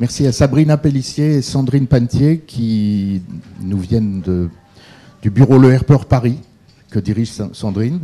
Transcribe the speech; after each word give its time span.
Merci 0.00 0.26
à 0.26 0.32
Sabrina 0.32 0.78
Pellissier 0.78 1.34
et 1.34 1.42
Sandrine 1.42 1.86
Pantier 1.86 2.38
qui 2.38 3.20
nous 3.60 3.76
viennent 3.76 4.22
du 5.20 5.28
bureau 5.28 5.58
Le 5.58 5.72
Herpeur 5.72 6.06
Paris 6.06 6.38
que 6.90 6.98
dirige 6.98 7.30
Sandrine. 7.52 8.00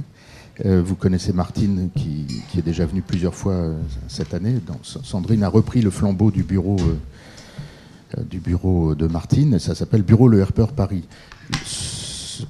Euh, 0.67 0.83
vous 0.85 0.95
connaissez 0.95 1.33
Martine 1.33 1.89
qui, 1.97 2.27
est 2.59 2.61
déjà 2.61 2.85
venue 2.85 3.01
plusieurs 3.01 3.35
fois 3.35 3.55
euh, 3.55 3.79
cette 4.09 4.35
année. 4.35 4.57
Sandrine 4.83 5.43
a 5.43 5.49
repris 5.49 5.81
le 5.81 5.89
flambeau 5.89 6.31
du 6.31 6.43
bureau, 6.43 6.77
euh, 6.79 8.23
du 8.25 8.41
bureau 8.41 8.95
de 8.95 9.07
Martine. 9.07 9.59
Ça 9.59 9.75
s'appelle 9.75 10.03
Bureau 10.03 10.29
Le 10.29 10.41
Herpeur 10.41 10.73
Paris. 10.73 11.05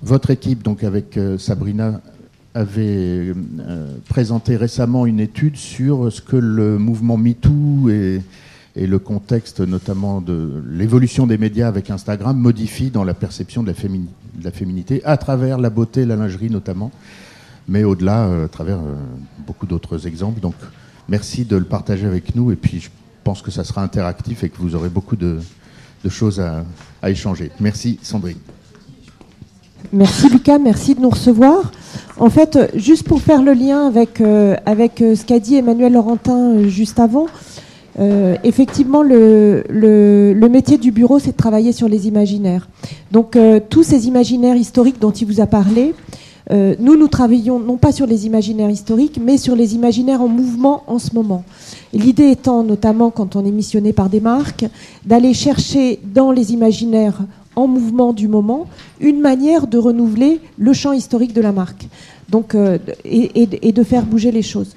Votre 0.02 0.30
équipe, 0.30 0.64
donc 0.64 0.82
avec 0.82 1.16
Sabrina, 1.38 2.00
avait 2.52 3.32
présenté 4.08 4.56
récemment 4.56 5.06
une 5.06 5.20
étude 5.20 5.56
sur 5.56 6.10
ce 6.10 6.20
que 6.20 6.34
le 6.34 6.78
mouvement 6.78 7.16
MeToo 7.16 7.90
et, 7.90 8.22
et 8.76 8.86
le 8.86 8.98
contexte 8.98 9.60
notamment 9.60 10.20
de 10.20 10.62
l'évolution 10.68 11.26
des 11.26 11.38
médias 11.38 11.66
avec 11.66 11.90
Instagram 11.90 12.36
modifie 12.36 12.90
dans 12.90 13.04
la 13.04 13.14
perception 13.14 13.62
de 13.62 13.72
la, 14.42 14.50
féminité 14.50 15.02
à 15.04 15.16
travers 15.16 15.58
la 15.58 15.70
beauté, 15.70 16.04
la 16.04 16.16
lingerie 16.16 16.50
notamment 16.50 16.92
mais 17.68 17.84
au-delà, 17.84 18.26
euh, 18.26 18.44
à 18.44 18.48
travers 18.48 18.78
euh, 18.78 18.94
beaucoup 19.46 19.66
d'autres 19.66 20.06
exemples. 20.06 20.40
Donc, 20.40 20.54
merci 21.08 21.44
de 21.44 21.56
le 21.56 21.64
partager 21.64 22.06
avec 22.06 22.34
nous. 22.34 22.52
Et 22.52 22.56
puis, 22.56 22.80
je 22.80 22.90
pense 23.24 23.42
que 23.42 23.50
ça 23.50 23.64
sera 23.64 23.82
interactif 23.82 24.44
et 24.44 24.48
que 24.48 24.58
vous 24.58 24.74
aurez 24.74 24.88
beaucoup 24.88 25.16
de, 25.16 25.38
choses 26.08 26.40
à, 26.40 26.64
échanger. 27.10 27.50
Merci, 27.58 27.98
Sandrine. 28.02 28.38
Merci 29.92 30.28
Lucas, 30.28 30.58
merci 30.58 30.94
de 30.94 31.00
nous 31.00 31.10
recevoir. 31.10 31.72
En 32.16 32.30
fait, 32.30 32.58
juste 32.76 33.02
pour 33.02 33.20
faire 33.20 33.42
le 33.42 33.52
lien 33.52 33.88
avec, 33.88 34.20
euh, 34.20 34.54
avec 34.66 34.98
ce 34.98 35.24
qu'a 35.24 35.40
dit 35.40 35.56
Emmanuel 35.56 35.92
Laurentin 35.92 36.68
juste 36.68 37.00
avant, 37.00 37.26
effectivement, 37.98 39.02
le, 39.02 40.48
métier 40.50 40.78
du 40.78 40.90
bureau, 40.92 41.18
c'est 41.18 41.32
de 41.32 41.36
travailler 41.36 41.72
sur 41.72 41.88
les 41.88 42.08
imaginaires. 42.08 42.68
Donc, 43.10 43.38
tous 43.70 43.82
ces 43.82 44.06
imaginaires 44.06 44.56
historiques 44.56 45.00
dont 45.00 45.12
il 45.12 45.26
vous 45.26 45.40
a 45.40 45.46
parlé, 45.46 45.94
euh, 46.52 46.76
nous, 46.78 46.96
nous 46.96 47.08
travaillons 47.08 47.58
non 47.58 47.76
pas 47.76 47.92
sur 47.92 48.06
les 48.06 48.26
imaginaires 48.26 48.70
historiques, 48.70 49.18
mais 49.22 49.36
sur 49.36 49.56
les 49.56 49.74
imaginaires 49.74 50.22
en 50.22 50.28
mouvement 50.28 50.84
en 50.86 50.98
ce 50.98 51.14
moment. 51.14 51.44
L'idée 51.92 52.30
étant, 52.30 52.62
notamment 52.62 53.10
quand 53.10 53.36
on 53.36 53.44
est 53.44 53.50
missionné 53.50 53.92
par 53.92 54.08
des 54.08 54.20
marques, 54.20 54.66
d'aller 55.04 55.34
chercher 55.34 55.98
dans 56.04 56.30
les 56.30 56.52
imaginaires 56.52 57.20
en 57.56 57.66
mouvement 57.66 58.12
du 58.12 58.28
moment 58.28 58.66
une 59.00 59.20
manière 59.20 59.66
de 59.66 59.78
renouveler 59.78 60.40
le 60.58 60.72
champ 60.72 60.92
historique 60.92 61.32
de 61.32 61.40
la 61.40 61.52
marque 61.52 61.88
euh, 62.54 62.78
et, 63.04 63.72
de 63.72 63.82
faire 63.82 64.04
bouger 64.04 64.30
les 64.30 64.42
choses. 64.42 64.76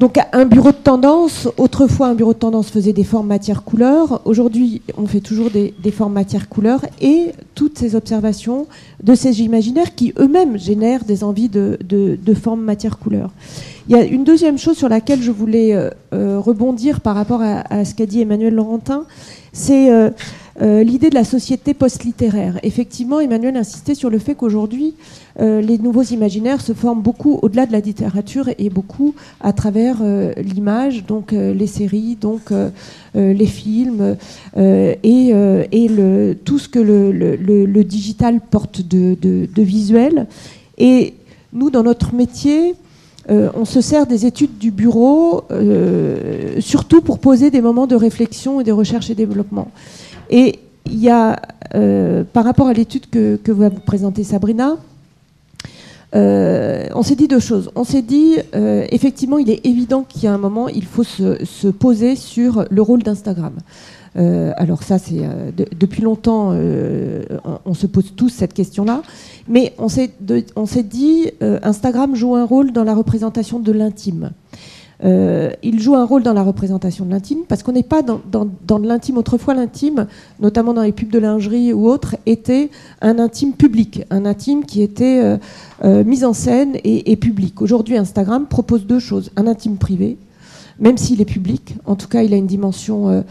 Donc 0.00 0.18
un 0.32 0.44
bureau 0.44 0.72
de 0.72 0.76
tendance, 0.76 1.48
autrefois 1.56 2.08
un 2.08 2.14
bureau 2.14 2.32
de 2.32 2.38
tendance 2.38 2.68
faisait 2.68 2.92
des 2.92 3.04
formes 3.04 3.28
matières 3.28 3.62
couleurs, 3.62 4.22
aujourd'hui 4.24 4.82
on 4.96 5.06
fait 5.06 5.20
toujours 5.20 5.50
des, 5.50 5.72
formes 5.92 6.14
matières 6.14 6.48
couleurs 6.48 6.80
et 7.00 7.30
toutes 7.54 7.78
ces 7.78 7.94
observations 7.94 8.66
de 9.02 9.14
ces 9.14 9.42
imaginaires 9.42 9.94
qui 9.94 10.12
eux-mêmes 10.18 10.58
génèrent 10.58 11.04
des 11.04 11.22
envies 11.22 11.48
de, 11.48 11.78
formes 12.34 12.62
matières 12.62 12.98
couleurs. 12.98 13.30
Il 13.88 13.96
y 13.96 13.98
a 13.98 14.04
une 14.04 14.24
deuxième 14.24 14.58
chose 14.58 14.76
sur 14.76 14.88
laquelle 14.88 15.22
je 15.22 15.30
voulais 15.30 15.74
euh, 15.74 15.90
euh, 16.12 16.40
rebondir 16.40 17.00
par 17.00 17.14
rapport 17.14 17.42
à, 17.42 17.84
ce 17.84 17.94
qu'a 17.94 18.06
dit 18.06 18.20
Emmanuel 18.20 18.54
Laurentin, 18.54 19.04
c'est 19.52 19.92
euh, 19.92 20.10
euh, 20.62 20.84
l'idée 20.84 21.10
de 21.10 21.16
la 21.16 21.24
société 21.24 21.74
post-littéraire. 21.74 22.60
Effectivement, 22.62 23.18
Emmanuel 23.18 23.56
insistait 23.56 23.96
sur 23.96 24.08
le 24.08 24.18
fait 24.18 24.36
qu'aujourd'hui, 24.36 24.94
euh, 25.40 25.60
les 25.60 25.78
nouveaux 25.78 26.02
imaginaires 26.02 26.60
se 26.60 26.72
forment 26.72 27.02
beaucoup 27.02 27.40
au-delà 27.42 27.66
de 27.66 27.72
la 27.72 27.80
littérature 27.80 28.48
et 28.58 28.70
beaucoup 28.70 29.14
à 29.40 29.52
travers 29.52 29.96
euh, 30.00 30.32
l'image, 30.36 31.04
donc 31.06 31.32
les 31.32 31.66
séries, 31.66 32.16
donc 32.20 32.52
les 33.14 33.46
films 33.46 34.16
et, 34.56 35.34
tout 36.44 36.58
ce 36.58 36.68
que 36.68 36.78
le, 36.78 37.82
digital 37.82 38.40
porte 38.40 38.80
de, 38.82 39.16
de, 39.20 39.62
visuel. 39.62 40.26
Et 40.78 41.14
nous, 41.52 41.70
dans 41.70 41.82
notre 41.82 42.14
métier, 42.14 42.74
on 43.28 43.64
se 43.64 43.80
sert 43.80 44.06
des 44.06 44.26
études 44.26 44.58
du 44.58 44.70
bureau, 44.70 45.44
surtout 46.60 47.00
pour 47.00 47.18
poser 47.18 47.50
des 47.50 47.60
moments 47.60 47.86
de 47.86 47.96
réflexion 47.96 48.60
et 48.60 48.64
de 48.64 48.72
recherche 48.72 49.10
et 49.10 49.14
développement. 49.14 49.68
Et 50.30 50.58
il 50.86 51.00
y 51.00 51.10
a, 51.10 51.40
euh, 51.74 52.24
par 52.24 52.44
rapport 52.44 52.68
à 52.68 52.72
l'étude 52.72 53.08
que, 53.10 53.36
que, 53.36 53.52
va 53.52 53.68
vous 53.68 53.80
Sabrina, 54.24 54.76
euh, 56.14 56.86
on 56.94 57.02
s'est 57.02 57.16
dit 57.16 57.26
deux 57.26 57.40
choses. 57.40 57.70
On 57.74 57.84
s'est 57.84 58.02
dit, 58.02 58.36
euh, 58.54 58.86
effectivement, 58.90 59.38
il 59.38 59.50
est 59.50 59.64
évident 59.66 60.04
qu'il 60.08 60.24
y 60.24 60.26
a 60.26 60.34
un 60.34 60.38
moment, 60.38 60.68
il 60.68 60.84
faut 60.84 61.02
se, 61.02 61.44
se 61.44 61.68
poser 61.68 62.16
sur 62.16 62.64
le 62.70 62.82
rôle 62.82 63.02
d'Instagram. 63.02 63.54
alors 64.14 64.84
ça, 64.84 64.98
c'est 64.98 65.22
depuis 65.76 66.02
longtemps, 66.02 66.52
on, 66.52 67.58
on, 67.64 67.74
se 67.74 67.88
pose 67.88 68.12
tous 68.14 68.28
cette 68.28 68.54
question-là. 68.54 69.02
Mais 69.48 69.74
on 69.78 69.88
s'est 69.88 70.82
dit, 70.84 71.32
Instagram 71.40 72.14
joue 72.14 72.36
un 72.36 72.44
rôle 72.44 72.70
dans 72.70 72.84
la 72.84 72.94
représentation 72.94 73.58
de 73.58 73.72
l'intime. 73.72 74.30
Euh, 75.04 75.50
il 75.62 75.80
joue 75.80 75.94
un 75.94 76.04
rôle 76.04 76.22
dans 76.22 76.32
la 76.32 76.42
représentation 76.42 77.04
de 77.04 77.10
l'intime 77.10 77.40
parce 77.46 77.62
qu'on 77.62 77.72
n'est 77.72 77.82
pas 77.82 78.02
dans, 78.02 78.20
dans, 78.30 78.78
l'intime. 78.78 79.18
Autrefois, 79.18 79.54
l'intime, 79.54 80.06
notamment 80.40 80.72
dans 80.72 80.82
les 80.82 80.92
pubs 80.92 81.10
de 81.10 81.18
lingerie 81.18 81.72
ou 81.72 81.88
autres, 81.88 82.16
était 82.26 82.70
un 83.02 83.18
intime 83.18 83.52
public, 83.52 84.04
un 84.10 84.24
intime 84.24 84.64
qui 84.64 84.82
était 84.82 85.20
euh, 85.22 85.36
euh, 85.84 86.04
mis 86.04 86.24
en 86.24 86.32
scène 86.32 86.76
et, 86.84 87.16
public. 87.16 87.60
Aujourd'hui, 87.60 87.96
Instagram 87.96 88.46
propose 88.46 88.86
deux 88.86 88.98
choses 88.98 89.30
un 89.36 89.46
intime 89.46 89.76
privé, 89.76 90.16
même 90.78 90.96
s'il 90.96 91.20
est 91.20 91.26
public. 91.26 91.76
En 91.84 91.96
tout 91.96 92.08
cas, 92.08 92.22
il 92.22 92.32
a 92.32 92.36
une 92.36 92.46
dimension 92.46 93.24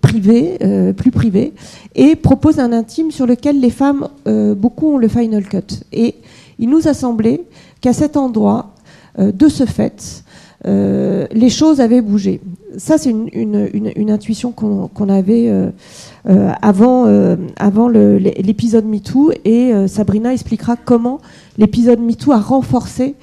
privée, 0.00 0.58
plus 0.96 1.10
privée, 1.10 1.52
et 1.94 2.16
propose 2.16 2.58
un 2.58 2.72
intime 2.72 3.10
sur 3.10 3.26
lequel 3.26 3.60
les 3.60 3.70
femmes, 3.70 4.08
beaucoup 4.24 4.94
ont 4.94 4.98
le 4.98 5.08
final 5.08 5.44
cut. 5.48 5.80
Et 5.92 6.14
il 6.58 6.70
nous 6.70 6.86
a 6.86 6.94
semblé 6.94 7.44
qu'à 7.80 7.92
cet 7.92 8.16
endroit, 8.16 8.72
de 9.18 9.48
ce 9.48 9.66
fait, 9.66 10.24
euh, 10.66 11.26
les 11.32 11.50
choses 11.50 11.80
avaient 11.80 12.00
bougé. 12.00 12.40
Ça, 12.76 12.96
c'est 12.98 13.10
une, 13.10 14.10
intuition 14.10 14.52
qu'on 14.52 15.08
avait 15.08 15.48
euh, 15.48 16.52
avant 16.62 17.88
l'épisode 17.88 18.86
MeToo, 18.86 19.32
et 19.44 19.72
Sabrina 19.88 20.32
expliquera 20.32 20.76
comment 20.76 21.20
l'épisode 21.58 22.00
MeToo 22.00 22.32
a 22.32 22.38
renforcé 22.40 23.14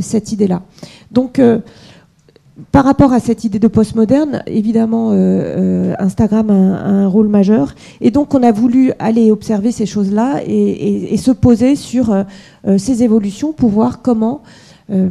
cette 0.00 0.32
idée-là. 0.32 0.62
Donc, 1.10 1.40
par 2.70 2.84
rapport 2.84 3.12
à 3.12 3.18
cette 3.18 3.42
idée 3.42 3.58
de 3.58 3.66
postmoderne, 3.66 4.42
évidemment, 4.46 5.12
Instagram 5.98 6.50
a 6.50 6.54
un, 6.54 7.08
rôle 7.08 7.28
majeur. 7.28 7.74
Et 8.00 8.10
donc, 8.10 8.34
on 8.34 8.42
a 8.42 8.52
voulu 8.52 8.92
aller 8.98 9.30
observer 9.30 9.72
ces 9.72 9.86
choses-là 9.86 10.40
et, 10.46 11.16
se 11.16 11.30
poser 11.30 11.76
sur 11.76 12.14
ces 12.76 13.02
évolutions 13.02 13.52
pour 13.52 13.70
voir 13.70 14.02
comment 14.02 14.42
euh, 14.90 15.08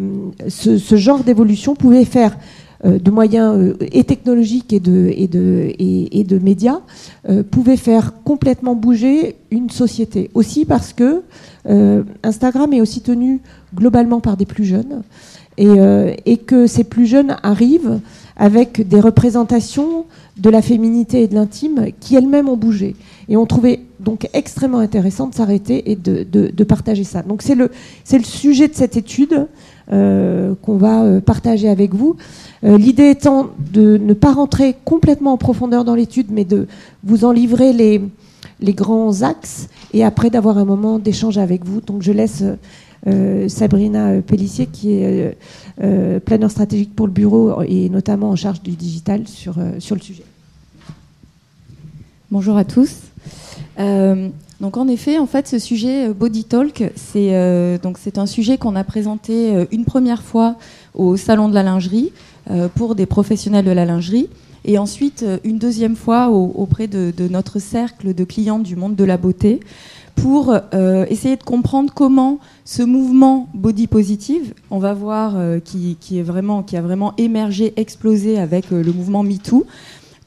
ce, 0.50 0.96
genre 0.96 1.24
d'évolution 1.24 1.76
pouvait 1.76 2.06
faire 2.06 2.38
euh, 2.86 3.00
de 3.00 3.10
moyens 3.10 3.56
euh, 3.58 3.78
et 3.92 4.04
technologiques 4.04 4.72
et 4.72 4.80
de, 4.80 5.12
et 5.16 5.28
de, 5.28 5.74
et, 5.80 6.24
de 6.24 6.38
médias 6.38 6.82
pouvait 7.50 7.78
faire 7.78 8.14
complètement 8.24 8.76
bouger 8.76 9.36
une 9.50 9.70
société. 9.70 10.30
Aussi 10.34 10.66
parce 10.66 10.94
que 10.94 11.24
Instagram 12.24 12.74
est 12.74 12.82
aussi 12.82 13.02
tenu 13.02 13.40
globalement 13.74 14.20
par 14.20 14.36
des 14.36 14.46
plus 14.46 14.66
jeunes 14.66 15.04
et, 15.58 15.70
et, 16.26 16.38
que 16.38 16.68
ces 16.68 16.84
plus 16.84 17.06
jeunes 17.06 17.38
arrivent 17.42 18.02
avec 18.36 18.86
des 18.86 19.00
représentations 19.00 20.06
de 20.38 20.50
la 20.50 20.62
féminité 20.62 21.24
et 21.24 21.28
de 21.28 21.36
l'intime 21.36 21.88
qui 22.02 22.16
elles-mêmes 22.16 22.50
ont 22.50 22.58
bougé. 22.58 22.96
Et 23.30 23.38
on 23.38 23.46
trouvait 23.46 23.80
donc 24.03 24.30
extrêmement 24.34 24.80
intéressant 24.80 25.28
de 25.28 25.36
s'arrêter 25.36 25.91
et 25.91 25.96
de, 25.96 26.64
partager 26.64 27.03
ça. 27.03 27.22
Donc 27.22 27.41
c'est 27.41 27.56
le, 27.56 27.69
sujet 28.24 28.68
de 28.68 28.75
cette 28.75 28.97
étude 28.97 29.47
euh, 29.91 30.56
qu'on 30.62 30.78
va 30.78 31.03
euh, 31.03 31.22
partager 31.22 31.69
avec 31.69 31.94
vous. 31.94 32.16
Euh, 32.63 32.78
l'idée 32.78 33.09
étant 33.09 33.50
de 33.72 33.98
ne 33.98 34.13
pas 34.13 34.33
rentrer 34.33 34.75
complètement 34.86 35.33
en 35.33 35.38
profondeur 35.38 35.83
dans 35.83 35.95
l'étude, 35.95 36.28
mais 36.31 36.45
de 36.45 36.68
vous 37.04 37.25
en 37.25 37.31
livrer 37.31 37.74
les, 37.74 38.01
grands 38.74 39.24
axes 39.24 39.68
et 39.94 40.04
après 40.04 40.30
d'avoir 40.30 40.57
un 40.57 40.66
moment 40.66 41.00
d'échange 41.00 41.38
avec 41.38 41.66
vous. 41.66 41.81
Donc 41.81 42.01
je 42.01 42.12
laisse 42.12 42.44
Sabrina 43.50 44.22
Pellissier, 44.22 44.68
qui 44.68 44.94
est 44.94 45.38
planeur 46.24 46.50
stratégique 46.50 46.95
pour 46.95 47.07
le 47.07 47.12
bureau 47.12 47.62
et 47.63 47.89
notamment 47.89 48.30
en 48.30 48.38
charge 48.38 48.62
du 48.62 48.72
digital 48.72 49.28
sur 49.28 49.56
le 49.60 50.01
sujet. 50.01 50.24
Bonjour 52.31 52.56
à 52.56 52.63
tous. 52.63 53.12
Euh, 53.80 54.30
donc 54.62 54.78
en 54.78 54.88
effet, 54.88 55.18
en 55.18 55.25
fait, 55.25 55.48
ce 55.48 55.60
sujet 55.60 56.10
euh, 56.10 56.14
Body 56.14 56.44
Talk, 56.44 56.92
c'est 56.96 57.36
euh, 57.36 57.78
c'est 58.00 58.18
un 58.18 58.25
sujet 58.25 58.58
qu'on 58.58 58.75
a 58.75 58.84
présenté 58.84 59.66
une 59.72 59.86
première 59.86 60.22
fois 60.22 60.56
au 60.94 61.18
salon 61.18 61.50
de 61.50 61.54
la 61.54 61.64
lingerie 61.64 62.12
pour 62.75 62.96
des 62.96 63.06
professionnels 63.06 63.66
de 63.66 63.72
la 63.72 63.86
lingerie, 63.86 64.30
et 64.66 64.78
ensuite 64.78 65.25
une 65.44 65.58
deuxième 65.58 65.96
fois 65.96 66.30
auprès 66.30 66.88
de, 66.88 67.14
notre 67.30 67.60
cercle 67.60 68.14
de 68.14 68.24
clients 68.24 68.60
du 68.60 68.75
monde 68.75 68.96
de 68.96 69.04
la 69.04 69.18
beauté 69.18 69.62
pour 70.16 70.54
essayer 71.10 71.38
de 71.38 71.44
comprendre 71.44 71.94
comment 71.94 72.40
ce 72.66 72.84
mouvement 72.84 73.48
body 73.54 73.88
positive, 73.88 74.54
on 74.72 74.80
va 74.80 74.94
voir 74.94 75.36
qui, 75.64 75.98
est 76.12 76.22
vraiment, 76.22 76.64
qui 76.64 76.76
a 76.76 76.81
vraiment 76.81 77.14
émergé, 77.18 77.74
explosé 77.78 78.38
avec 78.38 78.69
le 78.69 78.92
mouvement 78.92 79.24
MeToo, 79.24 79.66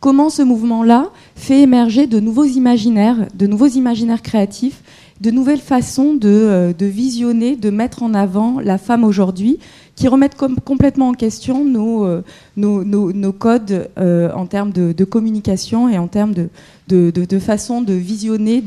comment 0.01 0.31
ce 0.31 0.43
mouvement-là 0.43 1.11
fait 1.35 1.61
émerger 1.63 2.07
de 2.07 2.21
nouveaux 2.21 2.45
imaginaires, 2.45 3.27
de 3.35 3.47
nouveaux 3.47 3.67
imaginaires 3.67 4.23
créatifs, 4.23 4.83
de 5.21 5.31
nouvelles 5.31 5.61
façons 5.61 6.15
de, 6.15 6.29
euh, 6.29 6.73
visionner, 6.81 7.57
de 7.57 7.71
mettre 7.71 8.03
en 8.03 8.15
avant 8.15 8.61
la 8.61 8.79
femme 8.79 9.05
aujourd'hui, 9.05 9.59
qui 9.95 10.09
remettent 10.09 10.37
complètement 10.37 11.09
en 11.09 11.15
question 11.15 11.65
nos, 11.65 12.05
euh, 12.05 13.33
codes 13.39 13.89
euh, 13.99 14.31
en 14.33 14.47
termes 14.47 14.73
de, 14.73 15.05
communication 15.05 15.89
et 15.89 15.97
en 15.97 16.07
termes 16.07 16.35
de, 16.35 17.39
façon 17.39 17.81
de, 17.81 17.95
visionner 17.95 18.63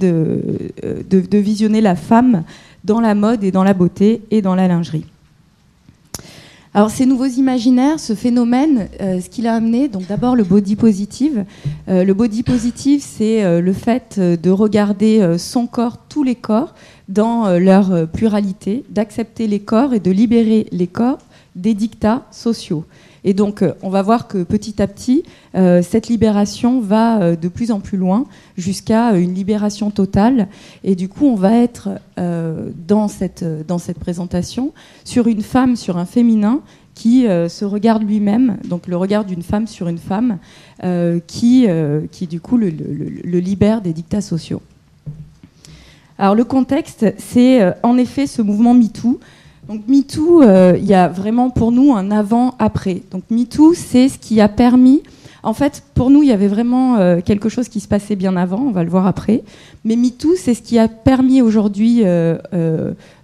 la 1.82 1.96
femme 1.96 2.44
dans 2.84 3.00
la 3.00 3.14
mode 3.14 3.44
et 3.44 3.52
dans 3.52 3.64
la 3.64 3.75
beauté 3.75 4.22
et 4.32 4.42
dans 4.42 4.56
la 4.56 4.68
lingerie. 4.68 5.06
Alors 6.75 6.92
ces 6.92 7.07
nouveaux 7.07 7.25
imaginaires, 7.25 8.00
ce 8.00 8.13
phénomène, 8.13 8.89
euh, 9.01 9.19
ce 9.19 9.27
qu'il 9.27 9.48
a 9.48 9.56
amené, 9.56 9.88
donc 9.88 10.06
d'abord 10.06 10.36
le 10.36 10.44
body 10.44 10.75
positive. 10.75 11.45
Euh, 11.88 12.04
le 12.04 12.13
body 12.13 12.44
positive, 12.44 13.01
c'est 13.04 13.44
euh, 13.44 13.60
le 13.60 13.74
fait 13.74 14.19
de 14.19 14.50
regarder 14.51 15.38
son 15.39 15.66
corps, 15.66 15.98
tous 16.10 16.21
les 16.21 16.36
corps, 16.36 16.75
dans 17.07 17.57
leur 17.57 18.07
pluralité, 18.07 18.86
d'accepter 18.89 19.48
les 19.48 19.60
corps 19.60 19.95
et 19.95 20.00
de 20.00 20.12
libérer 20.12 20.68
les 20.71 20.86
corps 20.86 21.18
des 21.56 21.74
dictats 21.74 22.27
sociaux. 22.30 22.86
Et 23.24 23.33
donc, 23.33 23.62
euh, 23.62 23.74
on 23.81 23.89
va 23.89 24.01
voir 24.01 24.27
que 24.27 24.44
petit 24.44 24.81
à 24.81 24.88
petit, 24.88 25.24
euh, 25.56 25.81
cette 25.81 26.07
libération 26.07 26.80
va 26.80 27.21
euh, 27.21 27.36
de 27.36 27.48
plus 27.48 27.71
en 27.71 27.80
plus 27.80 27.98
loin 27.98 28.25
jusqu'à 28.57 29.12
une 29.13 29.33
libération 29.33 29.92
totale. 29.92 30.48
Et 30.83 30.95
du 30.95 31.10
coup, 31.10 31.25
on 31.25 31.36
va 31.36 31.56
être 31.56 31.89
dans, 32.18 33.07
cette, 33.07 33.45
présentation 34.00 34.74
sur 35.06 35.27
une 35.27 35.42
femme, 35.42 35.75
sur 35.75 35.98
un 35.98 36.06
féminin 36.06 36.62
qui 36.94 37.24
se 37.24 37.63
regarde 37.63 38.04
lui-même, 38.04 38.57
donc 38.66 38.88
le 38.88 38.98
regard 38.98 39.24
d'une 39.24 39.42
femme 39.42 39.68
sur 39.68 39.88
une 39.88 39.98
femme, 39.98 40.38
qui, 41.27 41.68
qui 42.12 42.27
du 42.27 42.42
coup 42.42 42.57
le, 42.57 42.69
le, 42.69 43.39
libère 43.39 43.81
des 43.81 43.94
dictats 43.94 44.19
sociaux. 44.19 44.62
Alors 46.18 46.36
le 46.36 46.44
contexte, 46.44 47.06
c'est 47.18 47.74
en 47.83 47.98
effet 47.98 48.27
ce 48.27 48.42
mouvement 48.42 48.74
MeToo 48.74 49.19
donc 49.69 49.88
MeToo, 49.88 50.42
euh, 50.42 50.75
il 50.80 50.86
y 50.86 50.95
a 50.95 51.07
vraiment 51.07 51.51
pour 51.51 51.71
nous 51.71 51.94
un 51.94 52.10
avant-après. 52.10 53.04
Donc 53.12 53.21
MeToo, 53.30 53.75
c'est 53.75 54.10
ce 54.10 54.18
qui 54.18 54.42
a 54.42 54.50
permis 54.50 55.04
en 55.42 55.54
fait, 55.54 55.83
pour 55.94 56.10
nous, 56.10 56.21
il 56.21 56.27
y 56.27 56.33
avait 56.33 56.48
vraiment 56.48 56.98
euh, 56.98 57.21
quelque 57.24 57.48
chose 57.48 57.69
qui 57.69 57.80
se 57.80 57.88
passait 57.88 58.18
bien 58.18 58.36
avant, 58.36 58.60
on 58.60 58.71
va 58.71 58.83
le 58.83 58.89
voir 58.89 59.07
après. 59.07 59.44
Mais 59.86 59.95
MeToo, 59.95 60.33
c'est 60.36 60.54
ce 60.54 60.62
qui 60.62 60.77
a 60.77 60.89
permis 60.89 61.42
aujourd'hui 61.42 62.01
euh, 62.04 62.38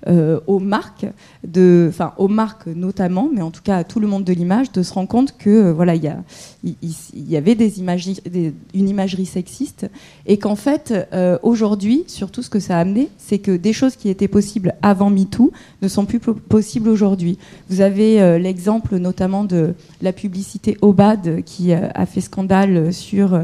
euh, 0.07 0.39
aux 0.47 0.59
marques, 0.59 1.05
de, 1.45 1.87
enfin 1.89 2.13
aux 2.17 2.27
marques 2.27 2.67
notamment, 2.67 3.29
mais 3.33 3.41
en 3.41 3.51
tout 3.51 3.61
cas 3.61 3.77
à 3.77 3.83
tout 3.83 3.99
le 3.99 4.07
monde 4.07 4.23
de 4.23 4.33
l'image, 4.33 4.71
de 4.71 4.83
se 4.83 4.93
rendre 4.93 5.07
compte 5.07 5.37
que 5.37 5.71
voilà, 5.71 5.95
il 5.95 6.03
y, 6.63 6.75
il, 6.81 7.29
y 7.29 7.37
avait 7.37 7.55
des 7.55 7.79
une 7.79 8.89
imagerie 8.89 9.25
sexiste 9.25 9.87
et 10.25 10.37
qu'en 10.37 10.55
fait, 10.55 10.93
aujourd'hui, 11.43 12.03
surtout 12.07 12.41
ce 12.41 12.49
que 12.49 12.59
ça 12.59 12.77
a 12.77 12.79
amené, 12.79 13.09
c'est 13.17 13.39
que 13.39 13.55
des 13.55 13.73
choses 13.73 13.95
qui 13.95 14.09
étaient 14.09 14.27
possibles 14.27 14.75
avant 14.81 15.09
MeToo 15.09 15.51
ne 15.81 15.87
sont 15.87 16.05
plus 16.05 16.19
possibles 16.19 16.89
aujourd'hui. 16.89 17.37
Vous 17.69 17.81
avez 17.81 18.39
l'exemple 18.39 18.97
notamment 18.97 19.43
de 19.43 19.73
la 20.01 20.13
publicité 20.13 20.77
Obad 20.81 21.43
qui 21.43 21.73
a 21.73 22.05
fait 22.05 22.21
scandale 22.21 22.93
sur 22.93 23.39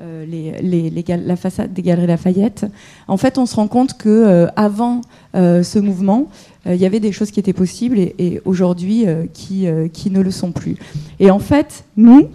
euh, 0.00 0.26
les, 0.26 0.92
la 1.08 1.36
façade 1.36 1.72
des 1.72 1.82
Galeries 1.82 2.08
Lafayette. 2.08 2.66
En 3.06 3.16
fait, 3.16 3.38
on 3.38 3.46
se 3.46 3.54
rend 3.54 3.68
compte 3.68 3.96
que 3.96 4.08
euh, 4.08 4.46
avant 4.56 5.02
euh, 5.36 5.62
ce 5.62 5.78
mouvement, 5.78 6.26
il 6.66 6.74
y 6.74 6.86
avait 6.86 6.98
des 6.98 7.12
choses 7.12 7.30
qui 7.30 7.38
étaient 7.38 7.52
possibles 7.52 7.98
et, 7.98 8.40
aujourd'hui 8.46 9.04
qui, 9.34 9.66
qui 9.92 10.10
ne 10.10 10.20
le 10.20 10.30
sont 10.30 10.50
plus. 10.50 10.76
Et 11.20 11.30
en 11.30 11.38
fait, 11.38 11.84
nous, 11.98 12.30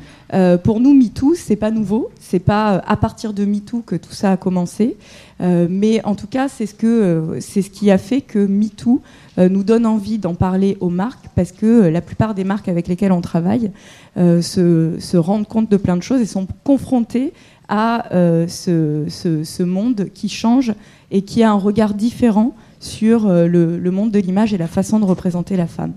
pour 0.63 0.79
nous, 0.79 0.93
MeToo, 0.93 1.33
c'est 1.33 1.55
pas 1.55 1.71
nouveau. 1.71 2.11
C'est 2.19 2.37
pas 2.37 2.75
à 2.85 2.95
partir 2.95 3.33
de 3.33 3.43
MeToo 3.43 3.81
que 3.81 3.95
tout 3.95 4.13
ça 4.13 4.33
a 4.33 4.37
commencé. 4.37 4.97
Mais 5.39 6.03
en 6.03 6.15
tout 6.15 6.27
cas, 6.27 6.49
c'est 6.49 6.65
ce, 6.65 6.73
que, 6.73 7.37
c'est 7.39 7.61
ce 7.61 7.69
qui 7.69 7.91
a 7.91 7.97
fait 7.97 8.21
que 8.21 8.39
MeToo 8.39 9.01
nous 9.37 9.63
donne 9.63 9.85
envie 9.85 10.17
d'en 10.17 10.35
parler 10.35 10.75
aux 10.81 10.89
marques 10.89 11.27
parce 11.33 11.53
que 11.53 11.87
la 11.87 12.01
plupart 12.01 12.35
des 12.35 12.43
marques 12.43 12.67
avec 12.67 12.89
lesquelles 12.89 13.13
on 13.13 13.21
travaille 13.21 13.71
se, 14.17 15.17
rendent 15.17 15.47
compte 15.47 15.71
de 15.71 15.77
plein 15.77 15.95
de 15.95 16.03
choses 16.03 16.19
et 16.19 16.25
sont 16.25 16.45
confrontées 16.65 17.31
à 17.69 18.11
euh, 18.13 18.47
ce, 18.47 19.63
monde 19.63 20.09
qui 20.13 20.27
change 20.27 20.73
et 21.11 21.21
qui 21.21 21.43
a 21.43 21.51
un 21.51 21.57
regard 21.57 21.93
différent 21.93 22.55
sur 22.79 23.27
euh, 23.27 23.47
le, 23.47 23.91
monde 23.91 24.11
de 24.11 24.19
l'image 24.19 24.53
et 24.53 24.57
la 24.57 24.67
façon 24.67 24.99
de 24.99 25.05
représenter 25.05 25.55
la 25.55 25.67
femme. 25.67 25.93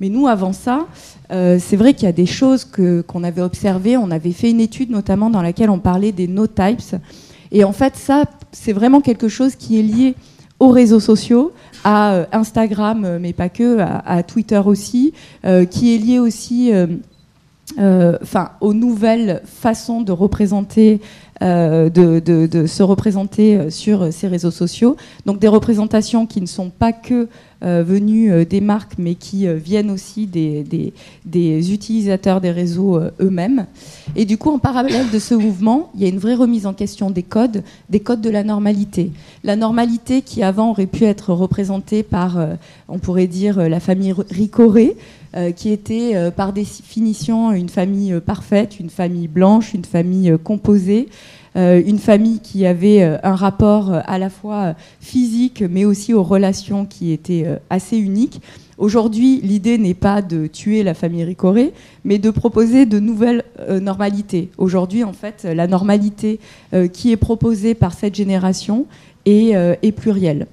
Mais 0.00 0.10
nous, 0.10 0.26
avant 0.26 0.52
ça, 0.52 0.86
euh, 1.32 1.58
c'est 1.60 1.76
vrai 1.76 1.94
qu'il 1.94 2.04
y 2.04 2.08
a 2.08 2.12
des 2.12 2.26
choses 2.26 2.64
qu'on 2.64 3.24
avait 3.24 3.40
observées. 3.40 3.96
On 3.96 4.10
avait 4.10 4.32
fait 4.32 4.50
une 4.50 4.60
étude 4.60 4.90
notamment 4.90 5.30
dans 5.30 5.42
laquelle 5.42 5.70
on 5.70 5.78
parlait 5.78 6.12
des 6.12 6.28
no 6.28 6.46
types. 6.46 6.96
Et 7.52 7.64
en 7.64 7.72
fait, 7.72 7.96
ça, 7.96 8.24
c'est 8.52 8.72
vraiment 8.72 9.00
quelque 9.00 9.28
chose 9.28 9.56
qui 9.56 9.78
est 9.78 9.82
lié 9.82 10.14
aux 10.60 10.68
réseaux 10.68 11.00
sociaux, 11.00 11.52
à 11.82 12.26
Instagram, 12.32 13.18
mais 13.20 13.32
pas 13.32 13.48
que, 13.48 13.78
à, 13.80 14.22
Twitter 14.22 14.60
aussi, 14.64 15.12
qui 15.70 15.94
est 15.94 15.98
lié 15.98 16.20
aussi 16.20 16.70
euh, 17.78 18.18
aux 18.60 18.74
nouvelles 18.74 19.40
façons 19.46 20.02
de 20.02 20.12
représenter, 20.12 21.00
euh, 21.40 21.88
de, 21.88 22.66
se 22.66 22.82
représenter 22.82 23.56
euh, 23.56 23.70
sur 23.70 24.12
ces 24.12 24.28
réseaux 24.28 24.50
sociaux. 24.50 24.96
Donc 25.24 25.38
des 25.38 25.48
représentations 25.48 26.26
qui 26.26 26.40
ne 26.40 26.46
sont 26.46 26.70
pas 26.70 26.92
que 26.92 27.28
venues 27.64 28.44
des 28.44 28.60
marques, 28.60 28.94
mais 28.98 29.14
qui 29.14 29.46
viennent 29.46 29.92
aussi 29.92 30.26
des, 30.26 30.64
des, 31.24 31.72
utilisateurs 31.72 32.40
des 32.40 32.50
réseaux 32.50 32.98
eux-mêmes. 33.20 33.66
Et 34.16 34.24
du 34.24 34.36
coup, 34.36 34.50
en 34.50 34.58
parallèle 34.58 35.08
de 35.12 35.18
ce 35.20 35.36
mouvement, 35.36 35.92
il 35.94 36.02
y 36.02 36.04
a 36.04 36.08
une 36.08 36.18
vraie 36.18 36.34
remise 36.34 36.66
en 36.66 36.74
question 36.74 37.08
des 37.08 37.22
codes, 37.22 37.62
des 37.88 38.00
codes 38.00 38.20
de 38.20 38.30
la 38.30 38.42
normalité. 38.42 39.12
La 39.44 39.54
normalité 39.54 40.22
qui 40.22 40.42
avant 40.42 40.70
aurait 40.70 40.86
pu 40.86 41.04
être 41.04 41.32
représentée 41.32 42.02
par, 42.02 42.36
on 42.88 42.98
pourrait 42.98 43.28
dire, 43.28 43.68
la 43.68 43.78
famille 43.78 44.12
Ricoré, 44.28 44.96
euh, 44.96 45.21
qui 45.56 45.70
était 45.70 46.12
euh, 46.14 46.30
par 46.30 46.52
définition 46.52 47.52
une 47.52 47.68
famille 47.68 48.12
euh, 48.12 48.20
parfaite, 48.20 48.78
une 48.78 48.90
famille 48.90 49.28
blanche, 49.28 49.74
une 49.74 49.84
famille 49.84 50.36
composée. 50.44 51.08
une 51.54 51.98
famille 51.98 52.40
qui 52.40 52.64
avait 52.64 53.02
un 53.02 53.34
rapport 53.34 53.92
à 53.92 54.18
la 54.18 54.30
fois 54.30 54.74
physique 55.00 55.62
mais 55.68 55.84
aussi 55.84 56.14
aux 56.14 56.22
relations 56.22 56.86
qui 56.86 57.12
étaient 57.12 57.44
assez 57.68 57.98
uniques. 57.98 58.40
Aujourd'hui, 58.78 59.38
l'idée 59.42 59.76
n'est 59.76 59.92
pas 60.08 60.22
de 60.22 60.46
tuer 60.46 60.82
la 60.82 60.94
famille 60.94 61.24
Ricoré, 61.24 61.74
mais 62.06 62.16
de 62.16 62.30
proposer 62.30 62.86
de 62.86 62.98
nouvelles 62.98 63.44
normalités. 63.68 64.48
Aujourd'hui, 64.56 65.04
en 65.04 65.12
fait, 65.12 65.44
la 65.44 65.66
normalité 65.66 66.40
qui 66.94 67.12
est 67.12 67.18
proposée 67.18 67.74
par 67.74 67.92
cette 67.92 68.14
génération 68.14 68.86
est 69.26 69.94
plurielle. 69.94 70.46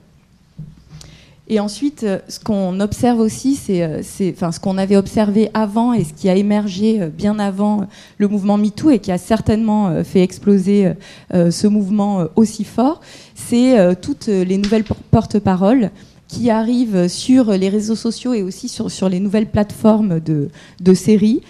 Et 1.51 1.59
ensuite, 1.59 2.03
euh, 2.03 2.19
ce 2.27 2.39
qu'on 2.39 2.79
observe 2.79 3.19
aussi, 3.19 3.55
c'est, 3.55 3.81
euh, 3.81 4.01
enfin, 4.31 4.51
ce 4.51 4.59
qu'on 4.59 4.77
avait 4.77 4.95
observé 4.95 5.49
avant 5.55 5.93
et 5.93 6.03
ce 6.03 6.13
qui 6.13 6.29
a 6.29 6.35
émergé 6.35 7.01
euh, 7.01 7.09
bien 7.09 7.39
avant 7.39 7.87
le 8.19 8.27
mouvement 8.27 8.57
MeToo 8.57 8.91
et 8.91 8.99
qui 8.99 9.11
a 9.11 9.17
certainement 9.17 10.03
fait 10.03 10.21
exploser 10.21 10.93
ce 11.33 11.67
mouvement 11.67 12.25
aussi 12.35 12.63
fort, 12.63 13.01
c'est 13.33 13.95
toutes 14.01 14.27
les 14.27 14.57
nouvelles 14.57 14.83
porte-paroles 15.11 15.89
qui 16.27 16.49
arrivent 16.49 17.07
sur 17.07 17.51
les 17.51 17.69
réseaux 17.69 17.95
sociaux 17.95 18.33
et 18.33 18.43
aussi 18.43 18.67
sur, 18.67 18.91
sur 18.91 19.09
les 19.09 19.19
nouvelles 19.19 19.47
plateformes 19.47 20.19
de, 20.19 20.49
de 20.81 20.93
séries, 20.93 21.41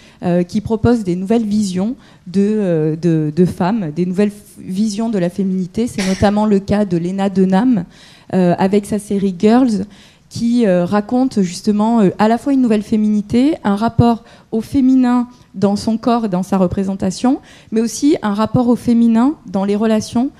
qui 0.48 0.60
proposent 0.60 1.04
des 1.04 1.16
nouvelles 1.16 1.44
visions 1.44 1.96
de, 2.26 2.96
de, 3.00 3.32
de, 3.34 3.44
femmes, 3.44 3.90
des 3.94 4.06
nouvelles 4.06 4.32
visions 4.58 5.10
de 5.10 5.18
la 5.18 5.28
féminité. 5.28 5.86
C'est 5.86 6.06
notamment 6.06 6.46
le 6.46 6.60
cas 6.60 6.84
de 6.84 6.96
Lena 6.96 7.28
Denham, 7.28 7.78
euh, 7.78 7.84
avec 8.32 8.86
sa 8.86 8.98
série 8.98 9.34
Girls 9.36 9.86
qui 10.30 10.64
euh, 10.64 10.84
raconte 10.84 11.42
justement 11.42 12.00
euh, 12.00 12.10
à 12.18 12.28
la 12.28 12.38
fois 12.38 12.54
une 12.54 12.62
nouvelle 12.62 12.84
féminité, 12.84 13.56
un 13.64 13.76
rapport 13.76 14.24
au 14.52 14.60
féminin 14.62 15.28
dans 15.54 15.76
son 15.76 15.98
corps 15.98 16.26
et 16.26 16.28
dans 16.28 16.44
sa 16.44 16.56
représentation, 16.56 17.40
mais 17.72 17.80
aussi 17.80 18.16
un 18.22 18.32
rapport 18.32 18.68
au 18.68 18.76
féminin 18.76 19.34
dans 19.46 19.66
les 19.66 19.76
relations 19.76 20.30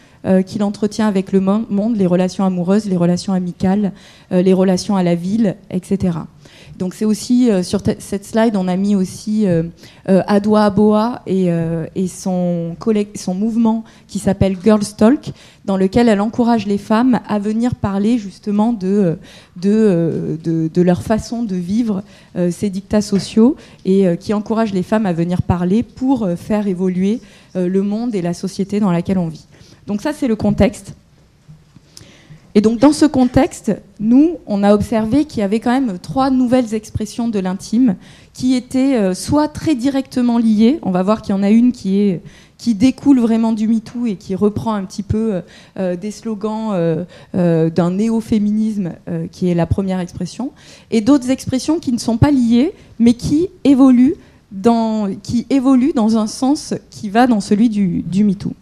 qu'il 0.46 0.62
entretient 0.62 1.08
avec 1.08 1.32
le 1.32 1.40
monde, 1.40 1.96
les 1.96 2.06
relations 2.06 2.44
amoureuses, 2.44 2.84
les 2.84 2.98
relations 2.98 3.32
amicales, 3.32 3.92
les 4.30 4.52
relations 4.52 4.94
à 4.94 5.02
la 5.02 5.14
ville, 5.14 5.56
etc. 5.70 6.18
Donc 6.80 6.94
c'est 6.94 7.04
aussi 7.04 7.50
euh, 7.50 7.62
sur 7.62 7.82
cette 7.98 8.24
slide, 8.24 8.56
on 8.56 8.66
a 8.66 8.76
mis 8.76 8.96
aussi 8.96 9.46
euh, 9.46 9.64
euh 10.08 10.22
Adwa 10.26 10.64
Aboa 10.64 11.22
et, 11.26 11.52
euh, 11.52 11.86
son, 12.08 12.74
mouvement 13.34 13.84
qui 14.08 14.18
s'appelle 14.18 14.56
Girls 14.64 14.86
Talk, 14.96 15.30
dans 15.66 15.76
lequel 15.76 16.08
elle 16.08 16.22
encourage 16.22 16.66
les 16.66 16.78
femmes 16.78 17.20
à 17.28 17.38
venir 17.38 17.74
parler 17.74 18.16
justement 18.16 18.72
de, 18.72 19.18
de, 19.56 20.82
leur 20.82 21.02
façon 21.02 21.42
de 21.42 21.54
vivre 21.54 22.02
ces 22.50 22.70
dictats 22.70 23.02
sociaux 23.02 23.56
et 23.84 24.16
qui 24.18 24.32
encourage 24.32 24.72
les 24.72 24.82
femmes 24.82 25.06
à 25.06 25.12
venir 25.12 25.42
parler 25.42 25.82
pour 25.82 26.28
faire 26.36 26.66
évoluer 26.66 27.20
le 27.54 27.82
monde 27.82 28.14
et 28.14 28.22
la 28.22 28.34
société 28.34 28.80
dans 28.80 28.90
laquelle 28.90 29.18
on 29.18 29.28
vit. 29.28 29.46
Donc 29.86 30.00
ça, 30.00 30.12
c'est 30.12 30.28
le 30.28 30.36
contexte. 30.36 30.94
Et 32.54 32.60
donc 32.60 32.78
dans 32.78 32.92
ce 32.92 33.06
contexte, 33.06 33.72
nous, 34.00 34.36
on 34.46 34.62
a 34.62 34.74
observé 34.74 35.24
qu'il 35.24 35.40
y 35.40 35.42
avait 35.42 35.60
quand 35.60 35.70
même 35.70 35.98
trois 35.98 36.30
nouvelles 36.30 36.74
expressions 36.74 37.28
de 37.28 37.38
l'intime 37.38 37.96
qui 38.32 38.54
étaient 38.54 38.96
euh, 38.96 39.14
soit 39.14 39.48
très 39.48 39.74
directement 39.74 40.38
liées, 40.38 40.80
on 40.82 40.90
va 40.90 41.02
voir 41.02 41.22
qu'il 41.22 41.34
y 41.34 41.38
en 41.38 41.42
a 41.42 41.50
une 41.50 41.72
qui 41.72 42.20
découle 42.74 43.20
vraiment 43.20 43.52
du 43.52 43.68
MeToo 43.68 44.06
et 44.06 44.16
qui 44.16 44.34
reprend 44.34 44.74
un 44.74 44.84
petit 44.84 45.02
peu 45.02 45.34
euh, 45.34 45.40
euh, 45.78 45.96
des 45.96 46.10
slogans 46.10 46.74
d'un 47.34 47.90
néo-féminisme 47.90 48.92
qui 49.30 49.48
est 49.48 49.54
la 49.54 49.66
première 49.66 50.00
expression, 50.00 50.52
et 50.90 51.00
d'autres 51.00 51.30
expressions 51.30 51.78
qui 51.78 51.92
ne 51.92 51.98
sont 51.98 52.18
pas 52.18 52.30
liées, 52.30 52.72
mais 52.98 53.14
qui 53.14 53.48
évoluent 53.64 54.16
dans, 54.52 55.08
qui 55.22 55.46
évoluent 55.50 55.92
dans 55.94 56.16
un 56.16 56.26
sens 56.26 56.74
qui 56.90 57.08
va 57.10 57.26
dans 57.26 57.40
celui 57.40 57.68
du, 57.68 58.02
du 58.02 58.24
MeToo. 58.24 58.52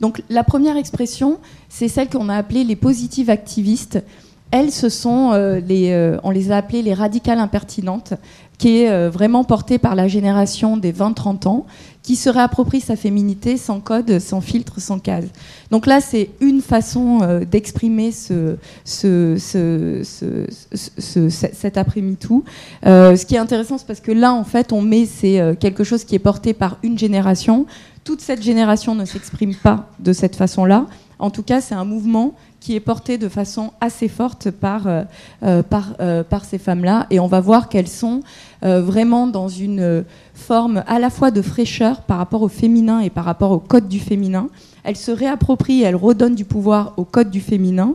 Donc 0.00 0.22
la 0.30 0.44
première 0.44 0.76
expression, 0.76 1.38
c'est 1.68 1.88
celle 1.88 2.08
qu'on 2.08 2.28
a 2.28 2.34
appelée 2.34 2.64
les 2.64 2.76
positives 2.76 3.30
activistes. 3.30 4.02
Elles, 4.50 4.72
ce 4.72 4.88
sont 4.88 5.32
euh, 5.32 5.60
les, 5.60 5.92
euh, 5.92 6.18
on 6.24 6.30
les 6.30 6.50
a 6.50 6.56
appelées 6.56 6.82
les 6.82 6.94
radicales 6.94 7.38
impertinentes, 7.38 8.14
qui 8.58 8.78
est 8.78 8.90
euh, 8.90 9.08
vraiment 9.08 9.44
portée 9.44 9.78
par 9.78 9.94
la 9.94 10.08
génération 10.08 10.76
des 10.76 10.92
20-30 10.92 11.46
ans, 11.46 11.66
qui 12.02 12.16
se 12.16 12.28
réapproprie 12.28 12.80
sa 12.80 12.96
féminité 12.96 13.56
sans 13.56 13.78
code, 13.78 14.18
sans 14.18 14.40
filtre, 14.40 14.80
sans 14.80 14.98
case. 14.98 15.28
Donc 15.70 15.86
là, 15.86 16.00
c'est 16.00 16.30
une 16.40 16.62
façon 16.62 17.20
d'exprimer 17.48 18.10
ce, 18.10 18.56
ce, 18.84 19.36
ce, 19.38 21.28
cet 21.28 21.76
après-MeToo. 21.76 22.42
ce 22.82 23.24
qui 23.26 23.34
est 23.34 23.38
intéressant, 23.38 23.76
c'est 23.76 23.86
parce 23.86 24.00
que 24.00 24.12
là, 24.12 24.32
en 24.32 24.44
fait, 24.44 24.72
on 24.72 24.80
met 24.80 25.04
c'est 25.04 25.56
quelque 25.60 25.84
chose 25.84 26.04
qui 26.04 26.14
est 26.14 26.20
porté 26.20 26.54
par 26.54 26.78
une 26.82 26.98
génération. 26.98 27.66
Toute 28.10 28.22
cette 28.22 28.42
génération 28.42 28.96
ne 28.96 29.04
s'exprime 29.04 29.54
pas 29.54 29.88
de 30.00 30.12
cette 30.12 30.34
façon-là. 30.34 30.86
En 31.20 31.30
tout 31.30 31.44
cas, 31.44 31.60
c'est 31.60 31.76
un 31.76 31.84
mouvement 31.84 32.34
qui 32.58 32.74
est 32.74 32.80
porté 32.80 33.18
de 33.18 33.28
façon 33.28 33.70
assez 33.80 34.08
forte 34.08 34.50
par, 34.50 34.88
euh, 34.88 35.04
euh, 35.44 35.62
euh, 36.00 36.24
par 36.24 36.44
ces 36.44 36.58
femmes-là. 36.58 37.06
Et 37.10 37.20
on 37.20 37.28
va 37.28 37.38
voir 37.38 37.68
qu'elles 37.68 37.86
sont 37.86 38.22
vraiment 38.62 39.28
dans 39.28 39.46
une 39.46 40.04
forme 40.34 40.82
à 40.88 40.98
la 40.98 41.08
fois 41.08 41.30
de 41.30 41.40
fraîcheur 41.40 42.00
par 42.00 42.18
rapport 42.18 42.42
au 42.42 42.48
féminin 42.48 42.98
et 42.98 43.10
par 43.10 43.24
rapport 43.24 43.52
au 43.52 43.60
code 43.60 43.86
du 43.86 44.00
féminin. 44.00 44.48
Elles 44.82 44.96
se 44.96 45.12
réapproprient, 45.12 45.82
elles 45.82 45.94
redonnent 45.94 46.34
du 46.34 46.44
pouvoir 46.44 46.94
au 46.96 47.04
code 47.04 47.30
du 47.30 47.40
féminin 47.40 47.94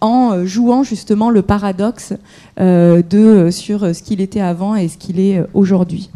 en 0.00 0.46
jouant 0.46 0.84
justement 0.84 1.28
le 1.28 1.42
paradoxe 1.42 2.12
de, 2.56 3.48
sur 3.50 3.80
ce 3.80 4.00
qu'il 4.00 4.20
était 4.20 4.40
avant 4.40 4.76
et 4.76 4.86
ce 4.86 4.96
qu'il 4.96 5.18
est 5.18 5.44
aujourd'hui. 5.54 6.08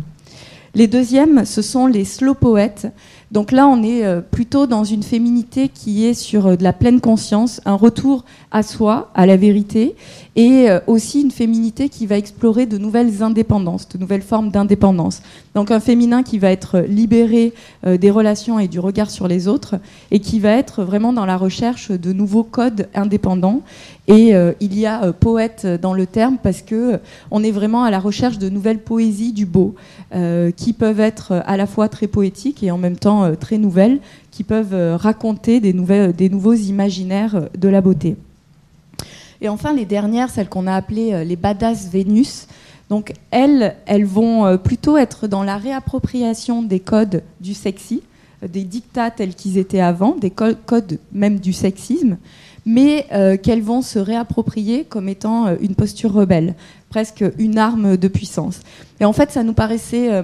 Les 0.75 0.87
deuxièmes, 0.87 1.45
ce 1.45 1.63
sont 1.63 1.87
les 1.87 2.05
slow 2.05 2.35
poètes. 2.35 2.87
Donc 3.31 3.53
là, 3.53 3.69
on 3.69 3.83
est 3.83 4.05
euh, 4.05 4.21
plutôt 4.21 4.67
dans 4.67 4.83
une 4.83 5.05
féminité 5.05 5.69
qui 5.69 6.05
est 6.05 6.15
sur 6.15 6.49
euh, 6.49 6.57
de 6.57 6.65
la 6.65 6.73
pleine 6.73 7.01
conscience, 7.01 7.61
un 7.65 7.75
retour 7.75 8.25
à 8.51 8.65
soi, 8.65 9.11
à 9.15 9.25
la 9.25 9.37
vérité, 9.37 9.95
et 10.41 10.71
euh, 10.71 10.81
aussi 10.87 11.21
une 11.21 11.31
féminité 11.31 11.89
qui 11.89 12.07
va 12.07 12.17
explorer 12.17 12.67
de 12.67 12.79
nouvelles 12.79 13.23
indépendances, 13.23 13.89
de 13.89 13.99
nouvelles 13.99 14.23
formes 14.23 14.51
d'indépendance. 14.51 15.23
Donc 15.55 15.71
un 15.71 15.81
féminin 15.81 16.23
qui 16.23 16.39
va 16.39 16.51
être 16.51 16.81
libéré 16.81 17.53
des 17.85 18.11
relations 18.11 18.61
et 18.61 18.69
du 18.69 18.79
regard 18.79 19.11
sur 19.11 19.27
les 19.27 19.49
autres, 19.49 19.77
et 20.13 20.21
qui 20.21 20.39
va 20.39 20.51
être 20.53 20.85
vraiment 20.85 21.13
dans 21.13 21.27
la 21.27 21.37
recherche 21.37 21.91
de 21.91 22.13
nouveaux 22.13 22.45
codes 22.45 22.89
indépendants. 22.95 23.63
Et 24.07 24.33
il 24.61 24.79
y 24.79 24.87
a 24.87 25.13
poète 25.13 25.67
dans 25.67 25.93
le 25.93 26.07
terme 26.07 26.39
parce 26.41 26.63
que 26.63 27.01
on 27.33 27.43
est 27.43 27.51
vraiment 27.51 27.83
à 27.83 27.91
la 27.91 27.99
recherche 27.99 28.39
de 28.39 28.49
nouvelles 28.49 28.79
poésies 28.79 29.33
du 29.33 29.45
beau, 29.45 29.75
qui 30.57 30.73
peuvent 30.73 31.01
être 31.01 31.43
à 31.45 31.57
la 31.57 31.67
fois 31.67 31.89
très 31.89 32.07
poétiques 32.07 32.63
et 32.63 32.71
en 32.71 32.79
même 32.79 32.97
temps 32.97 33.25
euh, 33.25 33.35
très 33.35 33.59
nouvelles 33.59 33.99
qui 34.31 34.45
peuvent 34.45 34.75
euh, 34.75 34.97
raconter 34.97 35.61
des, 35.61 35.73
des 35.73 36.29
nouveaux 36.29 36.55
imaginaires 36.55 37.37
euh, 37.37 37.47
de 37.57 37.69
la 37.69 37.81
beauté. 37.81 38.17
Et 39.41 39.49
enfin, 39.49 39.73
les 39.73 39.87
dernières, 39.87 40.31
celles 40.31 40.49
qu'on 40.49 40.67
a 40.67 40.75
appelées 40.75 41.25
les 41.25 41.37
badass 41.37 41.89
Vénus. 41.89 42.47
Donc, 42.89 43.13
elles, 43.31 43.77
elles 43.87 44.05
vont 44.05 44.59
plutôt 44.59 44.97
être 44.97 45.29
dans 45.29 45.45
la 45.45 45.57
réappropriation 45.57 46.63
des 46.63 46.81
codes 46.81 47.23
du 47.41 47.55
sexy, 47.55 48.03
des 48.47 48.65
dictats 48.65 49.11
tels 49.11 49.35
qu'ils 49.35 49.59
étaient 49.59 49.81
avant, 49.81 50.17
des 50.17 50.31
codes 50.31 50.99
même 51.13 51.39
du 51.39 51.53
sexisme, 51.53 52.17
mais 52.67 53.07
qu'elles 53.43 53.63
vont 53.63 53.81
se 53.81 54.01
réapproprier 54.01 54.85
comme 54.85 55.09
étant 55.09 55.57
une 55.61 55.77
posture 55.77 56.13
rebelle 56.13 56.57
presque 56.91 57.25
une 57.39 57.57
arme 57.57 57.97
de 57.97 58.09
puissance. 58.09 58.61
Et 58.99 59.07
en 59.07 59.15
fait, 59.15 59.31
ça 59.31 59.43
nous 59.43 59.55
paraissait. 59.55 60.13
Euh, 60.13 60.23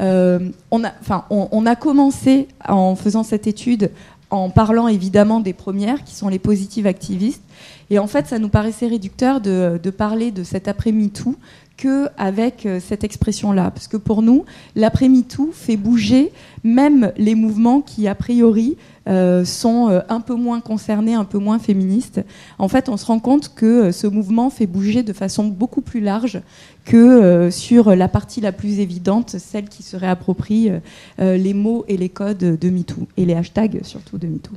euh, 0.00 0.48
on, 0.72 0.82
a, 0.82 0.92
enfin, 1.00 1.26
on, 1.30 1.66
a 1.66 1.76
commencé 1.76 2.48
en 2.66 2.96
faisant 2.96 3.22
cette 3.22 3.46
étude 3.46 3.90
en 4.30 4.50
parlant 4.50 4.88
évidemment 4.88 5.38
des 5.38 5.52
premières, 5.52 6.02
qui 6.02 6.14
sont 6.16 6.28
les 6.28 6.40
positives 6.40 6.88
activistes. 6.88 7.42
Et 7.90 7.98
en 7.98 8.06
fait, 8.06 8.26
ça 8.26 8.38
nous 8.38 8.48
paraissait 8.48 8.88
réducteur 8.88 9.40
de, 9.40 9.90
parler 9.96 10.30
de 10.30 10.42
cet 10.42 10.68
après-MeToo 10.68 11.36
qu'avec 11.76 12.64
euh, 12.64 12.80
cette 12.80 13.04
expression-là. 13.04 13.70
Parce 13.70 13.86
que 13.86 13.98
pour 13.98 14.22
nous, 14.22 14.44
l'après-MeToo 14.76 15.50
fait 15.52 15.76
bouger 15.76 16.32
même 16.64 17.12
les 17.18 17.34
mouvements 17.34 17.82
qui, 17.82 18.08
a 18.08 18.14
priori, 18.14 18.76
euh, 19.08 19.44
sont 19.44 19.90
euh, 19.90 20.00
un 20.08 20.20
peu 20.20 20.34
moins 20.34 20.60
concernés, 20.60 21.14
un 21.14 21.24
peu 21.24 21.38
moins 21.38 21.58
féministes. 21.58 22.22
En 22.58 22.68
fait, 22.68 22.88
on 22.88 22.96
se 22.96 23.04
rend 23.04 23.18
compte 23.18 23.54
que 23.54 23.92
ce 23.92 24.06
mouvement 24.06 24.48
fait 24.48 24.66
bouger 24.66 25.02
de 25.02 25.12
façon 25.12 25.44
beaucoup 25.44 25.82
plus 25.82 26.00
large 26.00 26.40
que 26.86 27.50
sur 27.50 27.94
la 27.94 28.08
partie 28.08 28.40
la 28.40 28.52
plus 28.52 28.78
évidente, 28.78 29.36
celle 29.38 29.68
qui 29.68 29.82
se 29.82 29.96
réapproprie 29.96 30.70
les 31.18 31.52
mots 31.52 31.84
et 31.88 31.96
les 31.96 32.08
codes 32.08 32.38
de 32.38 32.70
MeToo, 32.70 33.08
et 33.16 33.24
les 33.24 33.34
hashtags 33.34 33.80
surtout 33.82 34.18
de 34.18 34.28
MeToo. 34.28 34.52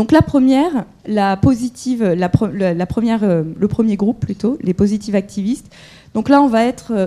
Donc 0.00 0.12
la 0.12 0.22
première, 0.22 0.86
la 1.04 1.36
positive, 1.36 2.02
la, 2.02 2.30
première, 2.30 3.22
euh, 3.22 3.42
le 3.54 3.68
premier 3.68 3.96
groupe 3.96 4.18
plutôt, 4.18 4.56
les 4.62 4.72
positives 4.72 5.14
activistes. 5.14 5.70
Donc 6.14 6.30
là, 6.30 6.40
on 6.40 6.46
va 6.46 6.64
être. 6.64 6.92
Euh, 6.92 7.06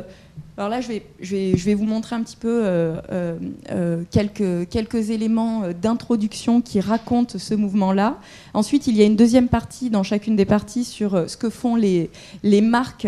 alors 0.58 0.70
là, 0.70 0.80
je 0.80 0.90
vais, 0.90 1.04
je 1.20 1.36
vais, 1.36 1.58
je 1.58 1.66
vais, 1.66 1.74
vous 1.74 1.86
montrer 1.86 2.16
un 2.16 2.22
petit 2.22 2.36
peu 2.36 2.62
euh, 2.64 4.04
quelques, 4.12 4.70
quelques 4.70 5.10
éléments 5.10 5.64
d'introduction 5.82 6.62
qui 6.62 6.82
racontent 6.82 7.40
ce 7.40 7.56
mouvement-là. 7.56 8.20
Ensuite, 8.54 8.86
il 8.86 8.96
y 8.96 9.02
a 9.02 9.06
une 9.06 9.16
deuxième 9.16 9.48
partie 9.48 9.90
dans 9.90 10.04
chacune 10.04 10.36
des 10.36 10.46
parties 10.46 10.84
sur 10.84 11.28
ce 11.28 11.36
que 11.36 11.50
font 11.50 11.76
les, 11.76 12.12
les 12.44 12.62
marques 12.62 13.08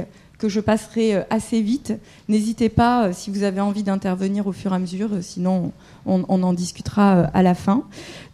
je 0.49 0.59
passerai 0.59 1.25
assez 1.29 1.61
vite. 1.61 1.93
N'hésitez 2.27 2.69
pas, 2.69 3.13
si 3.13 3.29
vous 3.29 3.43
avez 3.43 3.61
envie 3.61 3.83
d'intervenir 3.83 4.47
au 4.47 4.51
fur 4.51 4.71
et 4.71 4.75
à 4.75 4.79
mesure, 4.79 5.09
sinon 5.21 5.71
on, 6.05 6.43
en 6.43 6.53
discutera 6.53 7.15
euh, 7.15 7.27
à 7.33 7.43
la 7.43 7.55
fin. 7.55 7.83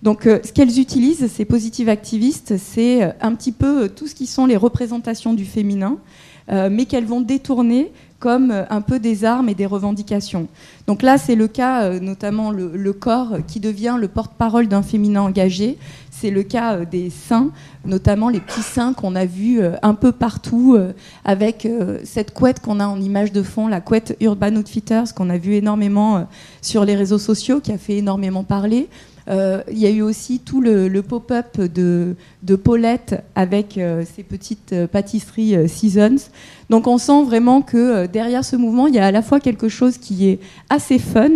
Donc, 0.03 0.25
euh, 0.25 0.39
ce 0.43 0.51
qu'elles 0.51 0.79
utilisent, 0.79 1.27
ces 1.27 1.45
positives 1.45 1.89
activistes, 1.89 2.57
c'est 2.57 3.03
euh, 3.03 3.11
un 3.21 3.33
petit 3.35 3.51
peu 3.51 3.89
tout 3.89 4.07
ce 4.07 4.15
qui 4.15 4.27
sont 4.27 4.45
les 4.45 4.57
représentations 4.57 5.33
du 5.33 5.45
féminin, 5.45 5.97
mais 6.49 6.85
qu'elles 6.85 7.05
vont 7.05 7.21
détourner 7.21 7.93
comme 8.21 8.53
un 8.69 8.81
peu 8.81 8.99
des 8.99 9.25
armes 9.25 9.49
et 9.49 9.55
des 9.55 9.65
revendications. 9.65 10.47
Donc 10.87 11.01
là, 11.01 11.17
c'est 11.17 11.35
le 11.35 11.47
cas, 11.47 11.99
notamment 11.99 12.51
le, 12.51 12.93
corps, 12.93 13.37
qui 13.47 13.59
devient 13.59 13.97
le 13.99 14.07
porte-parole 14.07 14.67
d'un 14.67 14.83
féminin 14.83 15.23
engagé. 15.23 15.77
C'est 16.11 16.29
le 16.29 16.43
cas 16.43 16.85
des 16.85 17.09
seins, 17.09 17.49
notamment 17.83 18.29
les 18.29 18.39
petits 18.39 18.61
seins 18.61 18.93
qu'on 18.93 19.15
a 19.15 19.25
vus 19.25 19.61
un 19.81 19.95
peu 19.95 20.11
partout, 20.11 20.77
avec 21.25 21.67
cette 22.03 22.33
couette 22.33 22.59
qu'on 22.59 22.79
a 22.79 22.85
en 22.85 23.01
image 23.01 23.31
de 23.31 23.41
fond, 23.41 23.67
la 23.67 23.81
couette 23.81 24.15
Urban 24.21 24.55
Outfitters, 24.55 25.15
qu'on 25.15 25.29
a 25.31 25.37
vu 25.37 25.55
énormément 25.55 26.27
sur 26.61 26.85
les 26.85 26.95
réseaux 26.95 27.17
sociaux, 27.17 27.59
qui 27.59 27.71
a 27.71 27.77
fait 27.79 27.97
énormément 27.97 28.43
parler. 28.43 28.87
Euh, 29.27 29.61
il 29.71 29.77
y 29.77 29.85
a 29.85 29.89
eu 29.89 30.01
aussi 30.01 30.39
tout 30.39 30.61
le, 30.61 31.01
pop-up 31.01 31.59
de, 31.59 32.15
Paulette 32.63 33.23
avec 33.35 33.77
euh, 33.77 34.03
ses 34.15 34.23
petites 34.23 34.73
euh, 34.73 34.87
pâtisseries 34.87 35.69
Seasons. 35.69 36.29
Donc 36.69 36.87
on 36.87 36.97
sent 36.97 37.23
vraiment 37.23 37.61
que 37.61 38.07
derrière 38.07 38.43
ce 38.43 38.55
mouvement, 38.55 38.87
il 38.87 38.95
y 38.95 38.99
a 38.99 39.05
à 39.05 39.11
la 39.11 39.21
fois 39.21 39.39
quelque 39.39 39.69
chose 39.69 39.97
qui 39.97 40.27
est 40.27 40.39
assez 40.69 40.99
fun, 40.99 41.29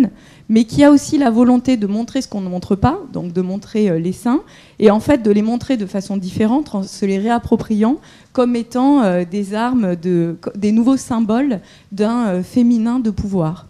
mais 0.49 0.63
qui 0.65 0.83
a 0.83 0.91
aussi 0.91 1.17
la 1.17 1.29
volonté 1.29 1.77
de 1.77 1.87
montrer 1.87 2.21
ce 2.21 2.27
qu'on 2.27 2.41
ne 2.41 2.49
montre 2.49 2.75
pas, 2.75 2.99
donc 3.11 3.33
de 3.33 3.41
montrer 3.41 3.99
les 3.99 4.13
seins, 4.13 4.41
et 4.79 4.91
en 4.91 4.99
fait 4.99 5.23
de 5.23 5.31
les 5.31 5.41
montrer 5.41 5.75
de 5.75 5.85
façon 5.85 6.17
différente, 6.17 6.73
en 6.75 6.83
se 6.83 7.05
les 7.05 7.17
réappropriant 7.17 7.97
comme 8.31 8.55
étant 8.55 9.23
des 9.23 9.53
armes, 9.53 9.95
de, 9.95 10.37
des 10.55 10.71
nouveaux 10.71 10.97
symboles 10.97 11.59
d'un 11.91 12.43
féminin 12.43 12.99
de 12.99 13.09
pouvoir. 13.09 13.65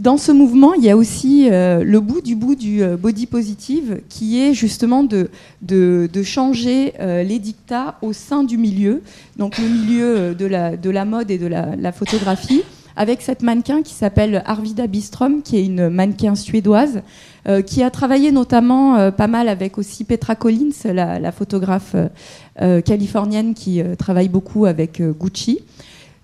Dans 0.00 0.16
ce 0.16 0.32
mouvement, 0.32 0.72
il 0.72 0.82
y 0.82 0.88
a 0.88 0.96
aussi 0.96 1.50
euh, 1.50 1.84
le 1.84 2.00
bout 2.00 2.22
du 2.22 2.34
bout 2.34 2.54
du 2.54 2.82
euh, 2.82 2.96
body 2.96 3.26
positive, 3.26 4.00
qui 4.08 4.40
est 4.40 4.54
justement 4.54 5.02
de, 5.02 5.28
de, 5.60 6.22
changer 6.22 6.94
euh, 7.00 7.22
les 7.22 7.38
dictats 7.38 7.98
au 8.00 8.14
sein 8.14 8.42
du 8.42 8.56
milieu, 8.56 9.02
donc 9.36 9.58
le 9.58 9.68
milieu 9.68 10.34
de 10.34 10.46
la, 10.46 10.78
de 10.78 10.88
la 10.88 11.04
mode 11.04 11.30
et 11.30 11.36
de 11.36 11.46
la, 11.46 11.92
photographie, 11.92 12.62
avec 12.96 13.20
cette 13.20 13.42
mannequin 13.42 13.82
qui 13.82 13.92
s'appelle 13.92 14.42
Arvida 14.46 14.86
Bistrom, 14.86 15.42
qui 15.42 15.58
est 15.58 15.66
une 15.66 15.90
mannequin 15.90 16.34
suédoise, 16.34 17.02
qui 17.66 17.82
a 17.82 17.90
travaillé 17.90 18.32
notamment 18.32 19.10
pas 19.12 19.26
mal 19.26 19.48
avec 19.48 19.76
aussi 19.76 20.04
Petra 20.04 20.34
Collins, 20.34 20.72
la, 20.84 21.18
la 21.18 21.32
photographe 21.32 21.94
californienne 22.84 23.54
qui 23.54 23.82
travaille 23.98 24.28
beaucoup 24.28 24.66
avec 24.66 25.00
Gucci. 25.00 25.60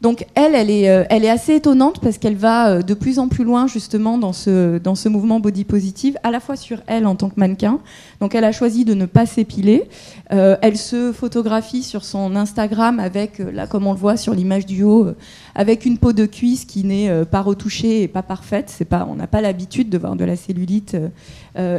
Donc 0.03 0.27
elle, 0.35 0.55
elle 0.55 0.71
est, 0.71 0.91
euh, 0.91 1.05
elle 1.09 1.25
est 1.25 1.31
assez 1.31 1.55
étonnante 1.55 2.01
parce 2.01 2.19
qu'elle 2.19 2.37
va 2.37 2.69
euh, 2.69 2.83
de 2.83 2.93
plus 2.93 3.19
en 3.19 3.29
plus 3.29 3.45
loin 3.45 3.67
justement 3.67 4.19
dans 4.19 4.35
ce, 4.35 5.09
mouvement 5.09 5.41
body 5.41 5.65
positive, 5.65 6.19
à 6.23 6.31
la 6.31 6.39
fois 6.39 6.55
sur 6.55 6.83
elle 6.87 7.07
en 7.07 7.17
tant 7.17 7.31
que 7.31 7.41
mannequin. 7.41 7.81
Donc 8.21 8.35
elle 8.35 8.45
a 8.45 8.53
choisi 8.53 8.85
de 8.85 8.93
ne 8.93 9.07
pas 9.07 9.25
s'épiler. 9.25 9.89
Euh, 10.33 10.59
elle 10.61 10.77
se 10.77 11.13
photographie 11.13 11.83
sur 11.83 12.05
son 12.05 12.37
Instagram 12.37 13.01
avec, 13.01 13.39
là 13.39 13.67
comme 13.67 13.87
on 13.87 13.93
le 13.93 13.99
voit 13.99 14.19
sur 14.19 14.35
l'image 14.35 14.67
du 14.67 14.83
haut, 14.83 15.09
avec 15.55 15.87
une 15.87 15.97
peau 15.97 16.13
de 16.13 16.27
cuisse 16.27 16.67
qui 16.67 16.85
n'est 16.85 17.25
pas 17.25 17.41
retouchée 17.41 18.03
et 18.03 18.09
pas 18.09 18.23
parfaite. 18.23 18.67
C'est 18.69 18.85
pas, 18.85 19.09
on 19.11 19.15
n'a 19.15 19.27
pas 19.27 19.41
l'habitude 19.41 19.89
de 19.89 19.97
voir 19.97 20.15
de 20.15 20.25
la 20.25 20.37
cellulite 20.37 20.97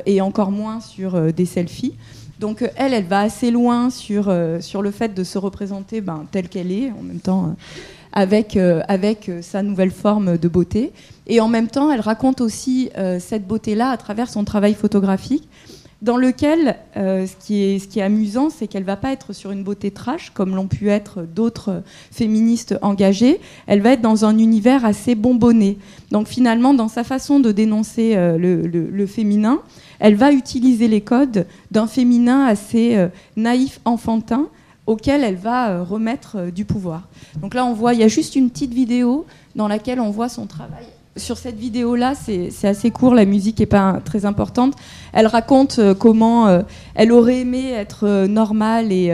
et 0.06 0.22
encore 0.22 0.50
moins 0.50 0.80
sur 0.80 1.32
des 1.34 1.46
selfies. 1.46 1.94
Donc 2.40 2.68
elle, 2.76 2.94
elle 2.94 3.06
va 3.06 3.22
assez 3.22 3.52
loin 3.52 3.90
sur, 3.90 4.32
le 4.32 4.92
fait 4.92 5.14
de 5.14 5.24
se 5.24 5.38
représenter 5.38 6.02
ben, 6.02 6.26
telle 6.32 6.50
qu'elle 6.50 6.72
est, 6.72 6.92
en 6.92 7.04
même 7.04 7.20
temps 7.20 7.56
avec 8.18 8.58
euh, 8.58 8.82
sa 9.44 9.62
nouvelle 9.62 9.92
forme 9.92 10.40
de 10.40 10.48
beauté. 10.48 10.92
Et 11.28 11.40
en 11.40 11.48
même 11.48 11.68
temps, 11.68 11.92
elle 11.92 12.00
raconte 12.00 12.42
aussi 12.42 12.90
euh, 12.98 13.20
cette 13.20 13.46
beauté-là 13.46 13.92
à 13.92 13.98
travers 13.98 14.28
son 14.28 14.44
travail 14.44 14.74
photographique, 14.74 15.48
dans 16.02 16.18
lequel 16.18 16.78
ce, 16.96 17.36
qui 17.40 17.64
est, 17.64 18.02
amusant, 18.02 18.52
c'est 18.52 18.68
qu'elle 18.68 18.84
va 18.84 18.98
pas 18.98 19.12
être 19.12 19.34
sur 19.34 19.52
une 19.52 19.64
beauté 19.64 19.90
trash, 19.90 20.30
comme 20.32 20.56
l'ont 20.56 20.68
pu 20.68 20.90
être 20.90 21.24
d'autres 21.24 21.82
féministes 22.12 22.78
engagées. 22.84 23.40
Elle 23.66 23.82
va 23.82 23.94
être 23.94 24.02
dans 24.02 24.24
un 24.24 24.38
univers 24.38 24.86
assez 24.86 25.16
bonbonné. 25.16 25.80
Donc 26.12 26.28
finalement, 26.28 26.76
dans 26.76 26.88
sa 26.88 27.04
façon 27.04 27.40
de 27.40 27.52
dénoncer 27.52 28.14
le, 28.16 29.06
féminin, 29.08 29.60
elle 29.98 30.14
va 30.14 30.32
utiliser 30.32 30.88
les 30.88 31.02
codes 31.02 31.48
d'un 31.72 31.88
féminin 31.88 32.46
assez 32.46 33.08
naïf, 33.36 33.80
enfantin, 33.84 34.50
auquel 34.88 35.24
elle 35.24 35.36
va 35.36 35.84
remettre 35.84 36.50
du 36.50 36.66
pouvoir. 36.66 37.04
Donc 37.42 37.54
là, 37.54 37.66
on 37.66 37.74
voit, 37.74 37.94
il 37.94 38.00
y 38.00 38.04
a 38.04 38.08
juste 38.08 38.36
une 38.36 38.50
petite 38.50 38.74
vidéo 38.74 39.26
dans 39.56 39.68
laquelle 39.68 40.00
on 40.00 40.10
voit 40.10 40.30
son 40.30 40.48
travail. 40.48 40.86
Sur 41.18 41.38
cette 41.38 41.58
vidéo-là, 41.58 42.14
c'est 42.16 42.68
assez 42.68 42.92
court, 42.92 43.16
la 43.16 43.26
musique 43.26 43.60
n'est 43.60 43.66
pas 43.66 44.00
très 44.06 44.26
importante. 44.26 44.76
Elle 45.14 45.28
raconte 45.28 45.80
euh, 45.80 45.94
comment 45.96 46.48
euh, 46.48 46.62
elle 46.94 47.12
aurait 47.12 47.40
aimé 47.40 47.72
être 47.72 48.08
euh, 48.08 48.28
normale 48.28 48.92
et, 48.92 49.12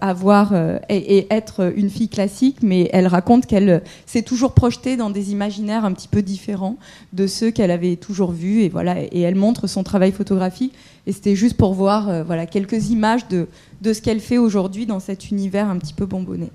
avoir 0.00 0.54
et, 0.88 1.26
être 1.30 1.72
une 1.76 1.90
fille 1.90 2.08
classique, 2.08 2.58
mais 2.62 2.88
elle 2.92 3.06
raconte 3.06 3.46
qu'elle 3.46 3.82
s'est 4.06 4.22
toujours 4.22 4.52
projetée 4.52 4.96
dans 4.96 5.10
des 5.10 5.32
imaginaires 5.32 5.84
un 5.84 5.92
petit 5.92 6.08
peu 6.08 6.22
différents 6.22 6.76
de 7.12 7.26
ceux 7.26 7.50
qu'elle 7.50 7.70
avait 7.70 7.96
toujours 7.96 8.32
vus. 8.32 8.62
Et 8.62 8.68
voilà, 8.68 8.96
et 9.00 9.20
elle 9.20 9.34
montre 9.34 9.66
son 9.66 9.82
travail 9.82 10.12
photographique. 10.12 10.72
Et 11.06 11.12
c'était 11.12 11.36
juste 11.36 11.56
pour 11.56 11.74
voir 11.74 12.24
voilà 12.24 12.46
quelques 12.46 12.90
images 12.90 13.28
de, 13.28 13.46
de 13.82 13.92
ce 13.92 14.00
qu'elle 14.00 14.20
fait 14.20 14.38
aujourd'hui 14.38 14.86
dans 14.86 15.00
cet 15.00 15.30
univers 15.30 15.68
un 15.68 15.76
petit 15.76 15.94
peu 15.94 16.06
bonbonné. 16.06 16.50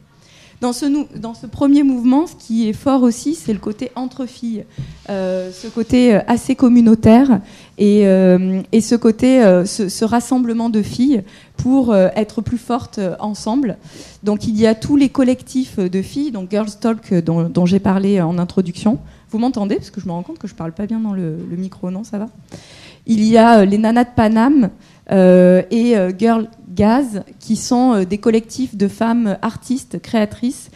Dans 0.61 0.73
ce, 0.73 1.45
premier 1.45 1.83
mouvement, 1.83 2.27
ce 2.27 2.35
qui 2.35 2.67
est 2.67 2.73
fort 2.73 3.03
aussi, 3.03 3.33
c'est 3.35 3.53
le 3.53 3.59
côté 3.59 3.91
entre 3.95 4.25
filles, 4.25 4.65
euh, 5.09 5.51
ce 5.53 5.69
côté 5.69 6.13
euh, 6.13 6.19
assez 6.27 6.55
communautaire 6.55 7.39
et, 7.77 8.05
euh, 8.05 8.61
ce 8.81 8.95
côté, 8.95 9.39
ce, 9.65 10.03
rassemblement 10.03 10.69
de 10.69 10.81
filles 10.81 11.23
pour 11.55 11.95
être 11.95 12.41
plus 12.41 12.57
fortes 12.57 12.99
ensemble. 13.19 13.77
Donc 14.23 14.47
il 14.47 14.59
y 14.59 14.67
a 14.67 14.75
tous 14.75 14.97
les 14.97 15.07
collectifs 15.07 15.79
de 15.79 16.01
filles, 16.01 16.31
donc 16.31 16.51
Girls 16.51 16.71
Talk 16.79 17.13
dont, 17.13 17.65
j'ai 17.65 17.79
parlé 17.79 18.19
en 18.21 18.37
introduction. 18.37 18.99
Vous 19.31 19.39
m'entendez? 19.39 19.75
Parce 19.75 19.91
que 19.91 20.01
je 20.01 20.07
me 20.07 20.11
rends 20.11 20.23
compte 20.23 20.39
que 20.39 20.47
je 20.47 20.55
parle 20.55 20.73
pas 20.73 20.87
bien 20.87 20.99
dans 20.99 21.13
le, 21.13 21.37
micro, 21.51 21.89
non 21.89 22.03
Ça 22.03 22.17
va 22.17 22.27
Il 23.07 23.23
y 23.23 23.37
a 23.37 23.63
les 23.63 23.77
Nanas 23.77 24.05
de 24.05 24.09
Paname, 24.13 24.69
et 25.11 25.97
euh, 25.97 26.11
Girl 26.17 26.47
Gaz, 26.69 27.23
qui 27.39 27.55
sont 27.55 27.93
euh, 27.93 28.05
des 28.05 28.17
collectifs 28.17 28.75
de 28.75 28.87
femmes 28.87 29.37
artistes, 29.41 29.99
créatrices, 30.01 30.69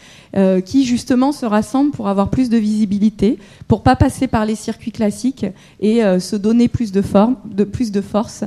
qui 0.66 0.84
justement 0.84 1.30
se 1.30 1.46
rassemblent 1.46 1.92
pour 1.92 2.08
avoir 2.08 2.28
plus 2.28 2.48
de 2.48 2.56
visibilité, 2.56 3.38
pour 3.68 3.84
pas 3.84 3.94
passer 3.94 4.26
par 4.26 4.44
les 4.44 4.56
circuits 4.56 4.90
classiques 4.90 5.46
et 5.78 6.00
se 6.18 6.34
donner 6.34 6.66
plus 6.66 6.90
de, 6.90 7.02
forme, 7.02 7.36
de, 7.44 7.62
plus 7.62 7.92
de 7.92 8.00
force. 8.00 8.42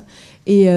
Et, 0.47 0.67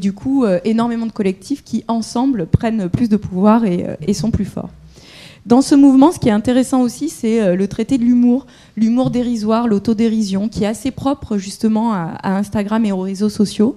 du 0.00 0.14
coup, 0.14 0.46
énormément 0.64 1.04
de 1.04 1.12
collectifs 1.12 1.62
qui, 1.62 1.84
ensemble, 1.86 2.46
prennent 2.46 2.88
plus 2.88 3.10
de 3.10 3.18
pouvoir 3.18 3.66
et, 3.66 4.14
sont 4.14 4.30
plus 4.30 4.46
forts. 4.46 4.70
Dans 5.44 5.60
ce 5.60 5.74
mouvement, 5.74 6.12
ce 6.12 6.18
qui 6.18 6.30
est 6.30 6.32
intéressant 6.32 6.80
aussi, 6.80 7.10
c'est 7.10 7.54
le 7.54 7.68
traité 7.68 7.98
de 7.98 8.04
l'humour, 8.04 8.46
l'humour 8.78 9.10
dérisoire, 9.10 9.68
l'autodérision, 9.68 10.48
qui 10.48 10.64
est 10.64 10.68
assez 10.68 10.92
propre 10.92 11.36
justement 11.36 11.92
à, 11.92 12.36
Instagram 12.38 12.86
et 12.86 12.92
aux 12.92 13.00
réseaux 13.00 13.28
sociaux 13.28 13.76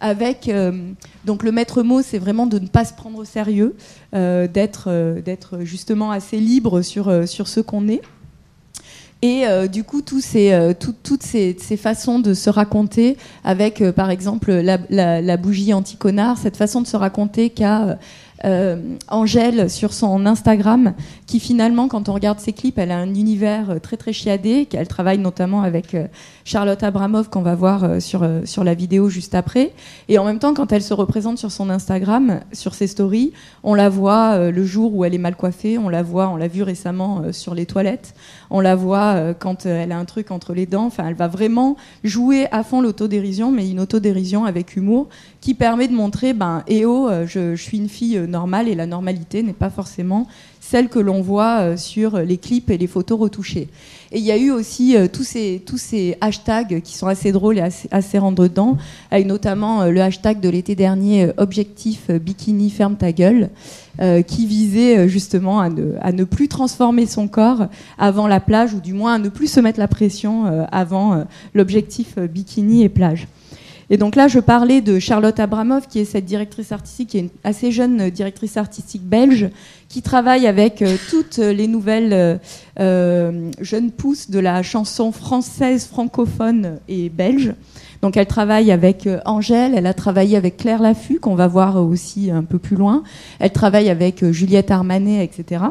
avec 0.00 0.48
euh, 0.48 0.72
donc 1.24 1.42
le 1.42 1.52
maître 1.52 1.82
mot, 1.82 2.02
c'est 2.02 2.18
vraiment 2.18 2.46
de 2.46 2.58
ne 2.58 2.66
pas 2.66 2.84
se 2.84 2.94
prendre 2.94 3.18
au 3.18 3.24
sérieux, 3.24 3.76
euh, 4.14 4.46
d'être 4.46 4.84
euh, 4.88 5.20
d'être 5.20 5.60
justement 5.60 6.10
assez 6.10 6.38
libre 6.38 6.82
sur 6.82 7.26
sur 7.28 7.48
ce 7.48 7.60
qu'on 7.60 7.88
est. 7.88 8.02
Et 9.22 9.44
du 9.72 9.82
coup, 9.82 10.02
ces, 10.20 10.74
toutes 10.78 11.22
ces, 11.22 11.56
ces, 11.58 11.76
façons 11.78 12.20
de 12.20 12.32
se 12.34 12.50
raconter, 12.50 13.16
avec 13.44 13.82
par 13.92 14.10
exemple 14.10 14.52
la, 14.52 14.78
la, 14.90 15.22
la 15.22 15.36
bougie 15.36 15.72
anti-connard, 15.72 16.36
cette 16.38 16.56
façon 16.56 16.82
de 16.82 16.86
se 16.86 16.96
raconter 16.98 17.50
qu'a 17.50 17.98
Angèle 19.08 19.70
sur 19.70 19.94
son 19.94 20.26
Instagram, 20.26 20.92
qui 21.26 21.40
finalement, 21.40 21.88
quand 21.88 22.08
on 22.08 22.12
regarde 22.14 22.38
ses 22.38 22.52
clips, 22.52 22.78
elle 22.78 22.92
a 22.92 22.98
un 22.98 23.14
univers 23.14 23.70
euh, 23.70 23.78
très 23.78 23.96
très 23.96 24.12
chiadé, 24.12 24.66
qu'elle 24.66 24.86
travaille 24.86 25.18
notamment 25.18 25.62
avec 25.62 25.94
euh, 25.94 26.06
Charlotte 26.44 26.82
Abramov, 26.82 27.28
qu'on 27.28 27.42
va 27.42 27.54
voir 27.54 28.00
sur, 28.00 28.24
sur 28.44 28.62
la 28.62 28.74
vidéo 28.74 29.08
juste 29.08 29.34
après. 29.34 29.72
Et 30.08 30.18
en 30.18 30.24
même 30.24 30.38
temps, 30.38 30.54
quand 30.54 30.70
elle 30.70 30.82
se 30.82 30.94
représente 30.94 31.38
sur 31.38 31.50
son 31.50 31.70
Instagram, 31.70 32.40
sur 32.52 32.74
ses 32.74 32.86
stories, 32.86 33.32
on 33.64 33.74
la 33.74 33.88
voit 33.88 34.50
le 34.50 34.64
jour 34.64 34.94
où 34.94 35.04
elle 35.04 35.14
est 35.14 35.18
mal 35.18 35.34
coiffée, 35.34 35.76
on 35.76 35.88
la 35.88 36.04
voit, 36.04 36.28
on 36.28 36.36
l'a 36.36 36.46
vu 36.46 36.62
récemment 36.62 37.32
sur 37.32 37.54
les 37.54 37.66
toilettes, 37.66 38.14
on 38.50 38.60
la 38.60 38.76
voit 38.76 39.34
quand 39.34 39.66
elle 39.66 39.90
a 39.90 39.98
un 39.98 40.04
truc 40.04 40.30
entre 40.30 40.54
les 40.54 40.66
dents. 40.66 40.86
Enfin, 40.86 41.08
elle 41.08 41.14
va 41.14 41.26
vraiment 41.26 41.76
jouer 42.04 42.46
à 42.52 42.62
fond 42.62 42.80
l'autodérision, 42.80 43.50
mais 43.50 43.68
une 43.68 43.80
autodérision 43.80 44.44
avec 44.44 44.76
humour 44.76 45.08
qui 45.40 45.54
permet 45.54 45.88
de 45.88 45.94
montrer, 45.94 46.32
ben, 46.32 46.62
eh 46.68 46.86
oh, 46.86 47.08
je 47.26 47.56
suis 47.56 47.78
une 47.78 47.88
fille 47.88 48.18
normale 48.18 48.68
et 48.68 48.76
la 48.76 48.86
normalité 48.86 49.42
n'est 49.42 49.52
pas 49.52 49.70
forcément 49.70 50.28
celle 50.68 50.88
que 50.88 50.98
l'on 50.98 51.22
voit 51.22 51.60
euh, 51.60 51.76
sur 51.76 52.18
les 52.18 52.38
clips 52.38 52.70
et 52.70 52.78
les 52.78 52.86
photos 52.86 53.20
retouchées. 53.20 53.68
Et 54.10 54.18
il 54.18 54.24
y 54.24 54.32
a 54.32 54.36
eu 54.36 54.50
aussi 54.50 54.96
euh, 54.96 55.06
tous, 55.06 55.22
ces, 55.22 55.62
tous 55.64 55.78
ces 55.78 56.16
hashtags 56.20 56.80
qui 56.82 56.96
sont 56.96 57.06
assez 57.06 57.30
drôles 57.30 57.58
et 57.58 57.60
assez, 57.60 57.88
assez 57.92 58.18
rentre-dedans, 58.18 58.76
avec 59.10 59.26
notamment 59.26 59.82
euh, 59.82 59.90
le 59.90 60.00
hashtag 60.00 60.40
de 60.40 60.48
l'été 60.48 60.74
dernier 60.74 61.30
Objectif 61.36 62.10
Bikini 62.10 62.70
Ferme 62.70 62.96
ta 62.96 63.12
gueule, 63.12 63.50
qui 64.26 64.46
visait 64.46 65.08
justement 65.08 65.58
à 65.58 65.70
ne, 65.70 65.94
à 66.02 66.12
ne, 66.12 66.24
plus 66.24 66.48
transformer 66.48 67.06
son 67.06 67.28
corps 67.28 67.68
avant 67.96 68.26
la 68.26 68.40
plage, 68.40 68.74
ou 68.74 68.80
du 68.80 68.92
moins 68.92 69.14
à 69.14 69.18
ne 69.18 69.30
plus 69.30 69.46
se 69.46 69.58
mettre 69.58 69.78
la 69.78 69.88
pression 69.88 70.66
avant 70.70 71.24
l'objectif 71.54 72.18
Bikini 72.18 72.82
et 72.82 72.90
plage. 72.90 73.26
Et 73.88 73.98
donc 73.98 74.16
là, 74.16 74.26
je 74.26 74.40
parlais 74.40 74.80
de 74.80 74.98
Charlotte 74.98 75.38
Abramov, 75.38 75.86
qui 75.86 76.00
est 76.00 76.04
cette 76.04 76.24
directrice 76.24 76.72
artistique, 76.72 77.10
qui 77.10 77.18
est 77.18 77.20
une 77.20 77.28
assez 77.44 77.70
jeune 77.70 78.10
directrice 78.10 78.56
artistique 78.56 79.02
belge, 79.02 79.48
qui 79.88 80.02
travaille 80.02 80.48
avec 80.48 80.82
euh, 80.82 80.96
toutes 81.08 81.38
les 81.38 81.68
nouvelles 81.68 82.12
euh, 82.12 82.36
euh, 82.80 83.50
jeunes 83.60 83.92
pousses 83.92 84.28
de 84.28 84.40
la 84.40 84.64
chanson 84.64 85.12
française, 85.12 85.86
francophone 85.86 86.78
et 86.88 87.08
belge. 87.08 87.54
Donc 88.02 88.16
elle 88.16 88.26
travaille 88.26 88.72
avec 88.72 89.08
Angèle, 89.24 89.72
elle 89.74 89.86
a 89.86 89.94
travaillé 89.94 90.36
avec 90.36 90.56
Claire 90.58 90.82
Laffut, 90.82 91.18
qu'on 91.20 91.34
va 91.34 91.46
voir 91.46 91.76
aussi 91.76 92.30
un 92.30 92.42
peu 92.42 92.58
plus 92.58 92.76
loin. 92.76 93.04
Elle 93.38 93.52
travaille 93.52 93.88
avec 93.88 94.24
Juliette 94.32 94.70
Armanet, 94.70 95.24
etc. 95.24 95.64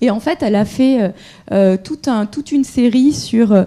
Et 0.00 0.10
en 0.10 0.18
fait, 0.18 0.42
elle 0.42 0.56
a 0.56 0.64
fait 0.64 1.14
toute 1.84 2.52
une 2.52 2.64
série 2.64 3.12
sur 3.12 3.66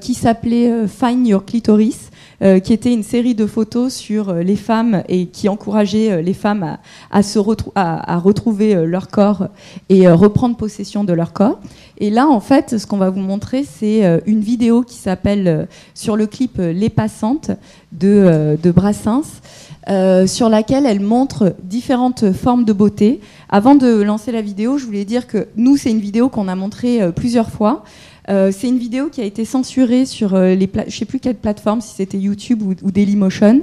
qui 0.00 0.14
s'appelait 0.14 0.88
Find 0.88 1.26
Your 1.26 1.44
Clitoris, 1.44 2.10
euh, 2.10 2.19
qui 2.40 2.72
était 2.72 2.92
une 2.92 3.02
série 3.02 3.34
de 3.34 3.44
photos 3.46 3.94
sur 3.94 4.30
euh, 4.30 4.42
les 4.42 4.56
femmes 4.56 5.02
et 5.08 5.26
qui 5.26 5.48
encourageait 5.48 6.10
euh, 6.10 6.22
les 6.22 6.32
femmes 6.32 6.78
à, 7.10 7.22
se 7.22 7.38
à, 7.74 8.16
retrouver 8.18 8.86
leur 8.86 9.08
corps 9.08 9.48
et 9.88 10.08
reprendre 10.08 10.56
possession 10.56 11.04
de 11.04 11.12
leur 11.12 11.32
corps. 11.32 11.58
Et 11.98 12.08
là, 12.08 12.28
en 12.28 12.40
fait, 12.40 12.78
ce 12.78 12.86
qu'on 12.86 12.96
va 12.96 13.10
vous 13.10 13.20
montrer, 13.20 13.64
c'est 13.64 14.22
une 14.26 14.40
vidéo 14.40 14.82
qui 14.82 14.96
s'appelle 14.96 15.68
sur 15.94 16.16
le 16.16 16.26
clip 16.26 16.58
Les 16.58 16.88
Passantes 16.88 17.50
de 17.92 18.56
Brassens. 18.70 19.40
sur 20.26 20.48
laquelle 20.48 20.86
elle 20.86 21.00
montre 21.00 21.54
différentes 21.62 22.32
formes 22.32 22.64
de 22.64 22.72
beauté. 22.72 23.20
Avant 23.48 23.74
de 23.74 24.02
lancer 24.02 24.32
la 24.32 24.42
vidéo, 24.42 24.78
je 24.78 24.86
voulais 24.86 25.04
dire 25.04 25.26
que 25.26 25.48
nous, 25.56 25.76
c'est 25.76 25.90
une 25.90 26.00
vidéo 26.00 26.28
qu'on 26.28 26.48
a 26.48 26.54
montrée 26.54 27.00
plusieurs 27.12 27.50
fois. 27.50 27.84
Euh, 28.30 28.52
c'est 28.52 28.68
une 28.68 28.78
vidéo 28.78 29.08
qui 29.08 29.20
a 29.20 29.24
été 29.24 29.44
censurée 29.44 30.06
sur 30.06 30.34
euh, 30.34 30.54
les 30.54 30.70
je 30.86 30.96
sais 30.96 31.04
plus 31.04 31.18
quelle 31.18 31.34
plateforme, 31.34 31.80
si 31.80 31.94
c'était 31.96 32.18
YouTube 32.18 32.62
ou, 32.62 32.90
Dailymotion. 32.90 33.62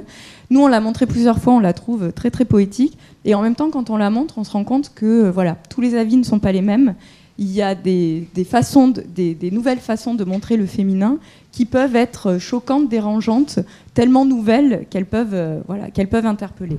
Nous, 0.50 0.60
on 0.60 0.68
l'a 0.68 0.80
montré 0.80 1.06
plusieurs 1.06 1.38
fois, 1.38 1.54
on 1.54 1.60
la 1.60 1.72
trouve 1.72 2.12
très 2.12 2.30
très 2.30 2.44
poétique. 2.44 2.98
Et 3.24 3.34
en 3.34 3.40
même 3.40 3.54
temps, 3.54 3.70
quand 3.70 3.88
on 3.88 3.96
la 3.96 4.10
montre, 4.10 4.36
on 4.36 4.44
se 4.44 4.50
rend 4.50 4.64
compte 4.64 4.92
que 4.94 5.06
euh, 5.06 5.30
voilà, 5.30 5.56
tous 5.70 5.80
les 5.80 5.94
avis 5.94 6.16
ne 6.16 6.22
sont 6.22 6.38
pas 6.38 6.52
les 6.52 6.60
mêmes. 6.60 6.94
Il 7.38 7.50
y 7.50 7.62
a 7.62 7.74
des, 7.74 8.26
façons 8.44 8.88
des, 8.88 9.50
nouvelles 9.52 9.78
façons 9.78 10.14
de 10.14 10.24
montrer 10.24 10.56
le 10.56 10.66
féminin 10.66 11.18
qui 11.52 11.66
peuvent 11.66 11.94
être 11.94 12.38
choquantes, 12.38 12.88
dérangeantes, 12.88 13.60
tellement 13.94 14.24
nouvelles 14.24 14.86
qu'elles 14.90 15.06
peuvent, 15.06 15.62
voilà, 15.68 15.92
qu'elles 15.92 16.08
peuvent 16.08 16.26
interpeller. 16.26 16.78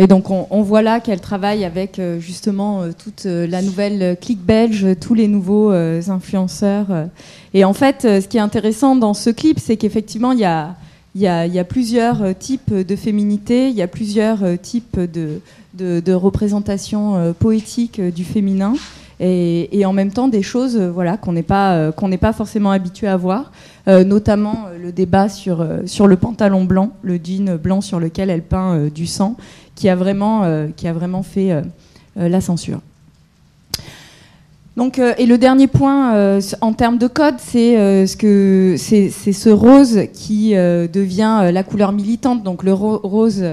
Et 0.00 0.06
donc 0.06 0.30
on, 0.30 0.62
voit 0.62 0.80
là 0.80 0.98
qu'elle 0.98 1.20
travaille 1.20 1.62
avec 1.62 1.98
euh, 1.98 2.20
justement 2.20 2.80
euh, 2.80 2.92
toute 2.96 3.26
euh, 3.26 3.46
la 3.46 3.60
nouvelle 3.60 4.16
clique 4.18 4.40
belge, 4.40 4.86
tous 4.98 5.12
les 5.12 5.28
nouveaux 5.28 5.70
influenceurs. 5.72 6.86
Et 7.52 7.66
en 7.66 7.74
fait, 7.74 8.02
ce 8.02 8.26
qui 8.26 8.38
est 8.38 8.40
intéressant 8.40 8.96
dans 8.96 9.12
ce 9.12 9.28
clip, 9.28 9.58
c'est 9.60 9.76
qu'effectivement, 9.76 10.32
il 10.32 10.38
y 10.38 11.26
a, 11.26 11.64
plusieurs 11.64 12.34
types 12.38 12.72
de 12.72 12.96
féminité, 12.96 13.68
il 13.68 13.74
y 13.74 13.82
a 13.82 13.88
plusieurs 13.88 14.38
types 14.62 14.98
de, 14.98 15.40
de, 15.74 16.00
de 16.00 16.12
représentations 16.14 17.34
poétiques 17.38 18.00
du 18.00 18.24
féminin. 18.24 18.72
Et, 19.22 19.78
et, 19.78 19.84
en 19.84 19.92
même 19.92 20.12
temps 20.12 20.28
des 20.28 20.40
choses 20.40 20.78
voilà 20.78 21.18
qu'on 21.18 21.34
n'est 21.34 21.42
pas 21.42 21.92
qu'on 21.92 22.08
n'est 22.08 22.16
pas 22.16 22.32
forcément 22.32 22.70
habitué 22.70 23.06
à 23.06 23.18
voir 23.18 23.52
notamment 23.86 24.64
le 24.82 24.92
débat 24.92 25.28
sur 25.28 25.66
sur 25.84 26.06
le 26.06 26.16
pantalon 26.16 26.64
blanc 26.64 26.92
le 27.02 27.20
jean 27.22 27.58
blanc 27.62 27.82
sur 27.82 28.00
lequel 28.00 28.30
elle 28.30 28.40
peint 28.40 28.88
du 28.88 29.06
sang 29.06 29.36
qui 29.80 29.88
a 29.88 29.96
vraiment, 29.96 30.44
euh, 30.44 30.68
qui 30.76 30.86
a 30.88 30.92
vraiment 30.92 31.22
fait 31.22 31.52
euh, 31.52 31.62
euh, 32.18 32.28
la 32.28 32.42
censure. 32.42 32.80
Donc, 34.80 34.98
et 34.98 35.26
le 35.26 35.36
dernier 35.36 35.66
point 35.66 36.38
en 36.62 36.72
termes 36.72 36.96
de 36.96 37.06
code, 37.06 37.34
c'est 37.36 38.06
ce 38.06 38.16
que 38.16 38.76
c'est 38.78 39.10
ce 39.10 39.50
rose 39.50 40.04
qui 40.14 40.54
devient 40.54 41.50
la 41.52 41.62
couleur 41.62 41.92
militante. 41.92 42.42
Donc 42.42 42.62
le 42.62 42.72
rose, 42.72 43.44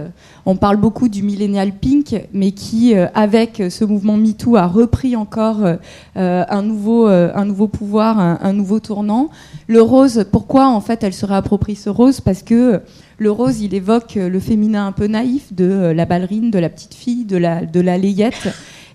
on 0.46 0.56
parle 0.56 0.78
beaucoup 0.78 1.10
du 1.10 1.24
millennial 1.24 1.74
pink, 1.74 2.16
mais 2.32 2.52
qui, 2.52 2.96
avec 2.96 3.62
ce 3.70 3.84
mouvement 3.84 4.16
MeToo, 4.16 4.56
a 4.56 4.68
repris 4.68 5.18
encore 5.18 5.68
un 6.16 6.62
nouveau 6.62 7.08
un 7.08 7.44
nouveau 7.44 7.68
pouvoir, 7.68 8.18
un, 8.20 8.40
un, 8.42 8.54
nouveau 8.54 8.80
tournant. 8.80 9.30
Le 9.68 9.82
rose, 9.82 10.26
pourquoi 10.32 10.70
en 10.70 10.80
fait 10.80 11.04
elle 11.04 11.12
se 11.12 11.26
réapproprie 11.26 11.76
ce 11.76 11.90
rose? 11.90 12.22
Parce 12.22 12.42
que 12.42 12.82
le 13.20 13.32
rose, 13.32 13.62
il 13.62 13.74
évoque 13.74 14.16
euh, 14.18 14.30
le 14.30 14.40
féminin 14.40 14.86
un 14.86 14.92
peu 14.92 15.08
naïf 15.08 15.52
de 15.52 15.66
euh, 15.66 15.94
la 15.94 16.06
ballerine, 16.06 16.52
de 16.52 16.60
la 16.60 16.70
petite 16.70 16.94
fille, 16.94 17.26
de 17.26 17.38
la, 17.38 17.66
de 17.66 17.82
la 17.82 17.98
layette. 17.98 18.50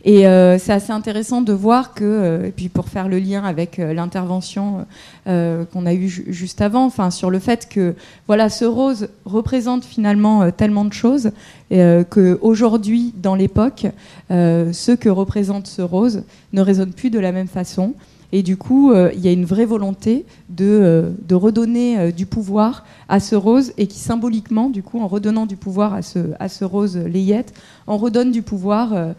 Et 0.04 0.26
euh, 0.26 0.58
c'est 0.58 0.72
assez 0.72 0.92
intéressant 0.92 1.42
de 1.42 1.52
voir 1.52 1.94
que, 1.94 2.44
et 2.44 2.50
puis 2.50 2.68
pour 2.68 2.88
faire 2.88 3.08
le 3.08 3.18
lien 3.18 3.44
avec 3.44 3.78
l'intervention 3.78 4.86
qu'on 5.24 5.86
a 5.86 5.94
eue 5.94 6.08
juste 6.08 6.60
avant, 6.60 6.84
enfin 6.84 7.10
sur 7.10 7.30
le 7.30 7.38
fait 7.38 7.68
que 7.68 7.94
voilà, 8.26 8.48
ce 8.48 8.64
rose 8.64 9.08
représente 9.24 9.84
finalement 9.84 10.50
tellement 10.50 10.84
de 10.84 10.92
choses 10.92 11.30
euh, 11.70 12.02
que 12.02 12.38
aujourd'hui, 12.42 13.14
dans 13.16 13.34
l'époque, 13.34 13.86
ce 14.30 14.94
que 14.94 15.08
représente 15.08 15.66
ce 15.66 15.82
rose 15.82 16.24
ne 16.52 16.60
résonne 16.60 16.92
plus 16.92 17.10
de 17.10 17.18
la 17.18 17.32
même 17.32 17.48
façon. 17.48 17.94
Et 18.32 18.42
du 18.42 18.56
coup, 18.56 18.90
euh, 18.90 19.10
il 19.14 19.20
y 19.20 19.28
a 19.28 19.32
une 19.32 19.44
vraie 19.44 19.66
volonté 19.66 20.24
de, 20.48 20.64
euh, 20.64 21.10
de 21.28 21.34
redonner 21.34 21.98
euh, 21.98 22.10
du 22.10 22.24
pouvoir 22.24 22.84
à 23.08 23.20
ce 23.20 23.36
rose 23.36 23.74
et 23.76 23.86
qui 23.86 23.98
symboliquement, 23.98 24.70
du 24.70 24.82
coup, 24.82 25.00
en 25.00 25.06
redonnant 25.06 25.44
du 25.44 25.56
pouvoir 25.56 25.92
à 25.92 26.00
ce, 26.00 26.18
à 26.40 26.48
ce 26.48 26.64
rose 26.64 26.96
layette, 26.96 27.52
on 27.86 27.98
redonne 27.98 28.32
du 28.32 28.40
pouvoir 28.42 29.14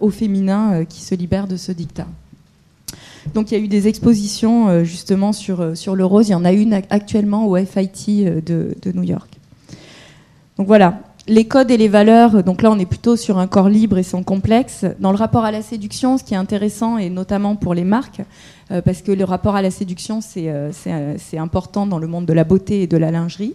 au 0.00 0.10
féminin 0.10 0.84
qui 0.84 1.02
se 1.02 1.14
libère 1.14 1.46
de 1.46 1.56
ce 1.56 1.70
dictat. 1.72 2.06
Donc 3.34 3.50
il 3.50 3.58
y 3.58 3.60
a 3.60 3.64
eu 3.64 3.68
des 3.68 3.88
expositions 3.88 4.84
justement 4.84 5.32
sur, 5.32 5.76
sur 5.76 5.94
le 5.94 6.04
rose. 6.04 6.28
Il 6.28 6.32
y 6.32 6.34
en 6.34 6.44
a 6.44 6.52
une 6.52 6.74
actuellement 6.74 7.46
au 7.46 7.56
FIT 7.56 8.24
de, 8.24 8.76
de 8.82 8.92
New 8.92 9.02
York. 9.02 9.38
Donc 10.56 10.66
voilà, 10.66 11.00
les 11.28 11.44
codes 11.44 11.70
et 11.70 11.76
les 11.76 11.88
valeurs, 11.88 12.42
donc 12.42 12.62
là 12.62 12.70
on 12.70 12.78
est 12.78 12.86
plutôt 12.86 13.14
sur 13.14 13.38
un 13.38 13.46
corps 13.46 13.68
libre 13.68 13.98
et 13.98 14.02
sans 14.02 14.22
complexe. 14.22 14.86
Dans 14.98 15.12
le 15.12 15.18
rapport 15.18 15.44
à 15.44 15.52
la 15.52 15.62
séduction, 15.62 16.16
ce 16.16 16.24
qui 16.24 16.34
est 16.34 16.38
intéressant, 16.38 16.96
et 16.96 17.10
notamment 17.10 17.54
pour 17.54 17.74
les 17.74 17.84
marques, 17.84 18.22
euh, 18.70 18.80
parce 18.80 19.02
que 19.02 19.12
le 19.12 19.24
rapport 19.24 19.54
à 19.54 19.62
la 19.62 19.70
séduction, 19.70 20.20
euh, 20.38 20.72
euh, 20.86 21.14
c'est 21.18 21.38
important 21.38 21.86
dans 21.86 21.98
le 21.98 22.06
monde 22.06 22.24
de 22.24 22.32
la 22.32 22.44
beauté 22.44 22.82
et 22.82 22.86
de 22.86 22.96
la 22.96 23.10
lingerie. 23.10 23.54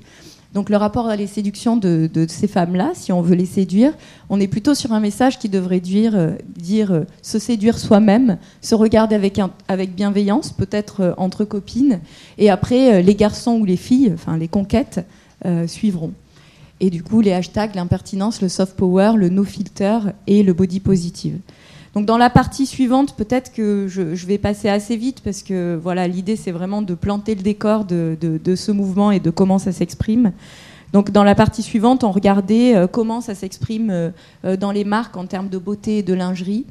Donc 0.54 0.70
le 0.70 0.78
rapport 0.78 1.08
à 1.08 1.16
la 1.16 1.26
séduction 1.26 1.78
de, 1.78 2.10
ces 2.28 2.48
femmes-là, 2.48 2.92
si 2.94 3.12
on 3.12 3.22
veut 3.22 3.36
les 3.36 3.46
séduire, 3.46 3.94
on 4.30 4.40
est 4.40 4.48
plutôt 4.48 4.76
sur 4.76 4.94
un 4.94 5.00
message 5.00 5.40
qui 5.40 5.50
devrait 5.50 5.80
dire, 5.80 6.36
dire 6.48 7.06
se 7.22 7.40
séduire 7.40 7.80
soi-même, 7.80 8.38
se 8.62 8.76
regarder 8.76 9.16
avec, 9.16 9.40
avec 9.68 9.96
bienveillance, 9.96 10.52
peut-être 10.52 11.16
entre 11.18 11.44
copines, 11.44 12.00
et 12.38 12.50
après 12.52 13.02
les 13.02 13.16
garçons 13.16 13.54
ou 13.54 13.66
les 13.66 13.78
filles, 13.78 14.12
enfin 14.14 14.38
les 14.38 14.48
conquêtes, 14.48 15.04
suivront. 15.66 16.14
Et 16.80 16.90
du 16.90 17.02
coup, 17.02 17.22
les 17.22 17.32
hashtags, 17.32 17.76
l'impertinence, 17.76 18.42
le 18.42 18.50
soft 18.50 18.76
power, 18.76 19.14
le 19.16 19.30
no 19.30 19.44
filter 19.46 20.00
et 20.28 20.44
le 20.44 20.54
body 20.54 20.82
positive. 20.82 21.38
Donc 21.94 22.08
dans 22.08 22.18
la 22.18 22.32
partie 22.32 22.66
suivante, 22.66 23.16
peut-être 23.16 23.54
que 23.54 23.88
je, 23.88 24.26
vais 24.26 24.40
passer 24.40 24.68
assez 24.68 24.96
vite 24.96 25.22
parce 25.24 25.44
que 25.44 25.80
voilà, 25.82 26.08
l'idée 26.08 26.36
c'est 26.36 26.52
vraiment 26.52 26.82
de 26.82 26.96
planter 26.96 27.36
le 27.36 27.44
décor 27.44 27.86
de, 27.86 28.56
ce 28.56 28.72
mouvement 28.72 29.12
et 29.12 29.20
de 29.20 29.30
comment 29.30 29.60
ça 29.60 29.72
s'exprime. 29.72 30.32
Donc 30.92 31.12
dans 31.12 31.24
la 31.24 31.36
partie 31.36 31.62
suivante, 31.62 32.04
on 32.04 32.12
regardait 32.12 32.76
euh, 32.76 32.88
comment 32.88 33.22
ça 33.22 33.34
s'exprime 33.34 33.90
euh, 33.90 34.10
euh, 34.46 34.58
dans 34.58 34.72
les 34.72 34.84
marques 34.84 35.18
en 35.18 35.26
termes 35.26 35.50
de 35.50 35.58
beauté 35.58 36.00
et 36.00 36.04
de 36.04 36.14
lingerie. 36.14 36.66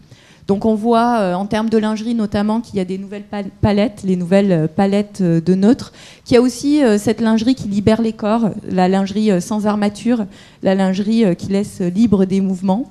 Donc 0.48 0.64
on 0.64 0.74
voit 0.74 1.36
en 1.36 1.46
termes 1.46 1.70
de 1.70 1.78
lingerie 1.78 2.16
notamment 2.16 2.60
qu'il 2.60 2.74
y 2.74 2.80
a 2.80 2.84
des 2.84 2.98
nouvelles 2.98 3.22
palettes, 3.60 4.02
les 4.02 4.16
nouvelles 4.16 4.68
palettes 4.74 5.22
de 5.22 5.54
neutres, 5.54 5.92
qu'il 6.24 6.34
y 6.34 6.36
a 6.36 6.42
aussi 6.42 6.80
cette 6.98 7.20
lingerie 7.20 7.54
qui 7.54 7.68
libère 7.68 8.02
les 8.02 8.12
corps, 8.12 8.50
la 8.68 8.88
lingerie 8.88 9.40
sans 9.40 9.68
armature, 9.68 10.26
la 10.64 10.74
lingerie 10.74 11.36
qui 11.36 11.46
laisse 11.46 11.80
libre 11.80 12.24
des 12.24 12.40
mouvements. 12.40 12.90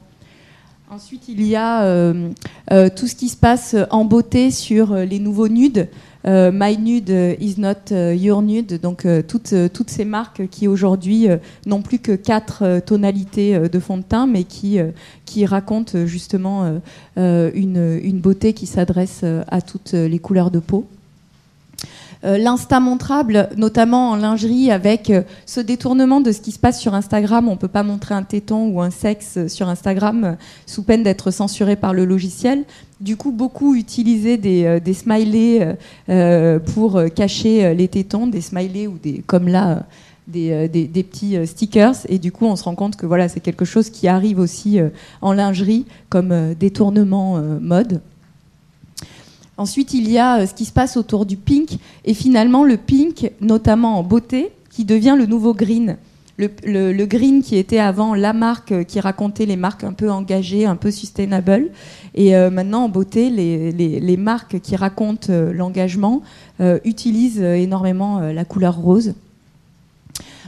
Ensuite, 0.92 1.30
il 1.30 1.42
y 1.44 1.56
a 1.56 2.14
tout 2.90 3.08
ce 3.08 3.16
qui 3.16 3.30
se 3.30 3.38
passe 3.38 3.76
en 3.92 4.04
beauté 4.04 4.52
sur 4.52 4.94
les 4.94 5.20
nouveaux 5.20 5.48
nudes. 5.48 5.88
Euh, 6.28 6.52
My 6.54 6.78
Nude 6.78 7.10
is 7.40 7.56
not 7.58 7.92
euh, 7.92 8.14
your 8.14 8.42
nude. 8.42 8.80
Donc 8.80 9.06
euh, 9.06 9.22
toutes, 9.22 9.90
ces 9.90 10.06
marques 10.06 10.48
qui 10.50 10.68
aujourd'hui 10.68 11.28
n'ont 11.66 11.82
plus 11.82 12.00
que 12.00 12.12
quatre 12.12 12.80
tonalités 12.86 13.58
de 13.60 13.80
fond 13.80 13.98
de 13.98 14.04
teint, 14.04 14.28
mais 14.28 14.44
qui, 14.44 14.80
racontent 15.46 16.06
justement 16.06 16.82
une 17.16 18.20
beauté 18.22 18.54
qui 18.54 18.66
s'adresse 18.66 19.24
à 19.48 19.62
toutes 19.62 19.94
les 19.94 20.20
couleurs 20.20 20.52
de 20.52 20.60
peau. 20.60 20.86
Euh, 22.24 22.38
l'insta 22.38 22.80
montrable, 22.80 23.50
notamment 23.58 24.12
en 24.12 24.16
lingerie, 24.16 24.70
avec 24.70 25.10
euh, 25.10 25.24
ce 25.48 25.60
détournement 25.60 26.22
de 26.22 26.32
ce 26.32 26.40
qui 26.40 26.52
se 26.52 26.60
passe 26.60 26.80
sur 26.80 26.94
Instagram. 26.94 27.48
On 27.48 27.54
ne 27.54 27.58
peut 27.58 27.68
pas 27.68 27.82
montrer 27.82 28.14
un 28.14 28.22
téton 28.22 28.68
ou 28.68 28.80
un 28.80 28.92
sexe 28.92 29.48
sur 29.48 29.68
Instagram 29.70 30.24
euh, 30.24 30.34
sous 30.68 30.84
peine 30.84 31.02
d'être 31.02 31.32
censuré 31.32 31.76
par 31.76 31.94
le 31.94 32.06
logiciel. 32.06 32.64
Du 33.00 33.18
coup, 33.18 33.32
beaucoup 33.32 33.74
utilisaient 33.74 34.38
des, 34.38 34.94
smileys 34.94 35.76
pour 36.76 37.02
cacher 37.16 37.74
les 37.74 37.88
tétons, 37.88 38.28
des 38.28 38.42
smileys 38.42 38.86
ou 38.86 39.00
des, 39.02 39.24
comme 39.26 39.48
là, 39.48 39.88
des, 40.28 40.68
des, 40.68 40.86
des, 40.86 41.02
petits 41.02 41.36
stickers. 41.48 41.96
Et 42.10 42.20
du 42.20 42.32
coup, 42.32 42.46
on 42.46 42.56
se 42.56 42.64
rend 42.64 42.76
compte 42.76 42.98
que 42.98 43.08
voilà, 43.08 43.28
c'est 43.28 43.40
quelque 43.40 43.66
chose 43.66 43.90
qui 43.90 44.08
arrive 44.08 44.38
aussi 44.38 44.80
en 45.22 45.34
lingerie 45.34 45.88
comme 46.10 46.54
détournement 46.54 47.42
mode. 47.60 48.02
Ensuite, 49.58 49.94
il 49.94 50.10
y 50.10 50.18
a 50.18 50.40
euh, 50.40 50.48
ce 50.48 50.54
qui 50.54 50.66
se 50.66 50.72
passe 50.72 50.98
autour 50.98 51.26
du 51.26 51.38
pink, 51.38 51.78
et 52.06 52.14
finalement 52.14 52.64
le 52.64 52.78
pink, 52.78 53.32
notamment 53.42 54.00
en 54.00 54.04
beauté, 54.04 54.52
qui 54.70 54.86
devient 54.86 55.16
le 55.18 55.26
nouveau 55.26 55.54
green. 55.54 55.98
Le, 56.38 57.06
green 57.06 57.44
qui 57.44 57.56
était 57.58 57.78
avant 57.78 58.16
la 58.16 58.34
marque 58.34 58.72
euh, 58.72 58.84
qui 58.84 59.00
racontait 59.00 59.46
les 59.46 59.58
marques 59.58 59.84
un 59.84 59.94
peu 59.94 60.10
engagées, 60.10 60.66
un 60.66 60.78
peu 60.78 60.90
sustainable. 60.90 61.70
Et 62.16 62.36
euh, 62.36 62.50
maintenant, 62.50 62.86
en 62.86 62.90
beauté, 62.90 63.30
les, 63.30 64.18
marques 64.18 64.60
qui 64.62 64.76
racontent 64.76 65.32
l'engagement 65.32 66.22
utilisent 66.84 67.42
énormément 67.42 68.20
la 68.20 68.46
couleur 68.46 68.78
rose. 68.78 69.14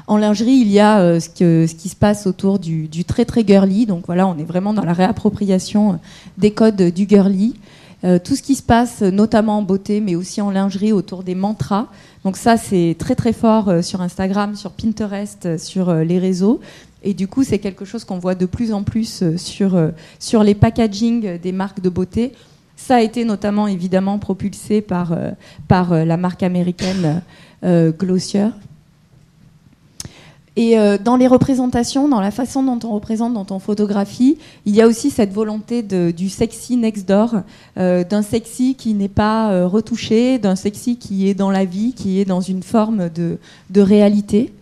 En 0.05 0.17
lingerie, 0.17 0.53
il 0.53 0.71
y 0.71 0.79
a 0.79 1.19
ce, 1.19 1.29
qui 1.29 1.89
se 1.89 1.95
passe 1.95 2.27
autour 2.27 2.59
du, 2.59 2.87
très 3.05 3.25
très 3.25 3.45
girly. 3.45 3.85
Donc 3.85 4.05
voilà, 4.05 4.27
on 4.27 4.37
est 4.37 4.43
vraiment 4.43 4.73
dans 4.73 4.83
la 4.83 4.93
réappropriation 4.93 5.99
des 6.37 6.51
codes 6.51 6.81
du 6.81 7.07
girly. 7.07 7.55
Euh, 8.03 8.19
tout 8.19 8.35
ce 8.35 8.41
qui 8.41 8.55
se 8.55 8.63
passe, 8.63 9.01
notamment 9.01 9.59
en 9.59 9.61
beauté, 9.61 10.01
mais 10.01 10.15
aussi 10.15 10.41
en 10.41 10.51
lingerie, 10.51 10.91
autour 10.91 11.23
des 11.23 11.35
mantras. 11.35 11.87
Donc 12.25 12.35
ça, 12.35 12.57
c'est 12.57 12.95
très 12.99 13.15
très 13.15 13.31
fort 13.31 13.69
euh, 13.69 13.81
sur 13.81 14.01
Instagram, 14.01 14.55
sur 14.55 14.71
Pinterest, 14.71 15.45
euh, 15.45 15.57
sur 15.57 15.93
les 15.93 16.19
réseaux. 16.19 16.59
Et 17.03 17.13
du 17.13 17.27
coup, 17.27 17.43
c'est 17.43 17.59
quelque 17.59 17.85
chose 17.85 18.03
qu'on 18.03 18.19
voit 18.19 18.35
de 18.35 18.45
plus 18.45 18.73
en 18.73 18.83
plus 18.83 19.23
sur, 19.35 19.77
sur 20.19 20.41
les 20.41 20.55
packaging 20.55 21.37
des 21.37 21.51
marques 21.51 21.81
de 21.81 21.89
beauté. 21.89 22.31
Ça 22.77 22.95
a 22.95 23.01
été 23.01 23.25
notamment 23.25 23.67
évidemment 23.67 24.19
propulsé 24.19 24.79
par, 24.79 25.13
par 25.67 25.93
la 25.93 26.15
marque 26.15 26.43
américaine 26.43 27.21
Glossier. 27.61 28.47
Et 30.55 30.77
euh, 30.77 30.97
dans 31.03 31.15
les 31.15 31.25
représentations, 31.25 32.07
dans 32.07 32.21
la 32.21 32.29
façon 32.29 32.61
dont 32.61 32.79
on 32.87 32.93
représente, 32.93 33.33
dont 33.33 33.47
on 33.49 33.57
photographie, 33.57 34.37
il 34.65 34.75
y 34.75 34.81
a 34.81 34.87
aussi 34.87 35.09
cette 35.09 35.33
volonté 35.33 35.81
du 35.81 36.29
sexy 36.29 36.77
next 36.77 37.07
door, 37.07 37.37
euh, 37.77 38.03
d'un 38.03 38.21
sexy 38.21 38.75
qui 38.75 38.93
n'est 38.93 39.07
pas 39.07 39.51
euh, 39.51 39.67
retouché, 39.67 40.37
d'un 40.37 40.55
sexy 40.55 40.97
qui 40.97 41.27
est 41.27 41.33
dans 41.33 41.49
la 41.49 41.65
vie, 41.65 41.93
qui 41.93 42.19
est 42.19 42.25
dans 42.25 42.41
une 42.41 42.61
forme 42.61 43.09
de, 43.09 43.39
réalité. 43.81 44.53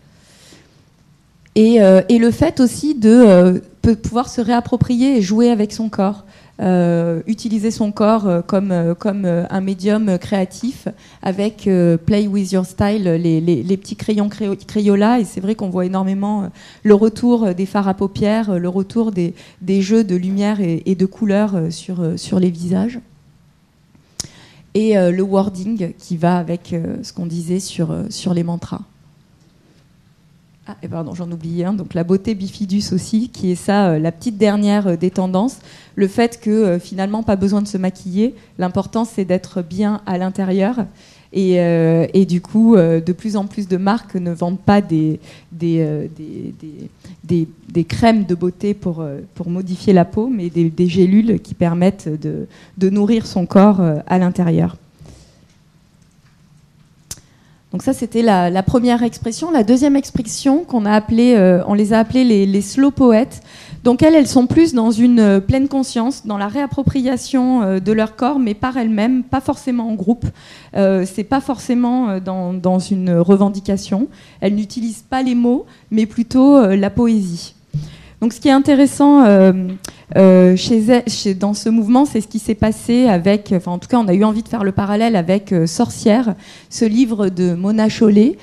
Et, 1.56 1.80
le 1.80 2.32
fait 2.32 2.62
aussi 2.62 2.96
de 2.96 3.62
pouvoir 3.82 4.30
se 4.30 4.40
réapproprier 4.40 5.18
et 5.18 5.22
jouer 5.22 5.50
avec 5.50 5.74
son 5.74 5.90
corps. 5.90 6.24
Euh, 6.60 7.22
utiliser 7.26 7.72
son 7.72 7.92
corps 7.92 8.28
euh, 8.28 8.42
comme, 8.42 8.72
euh, 8.72 8.94
comme 8.94 9.26
un 9.26 9.62
médium 9.62 10.20
créatif 10.20 10.88
avec 11.24 11.68
Play 12.06 12.28
with 12.28 12.52
Your 12.52 12.66
Style, 12.66 13.04
les, 13.04 13.42
les, 13.42 13.78
petits 13.78 13.96
crayons 13.96 14.30
Crayola. 14.30 15.20
Et 15.20 15.26
c'est 15.26 15.42
vrai 15.42 15.56
qu'on 15.56 15.70
voit 15.70 15.86
énormément 15.86 16.50
le 16.84 16.94
retour 16.94 17.56
des 17.56 17.66
fards 17.66 17.88
à 17.88 17.94
paupières, 17.94 18.60
le 18.60 18.70
retour 18.70 19.12
des, 19.12 19.34
des 19.62 19.82
jeux 19.82 20.04
de 20.04 20.16
lumière 20.16 20.62
et, 20.62 20.84
et 20.86 20.96
de 20.96 21.06
couleurs 21.06 21.72
sur, 21.72 22.14
sur 22.18 22.40
les 22.40 22.50
visages. 22.50 23.00
Et 24.74 24.96
le 24.96 25.22
wording 25.22 25.94
qui 25.98 26.18
va 26.18 26.38
avec 26.38 26.76
ce 27.04 27.12
qu'on 27.14 27.26
disait 27.26 27.60
sur, 27.60 27.94
sur 28.10 28.34
les 28.34 28.44
mantras. 28.44 28.82
Ah, 30.68 30.78
et 30.84 30.88
pardon, 30.88 31.16
j'en 31.16 31.32
oubliais 31.32 31.66
un. 31.66 31.74
Donc 31.74 31.96
la 31.96 32.04
beauté 32.04 32.36
bifidus 32.36 32.94
aussi, 32.94 33.30
qui 33.30 33.52
est 33.52 33.56
ça, 33.56 33.90
euh, 33.90 34.00
la 34.00 34.12
petite 34.12 34.38
dernière 34.38 34.88
euh, 34.88 34.96
des 34.96 35.10
tendances. 35.10 35.58
Le 35.96 36.08
fait 36.08 36.40
que 36.40 36.52
euh, 36.52 36.80
finalement, 36.80 37.24
pas 37.24 37.36
besoin 37.36 37.64
de 37.64 37.68
se 37.68 37.80
maquiller. 37.80 38.36
L'important, 38.60 39.04
c'est 39.04 39.26
d'être 39.26 39.64
bien 39.64 40.02
à 40.06 40.20
l'intérieur. 40.20 40.86
Et, 41.34 42.26
du 42.26 42.42
coup, 42.42 42.76
de 42.76 43.14
plus 43.14 43.38
en 43.38 43.46
plus 43.46 43.70
de 43.70 43.78
marques 43.78 44.16
ne 44.16 44.32
vendent 44.32 44.60
pas 44.60 44.82
des, 44.82 45.18
crèmes 47.88 48.26
de 48.26 48.36
beauté 48.36 48.74
pour, 48.74 49.06
modifier 49.48 49.94
la 49.94 50.04
peau, 50.04 50.28
mais 50.28 50.50
des, 50.50 50.88
gélules 50.90 51.40
qui 51.40 51.54
permettent 51.54 52.10
de 52.10 52.90
nourrir 52.90 53.26
son 53.26 53.46
corps 53.46 53.80
à 53.80 54.18
l'intérieur. 54.18 54.76
Donc 57.72 57.84
ça, 57.84 57.94
c'était 57.94 58.22
la, 58.22 58.64
première 58.64 59.02
expression. 59.02 59.50
La 59.50 59.64
deuxième 59.64 59.96
expression 59.96 60.66
qu'on 60.66 60.86
a 60.86 60.92
appelée, 60.92 61.36
euh, 61.36 61.64
on 61.68 61.74
les 61.74 61.94
a 61.94 62.00
appelées 62.00 62.46
les, 62.46 62.62
slow 62.62 62.92
poètes. 62.92 63.42
Donc 63.86 64.04
elles, 64.04 64.14
elles 64.14 64.28
sont 64.28 64.46
plus 64.46 64.74
dans 64.74 64.92
une 64.92 65.20
euh, 65.20 65.40
pleine 65.40 65.70
conscience, 65.70 66.28
dans 66.28 66.38
la 66.38 66.50
réappropriation 66.50 67.64
euh, 67.64 67.80
de 67.80 67.92
leur 67.94 68.18
corps, 68.18 68.40
mais 68.40 68.54
par 68.54 68.76
elles-mêmes, 68.78 69.24
pas 69.24 69.40
forcément 69.40 69.90
en 69.90 69.96
groupe. 69.96 70.26
c'est 70.74 71.28
pas 71.28 71.42
forcément 71.42 72.20
dans, 72.20 72.54
dans, 72.54 72.80
une 72.80 73.12
revendication. 73.18 74.08
Elles 74.42 74.56
n'utilisent 74.56 75.06
pas 75.10 75.22
les 75.24 75.36
mots, 75.36 75.66
mais 75.92 76.06
plutôt 76.06 76.66
la 76.66 76.90
poésie. 76.90 77.56
Donc, 78.22 78.34
ce 78.34 78.40
qui 78.40 78.50
est 78.50 78.52
intéressant 78.52 79.26
euh, 79.26 79.52
euh, 80.16 80.56
dans 81.40 81.56
ce 81.56 81.70
mouvement, 81.70 82.06
c'est 82.06 82.22
ce 82.22 82.28
qui 82.28 82.38
s'est 82.38 82.54
passé 82.54 83.08
avec, 83.08 83.52
enfin, 83.52 83.72
en 83.72 83.80
tout 83.80 83.88
cas, 83.88 83.98
on 83.98 84.08
a 84.08 84.14
eu 84.14 84.24
envie 84.24 84.44
de 84.44 84.48
faire 84.48 84.64
le 84.64 84.72
parallèle 84.72 85.16
avec 85.16 85.52
euh, 85.52 85.66
Sorcière, 85.66 86.36
ce 86.70 86.86
livre 86.86 87.30
de 87.30 87.56
Mona 87.56 87.90
Chollet. 87.90 88.38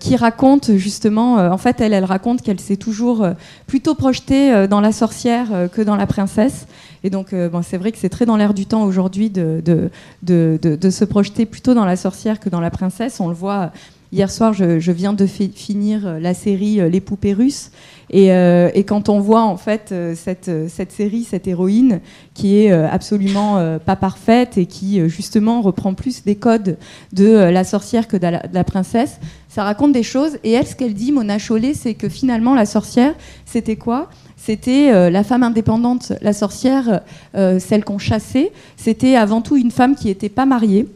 qui 0.00 0.16
raconte 0.16 0.76
justement, 0.76 1.36
en 1.36 1.56
fait, 1.56 1.80
elle, 1.80 1.92
elle 1.92 2.04
raconte 2.04 2.42
qu'elle 2.42 2.60
s'est 2.60 2.76
toujours 2.76 3.26
plutôt 3.66 3.94
projetée 3.94 4.66
dans 4.68 4.80
la 4.80 4.92
sorcière 4.92 5.46
que 5.72 5.82
dans 5.82 5.96
la 5.96 6.06
princesse. 6.06 6.66
Et 7.04 7.10
donc, 7.10 7.28
c'est 7.62 7.78
vrai 7.78 7.90
que 7.90 7.98
c'est 7.98 8.10
très 8.10 8.26
dans 8.26 8.36
l'air 8.36 8.52
du 8.52 8.66
temps 8.66 8.82
aujourd'hui 8.82 9.30
de 9.30 9.90
se 10.26 11.04
projeter 11.04 11.46
plutôt 11.46 11.74
dans 11.74 11.86
la 11.86 11.96
sorcière 11.96 12.38
que 12.38 12.50
dans 12.50 12.60
la 12.60 12.70
princesse. 12.70 13.18
On 13.18 13.28
le 13.28 13.34
voit. 13.34 13.72
Hier 14.12 14.28
soir, 14.28 14.52
je 14.52 14.92
viens 14.92 15.12
de 15.12 15.24
finir 15.26 16.18
la 16.20 16.34
série 16.34 16.90
Les 16.90 17.00
poupées 17.00 17.32
russes. 17.32 17.70
Euh, 18.14 18.70
et, 18.74 18.84
quand 18.84 19.08
on 19.08 19.20
voit 19.20 19.42
en 19.42 19.56
fait 19.56 19.90
euh, 19.92 20.14
cette, 20.16 20.48
euh, 20.48 20.66
cette 20.68 20.90
série, 20.90 21.22
cette 21.22 21.46
héroïne 21.46 22.00
qui 22.34 22.58
est 22.58 22.72
absolument 22.72 23.78
pas 23.84 23.96
parfaite 23.96 24.56
et 24.56 24.64
qui 24.64 25.06
justement 25.10 25.60
reprend 25.60 25.92
plus 25.92 26.24
des 26.24 26.36
codes 26.36 26.78
de 27.12 27.26
la 27.26 27.64
sorcière 27.64 28.08
que 28.08 28.16
de 28.16 28.26
la, 28.52 28.64
princesse, 28.64 29.20
ça 29.48 29.62
raconte 29.62 29.92
des 29.92 30.02
choses. 30.02 30.38
Et 30.42 30.52
elle, 30.52 30.66
ce 30.66 30.74
qu'elle 30.74 30.94
dit, 30.94 31.12
Mona 31.12 31.38
Chollet, 31.38 31.74
c'est 31.74 31.92
que 31.92 32.08
finalement 32.08 32.54
la 32.54 32.64
sorcière, 32.64 33.14
c'était 33.44 33.76
quoi? 33.76 34.08
C'était 34.36 35.10
la 35.10 35.22
femme 35.22 35.42
indépendante, 35.42 36.14
la 36.22 36.32
sorcière, 36.32 37.02
celle 37.34 37.84
qu'on 37.84 37.98
chassait. 37.98 38.52
C'était 38.76 39.16
avant 39.16 39.42
tout 39.42 39.56
une 39.56 39.70
femme 39.70 39.94
qui 39.94 40.06
n'était 40.06 40.30
pas 40.30 40.46
mariée, 40.46 40.86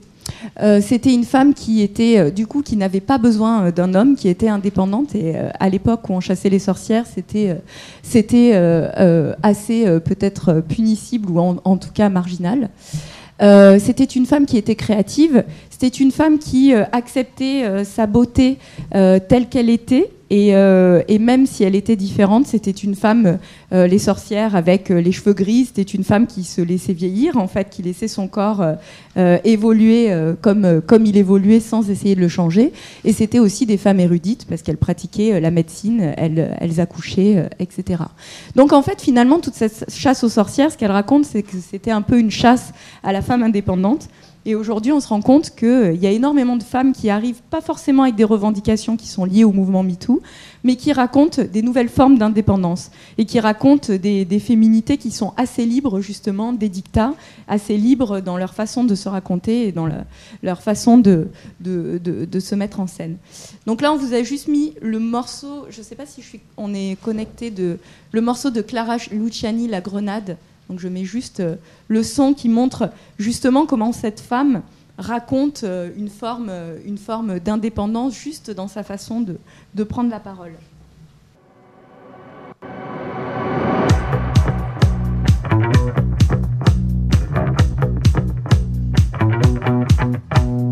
euh, 0.61 0.81
c'était 0.81 1.13
une 1.13 1.25
femme 1.25 1.55
qui 1.55 1.83
était 1.83 2.19
euh, 2.19 2.31
du 2.31 2.47
coup 2.47 2.63
qui 2.63 2.77
n'avait 2.77 3.01
pas 3.01 3.19
besoin 3.19 3.67
euh, 3.67 3.71
d'un 3.73 3.95
homme, 3.95 4.17
qui 4.17 4.29
était 4.29 4.49
indépendante. 4.49 5.15
Et 5.15 5.35
à 5.37 5.69
l'époque 5.69 6.09
où 6.09 6.13
on 6.13 6.21
chassait 6.21 6.51
les 6.51 6.59
sorcières, 6.59 7.05
c'était 7.07 7.57
c'était 8.03 8.55
assez 9.43 9.85
peut-être 10.01 10.61
punissable 10.61 11.31
ou 11.31 11.39
en, 11.39 11.77
tout 11.77 11.91
cas 11.93 12.09
marginal. 12.09 12.69
c'était 13.41 14.05
une 14.05 14.27
femme 14.27 14.47
qui 14.47 14.57
était 14.57 14.75
créative. 14.75 15.45
C'était 15.79 15.89
une 15.89 16.13
femme 16.13 16.39
qui 16.39 16.73
acceptait 16.73 17.85
sa 17.85 18.07
beauté 18.07 18.59
telle 18.93 19.49
qu'elle 19.51 19.69
était 19.69 20.11
euh, 20.33 21.03
et, 21.09 21.19
même 21.19 21.47
si 21.47 21.65
elle 21.65 21.75
était 21.75 21.97
différente, 21.97 22.47
c'était 22.47 22.71
une 22.71 22.95
femme, 22.95 23.39
euh, 23.73 23.87
les 23.87 23.99
sorcières 23.99 24.57
avec 24.57 24.91
euh, 24.91 25.01
les 25.01 25.13
cheveux 25.13 25.33
gris, 25.33 25.67
c'était 25.67 25.83
une 25.83 26.05
femme 26.05 26.27
qui 26.27 26.45
se 26.45 26.61
laissait 26.61 26.93
vieillir, 26.93 27.37
en 27.37 27.47
fait, 27.47 27.71
qui 27.71 27.83
laissait 27.83 28.09
son 28.09 28.29
corps 28.29 28.65
évoluer 29.45 30.13
comme, 30.41 30.81
comme 30.81 31.07
il 31.07 31.17
évoluait 31.17 31.61
sans 31.61 31.89
essayer 31.89 32.15
de 32.15 32.21
le 32.21 32.29
changer. 32.29 32.73
Et 33.05 33.13
c'était 33.13 33.39
aussi 33.39 33.65
des 33.67 33.77
femmes 33.77 34.01
érudites 34.01 34.47
parce 34.49 34.63
qu'elles 34.63 34.77
pratiquaient 34.77 35.41
la 35.41 35.51
médecine, 35.51 36.15
elles, 36.17 36.57
elles 36.61 36.81
accouchaient, 36.81 37.49
etc. 37.61 38.03
Donc 38.57 38.73
en 38.73 38.83
fait, 38.83 39.01
finalement, 39.01 39.39
toute 39.39 39.55
cette 39.55 39.85
chasse 39.89 40.25
aux 40.25 40.29
sorcières, 40.29 40.73
ce 40.73 40.79
qu'elle 40.79 40.91
raconte, 40.91 41.27
c'est 41.27 41.43
que 41.43 41.57
c'était 41.59 41.91
un 41.93 42.03
peu 42.03 42.19
une 42.19 42.31
chasse 42.31 42.73
à 43.03 43.13
la 43.13 43.23
femme 43.23 43.43
indépendante. 43.43 44.09
Et 44.47 44.55
aujourd'hui, 44.55 44.93
on 44.93 45.01
se 45.01 45.09
rend 45.09 45.23
compte 45.23 45.55
qu'il 45.57 45.97
y 45.97 46.07
a 46.07 46.11
énormément 46.11 46.57
de 46.57 46.63
femmes 46.63 46.93
qui 46.93 47.09
arrivent, 47.09 47.41
pas 47.49 47.63
forcément 47.63 48.03
avec 48.03 48.15
des 48.15 48.25
revendications 48.25 48.97
qui 48.97 49.07
sont 49.07 49.25
liées 49.25 49.45
au 49.45 49.53
mouvement 49.53 49.83
MeToo, 49.83 50.21
mais 50.65 50.77
qui 50.77 50.93
racontent 50.93 51.43
des 51.43 51.63
nouvelles 51.63 51.89
formes 51.89 52.19
d'indépendance 52.19 52.91
et 53.17 53.25
qui 53.25 53.41
racontent 53.41 53.95
des, 53.95 54.41
féminités 54.41 54.99
qui 54.99 55.11
sont 55.11 55.33
assez 55.39 55.65
libres, 55.65 56.01
justement, 56.01 56.53
des 56.53 56.69
dictats, 56.69 57.15
assez 57.49 57.79
libres 57.79 58.21
dans 58.21 58.37
leur 58.37 58.53
façon 58.53 58.85
de 58.85 58.95
se 58.95 59.09
raconter 59.09 59.69
et 59.69 59.73
dans 59.73 59.89
leur 60.43 60.63
façon 60.63 60.99
de, 60.99 61.29
se 61.65 62.55
mettre 62.55 62.81
en 62.81 62.87
scène. 62.87 63.17
Donc 63.67 63.81
là, 63.81 63.93
on 63.93 63.97
vous 63.97 64.13
a 64.13 64.23
juste 64.23 64.49
mis 64.49 64.75
le 64.83 64.99
morceau, 64.99 65.67
je 65.71 65.79
ne 65.79 65.85
sais 65.85 65.95
pas 65.95 66.07
si 66.07 66.23
on 66.59 66.75
est 66.75 67.01
connecté, 67.01 67.51
de, 67.51 67.79
le 68.13 68.21
morceau 68.21 68.51
de 68.51 68.61
Clara 68.61 68.97
Luciani, 69.11 69.69
La 69.69 69.81
Grenade. 69.81 70.37
Donc 70.69 70.79
je 70.81 70.89
mets 70.89 71.05
juste 71.05 71.41
euh, 71.41 71.57
le 71.89 72.03
son 72.03 72.33
qui 72.35 72.49
montre 72.49 72.91
justement 73.19 73.67
comment 73.67 73.93
cette 73.93 74.21
femme 74.21 74.63
raconte 74.99 75.65
euh, 75.65 75.91
une 75.97 76.09
forme, 76.09 76.49
euh, 76.51 76.79
une 76.85 76.99
forme 76.99 77.41
d'indépendance 77.41 78.15
juste 78.15 78.51
dans 78.51 78.69
sa 78.69 78.83
façon 78.83 79.21
de, 79.21 79.39
de 79.75 79.85
prendre 79.85 80.11
la 80.11 80.21
parole. 80.21 80.53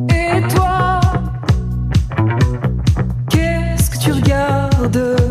Et 0.09 0.49
toi, 0.55 1.01
qu'est-ce 3.29 3.91
que 3.91 3.99
tu 3.99 4.13
regardes? 4.13 5.22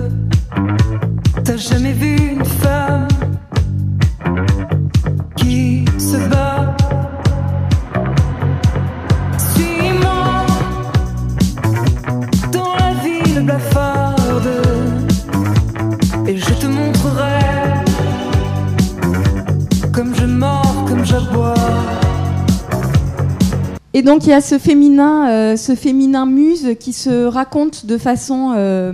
Et 24.01 24.03
donc 24.03 24.25
il 24.25 24.31
y 24.31 24.33
a 24.33 24.41
ce 24.41 24.57
féminin, 24.57 25.29
euh, 25.29 25.55
ce 25.55 25.75
féminin 25.75 26.25
muse 26.25 26.69
qui 26.79 26.91
se 26.91 27.25
raconte 27.25 27.85
de 27.85 27.99
façon 27.99 28.51
euh, 28.55 28.93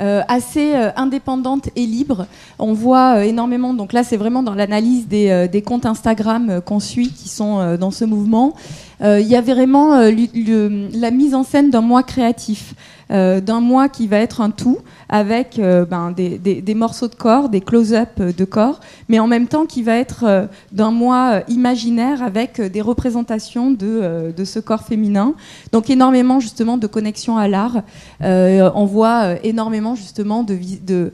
euh, 0.00 0.22
assez 0.28 0.72
indépendante 0.96 1.68
et 1.76 1.84
libre. 1.84 2.24
On 2.58 2.72
voit 2.72 3.26
énormément, 3.26 3.74
donc 3.74 3.92
là 3.92 4.02
c'est 4.02 4.16
vraiment 4.16 4.42
dans 4.42 4.54
l'analyse 4.54 5.08
des, 5.08 5.46
des, 5.52 5.60
comptes 5.60 5.84
Instagram 5.84 6.62
qu'on 6.64 6.80
suit 6.80 7.10
qui 7.10 7.28
sont 7.28 7.76
dans 7.76 7.90
ce 7.90 8.06
mouvement. 8.06 8.54
Il 9.00 9.26
y 9.26 9.36
a 9.36 9.40
vraiment 9.40 9.98
la 10.00 11.10
mise 11.10 11.34
en 11.34 11.42
scène 11.42 11.70
d'un 11.70 11.80
moi 11.80 12.02
créatif, 12.02 12.74
d'un 13.10 13.60
moi 13.60 13.88
qui 13.88 14.06
va 14.06 14.18
être 14.18 14.40
un 14.40 14.50
tout 14.50 14.78
avec 15.08 15.58
euh, 15.58 15.84
ben, 15.84 16.12
des, 16.12 16.74
morceaux 16.74 17.08
de 17.08 17.14
corps, 17.14 17.48
des 17.48 17.60
close-up 17.60 18.20
de 18.20 18.44
corps, 18.44 18.80
mais 19.08 19.18
en 19.18 19.26
même 19.26 19.46
temps 19.46 19.66
qui 19.66 19.82
va 19.82 19.96
être 19.96 20.24
euh, 20.24 20.46
d'un 20.72 20.90
moi 20.90 21.30
euh, 21.34 21.40
imaginaire 21.48 22.22
avec 22.22 22.60
des 22.60 22.80
représentations 22.80 23.70
de, 23.70 24.32
ce 24.44 24.58
corps 24.58 24.82
féminin. 24.82 25.34
Donc 25.72 25.90
énormément 25.90 26.40
justement 26.40 26.76
de 26.78 26.86
connexion 26.86 27.36
à 27.36 27.48
l'art. 27.48 27.82
on 28.20 28.84
voit 28.84 29.44
énormément 29.44 29.94
justement 29.94 30.42
de, 30.42 31.12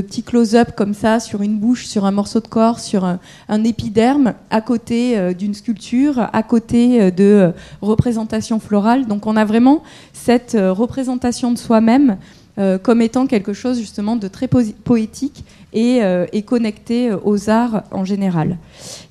petits 0.00 0.22
close-up 0.22 0.70
comme 0.76 0.94
ça 0.94 1.20
sur 1.20 1.42
une 1.42 1.58
bouche, 1.58 1.86
sur 1.86 2.04
un 2.04 2.10
morceau 2.10 2.40
de 2.40 2.48
corps, 2.48 2.80
sur 2.80 3.04
un 3.04 3.64
épiderme, 3.64 4.34
à 4.50 4.60
côté 4.60 5.34
d'une 5.34 5.54
sculpture, 5.54 6.15
à 6.18 6.42
côté 6.42 7.10
de 7.10 7.52
représentations 7.82 8.58
florales. 8.60 9.06
Donc 9.06 9.26
on 9.26 9.36
a 9.36 9.44
vraiment 9.44 9.82
cette 10.12 10.56
représentation 10.60 11.52
de 11.52 11.58
soi-même 11.58 12.16
euh, 12.58 12.78
comme 12.78 13.02
étant 13.02 13.26
quelque 13.26 13.52
chose 13.52 13.78
justement 13.78 14.16
de 14.16 14.28
très 14.28 14.48
poétique 14.48 15.44
et, 15.72 16.02
euh, 16.02 16.26
connecté 16.44 17.10
euh, 17.10 17.18
aux 17.24 17.50
arts 17.50 17.82
en 17.90 18.04
général. 18.04 18.58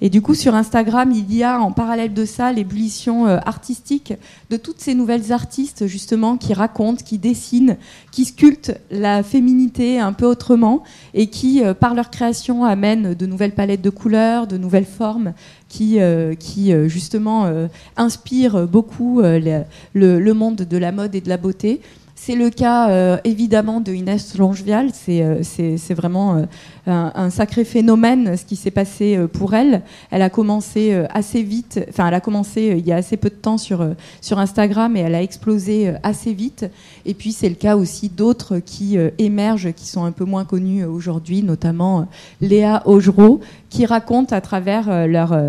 Et 0.02 0.10
du 0.10 0.22
coup, 0.22 0.36
sur 0.36 0.56
Instagram, 0.56 1.12
il 1.12 1.34
y 1.34 1.44
a 1.44 1.60
en 1.60 1.72
parallèle 1.72 2.14
de 2.14 2.26
ça 2.26 2.52
l'ébullition 2.52 3.26
artistique 3.26 4.14
de 4.50 4.58
toutes 4.58 4.80
ces 4.80 4.96
nouvelles 4.96 5.32
artistes 5.32 5.88
justement 5.88 6.38
qui 6.38 6.54
racontent, 6.54 7.04
qui 7.04 7.18
dessinent, 7.18 7.78
qui 8.12 8.26
sculptent 8.26 8.80
la 8.92 9.24
féminité 9.24 10.00
un 10.00 10.14
peu 10.14 10.26
autrement 10.26 10.84
et 11.14 11.28
qui, 11.28 11.62
par 11.80 11.94
leur 11.94 12.10
création, 12.10 12.64
amènent 12.64 13.14
de 13.14 13.26
nouvelles 13.26 13.54
palettes 13.54 13.82
de 13.82 13.90
couleurs, 13.90 14.48
de 14.48 14.58
nouvelles 14.58 14.86
formes 14.86 15.34
qui, 15.68 16.00
qui 16.40 16.74
justement 16.88 17.50
inspirent 17.98 18.68
beaucoup 18.68 19.22
le 19.22 20.32
monde 20.34 20.58
de 20.58 20.78
la 20.78 20.92
mode 20.92 21.16
et 21.16 21.22
de 21.22 21.30
la 21.30 21.38
beauté. 21.38 21.82
C'est 22.26 22.34
le 22.34 22.50
cas 22.50 22.90
euh, 22.90 23.18
évidemment 23.24 23.82
de 23.82 23.94
Inès 23.94 24.36
Longevial. 24.36 24.90
C'est 24.94 25.22
euh, 25.22 25.78
vraiment 25.92 26.38
euh, 26.38 26.46
un, 26.88 27.30
sacré 27.30 27.64
phénomène 27.64 28.36
ce 28.36 28.46
qui 28.46 28.56
s'est 28.56 28.72
passé 28.72 29.16
pour 29.32 29.54
elle. 29.54 29.84
Elle 30.10 30.24
a 30.24 30.32
commencé 30.32 30.92
assez 31.14 31.44
vite, 31.44 31.86
enfin 31.88 32.08
elle 32.08 32.16
a 32.16 32.22
commencé 32.22 32.78
il 32.80 32.88
y 32.88 32.92
a 32.92 32.96
assez 32.96 33.16
peu 33.16 33.30
de 33.30 33.36
temps 33.36 33.60
sur, 33.60 33.86
Instagram 34.32 34.98
et 34.98 35.02
elle 35.02 35.14
a 35.14 35.22
explosé 35.22 35.94
assez 36.02 36.34
vite. 36.34 36.66
Et 37.06 37.14
puis 37.14 37.32
c'est 37.32 37.48
le 37.48 37.54
cas 37.54 37.76
aussi 37.76 38.10
d'autres 38.10 38.58
qui 38.58 38.98
émergent, 39.20 39.72
qui 39.74 39.86
sont 39.86 40.04
un 40.04 40.12
peu 40.12 40.26
moins 40.26 40.46
connus 40.46 40.84
aujourd'hui, 40.84 41.44
notamment 41.44 42.08
Léa 42.42 42.82
Augereau, 42.88 43.40
qui 43.70 43.86
raconte 43.86 44.34
à 44.34 44.42
travers 44.42 45.08
leur, 45.08 45.40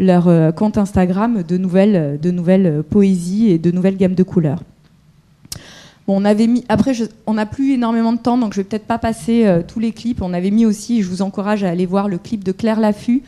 leur 0.00 0.54
compte 0.56 0.78
Instagram 0.78 1.44
de 1.46 1.56
nouvelles, 1.56 2.18
de 2.20 2.30
nouvelles 2.32 2.82
poésies 2.82 3.52
et 3.52 3.58
de 3.58 3.70
nouvelles 3.70 3.96
gammes 3.96 4.16
de 4.16 4.24
couleurs 4.24 4.64
on 6.06 6.24
avait 6.24 6.46
mis. 6.46 6.64
Après, 6.68 6.92
on 7.26 7.34
n'a 7.34 7.46
plus 7.46 7.72
énormément 7.72 8.12
de 8.12 8.18
temps, 8.18 8.38
donc 8.38 8.52
je 8.52 8.60
vais 8.60 8.64
peut-être 8.64 8.86
pas 8.86 8.98
passer 8.98 9.46
euh, 9.46 9.62
tous 9.66 9.80
les 9.80 9.92
clips. 9.92 10.22
On 10.22 10.34
avait 10.34 10.50
mis 10.50 10.66
aussi, 10.66 11.02
je 11.02 11.08
vous 11.08 11.22
encourage 11.22 11.64
à 11.64 11.70
aller 11.70 11.86
voir 11.86 12.08
le 12.08 12.18
clip 12.18 12.44
de 12.44 12.52
Claire 12.52 12.80
Laffut. 12.80 13.22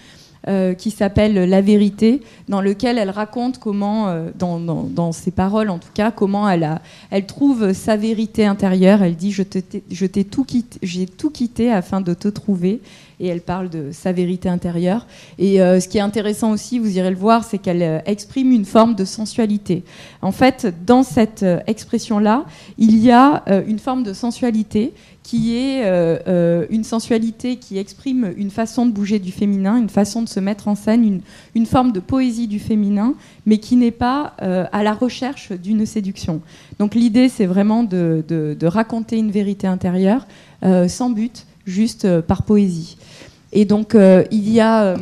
Euh, 0.48 0.74
qui 0.74 0.92
s'appelle 0.92 1.34
La 1.50 1.60
vérité, 1.60 2.22
dans 2.48 2.60
lequel 2.60 2.98
elle 2.98 3.10
raconte 3.10 3.58
comment, 3.58 4.06
euh, 4.06 4.30
dans, 4.38 5.10
ses 5.10 5.32
paroles 5.32 5.70
en 5.70 5.78
tout 5.78 5.88
cas, 5.92 6.12
comment 6.12 6.48
elle, 6.48 6.62
a, 6.62 6.82
elle 7.10 7.26
trouve 7.26 7.72
sa 7.72 7.96
vérité 7.96 8.46
intérieure. 8.46 9.02
Elle 9.02 9.16
dit 9.16 9.32
Je 9.32 9.42
t'ai 9.42 10.24
tout 10.24 10.44
quitté, 10.44 10.78
j'ai 10.84 11.06
tout 11.06 11.30
quitté 11.30 11.72
afin 11.72 12.00
de 12.00 12.14
te 12.14 12.28
trouver 12.28 12.80
et 13.18 13.28
elle 13.28 13.40
parle 13.40 13.70
de 13.70 13.90
sa 13.92 14.12
vérité 14.12 14.48
intérieure. 14.48 15.06
Et 15.38 15.60
euh, 15.60 15.80
ce 15.80 15.88
qui 15.88 15.98
est 15.98 16.02
intéressant 16.02 16.50
aussi, 16.52 16.78
vous 16.78 16.98
irez 16.98 17.10
le 17.10 17.16
voir, 17.16 17.44
c'est 17.44 17.58
qu'elle 17.58 17.82
euh, 17.82 17.98
exprime 18.04 18.52
une 18.52 18.64
forme 18.64 18.94
de 18.94 19.04
sensualité. 19.04 19.84
En 20.20 20.32
fait, 20.32 20.74
dans 20.84 21.02
cette 21.02 21.42
euh, 21.42 21.60
expression-là, 21.66 22.44
il 22.78 22.98
y 22.98 23.10
a 23.10 23.44
une 23.66 23.78
forme 23.78 24.02
de 24.02 24.12
sensualité 24.12 24.92
qui 25.22 25.56
est 25.56 25.82
une 26.70 26.84
sensualité 26.84 27.56
qui 27.56 27.78
exprime 27.78 28.32
une 28.36 28.50
façon 28.50 28.86
de 28.86 28.92
bouger 28.92 29.18
du 29.18 29.32
féminin, 29.32 29.76
une 29.76 29.88
façon 29.88 30.22
de 30.22 30.28
se 30.28 30.40
mettre 30.40 30.68
en 30.68 30.74
scène, 30.74 31.20
une, 31.54 31.66
forme 31.66 31.92
de 31.92 32.00
poésie 32.00 32.46
du 32.46 32.58
féminin, 32.58 33.14
mais 33.44 33.58
qui 33.58 33.76
n'est 33.76 33.90
pas 33.90 34.34
à 34.38 34.82
la 34.82 34.92
recherche 34.94 35.52
d'une 35.52 35.86
séduction. 35.86 36.40
Donc 36.78 36.94
l'idée, 36.94 37.28
c'est 37.28 37.46
vraiment 37.46 37.82
de, 37.82 38.24
de, 38.28 38.66
raconter 38.66 39.16
une 39.18 39.30
vérité 39.30 39.66
intérieure 39.66 40.26
sans 40.88 41.10
but, 41.10 41.46
juste 41.66 42.20
par 42.22 42.44
poésie. 42.44 42.96
Et 43.58 43.64
donc, 43.64 43.94
euh, 43.94 44.22
il 44.30 44.50
y 44.50 44.60
a 44.60 44.82
euh, 44.84 44.96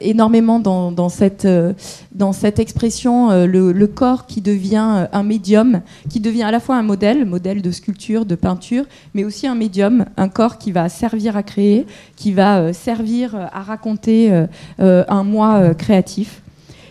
énormément 0.00 0.60
dans, 0.60 1.08
cette, 1.10 1.44
euh, 1.44 1.74
dans 2.10 2.32
cette 2.32 2.58
expression 2.58 3.28
le, 3.44 3.86
corps 3.86 4.24
qui 4.24 4.40
devient 4.40 5.06
un 5.12 5.22
médium, 5.22 5.82
qui 6.08 6.18
devient 6.18 6.44
à 6.44 6.50
la 6.50 6.58
fois 6.58 6.76
un 6.76 6.82
modèle, 6.82 7.26
modèle 7.26 7.60
de 7.60 7.70
sculpture, 7.70 8.24
de 8.24 8.34
peinture, 8.34 8.86
mais 9.12 9.24
aussi 9.24 9.46
un 9.46 9.54
médium, 9.54 10.06
un 10.16 10.30
corps 10.30 10.56
qui 10.56 10.72
va 10.72 10.88
servir 10.88 11.36
à 11.36 11.42
créer, 11.42 11.84
qui 12.16 12.32
va 12.32 12.72
servir 12.72 13.34
à 13.34 13.60
raconter 13.60 14.46
un 14.78 15.24
moi 15.24 15.74
créatif. 15.74 16.40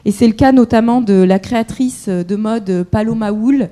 Et 0.05 0.11
c'est 0.11 0.27
le 0.27 0.33
cas 0.33 0.51
notamment 0.51 1.01
de 1.01 1.13
la 1.13 1.39
créatrice 1.39 2.09
de 2.09 2.35
mode 2.35 2.83
Paloma 2.89 3.31
Wool, 3.31 3.69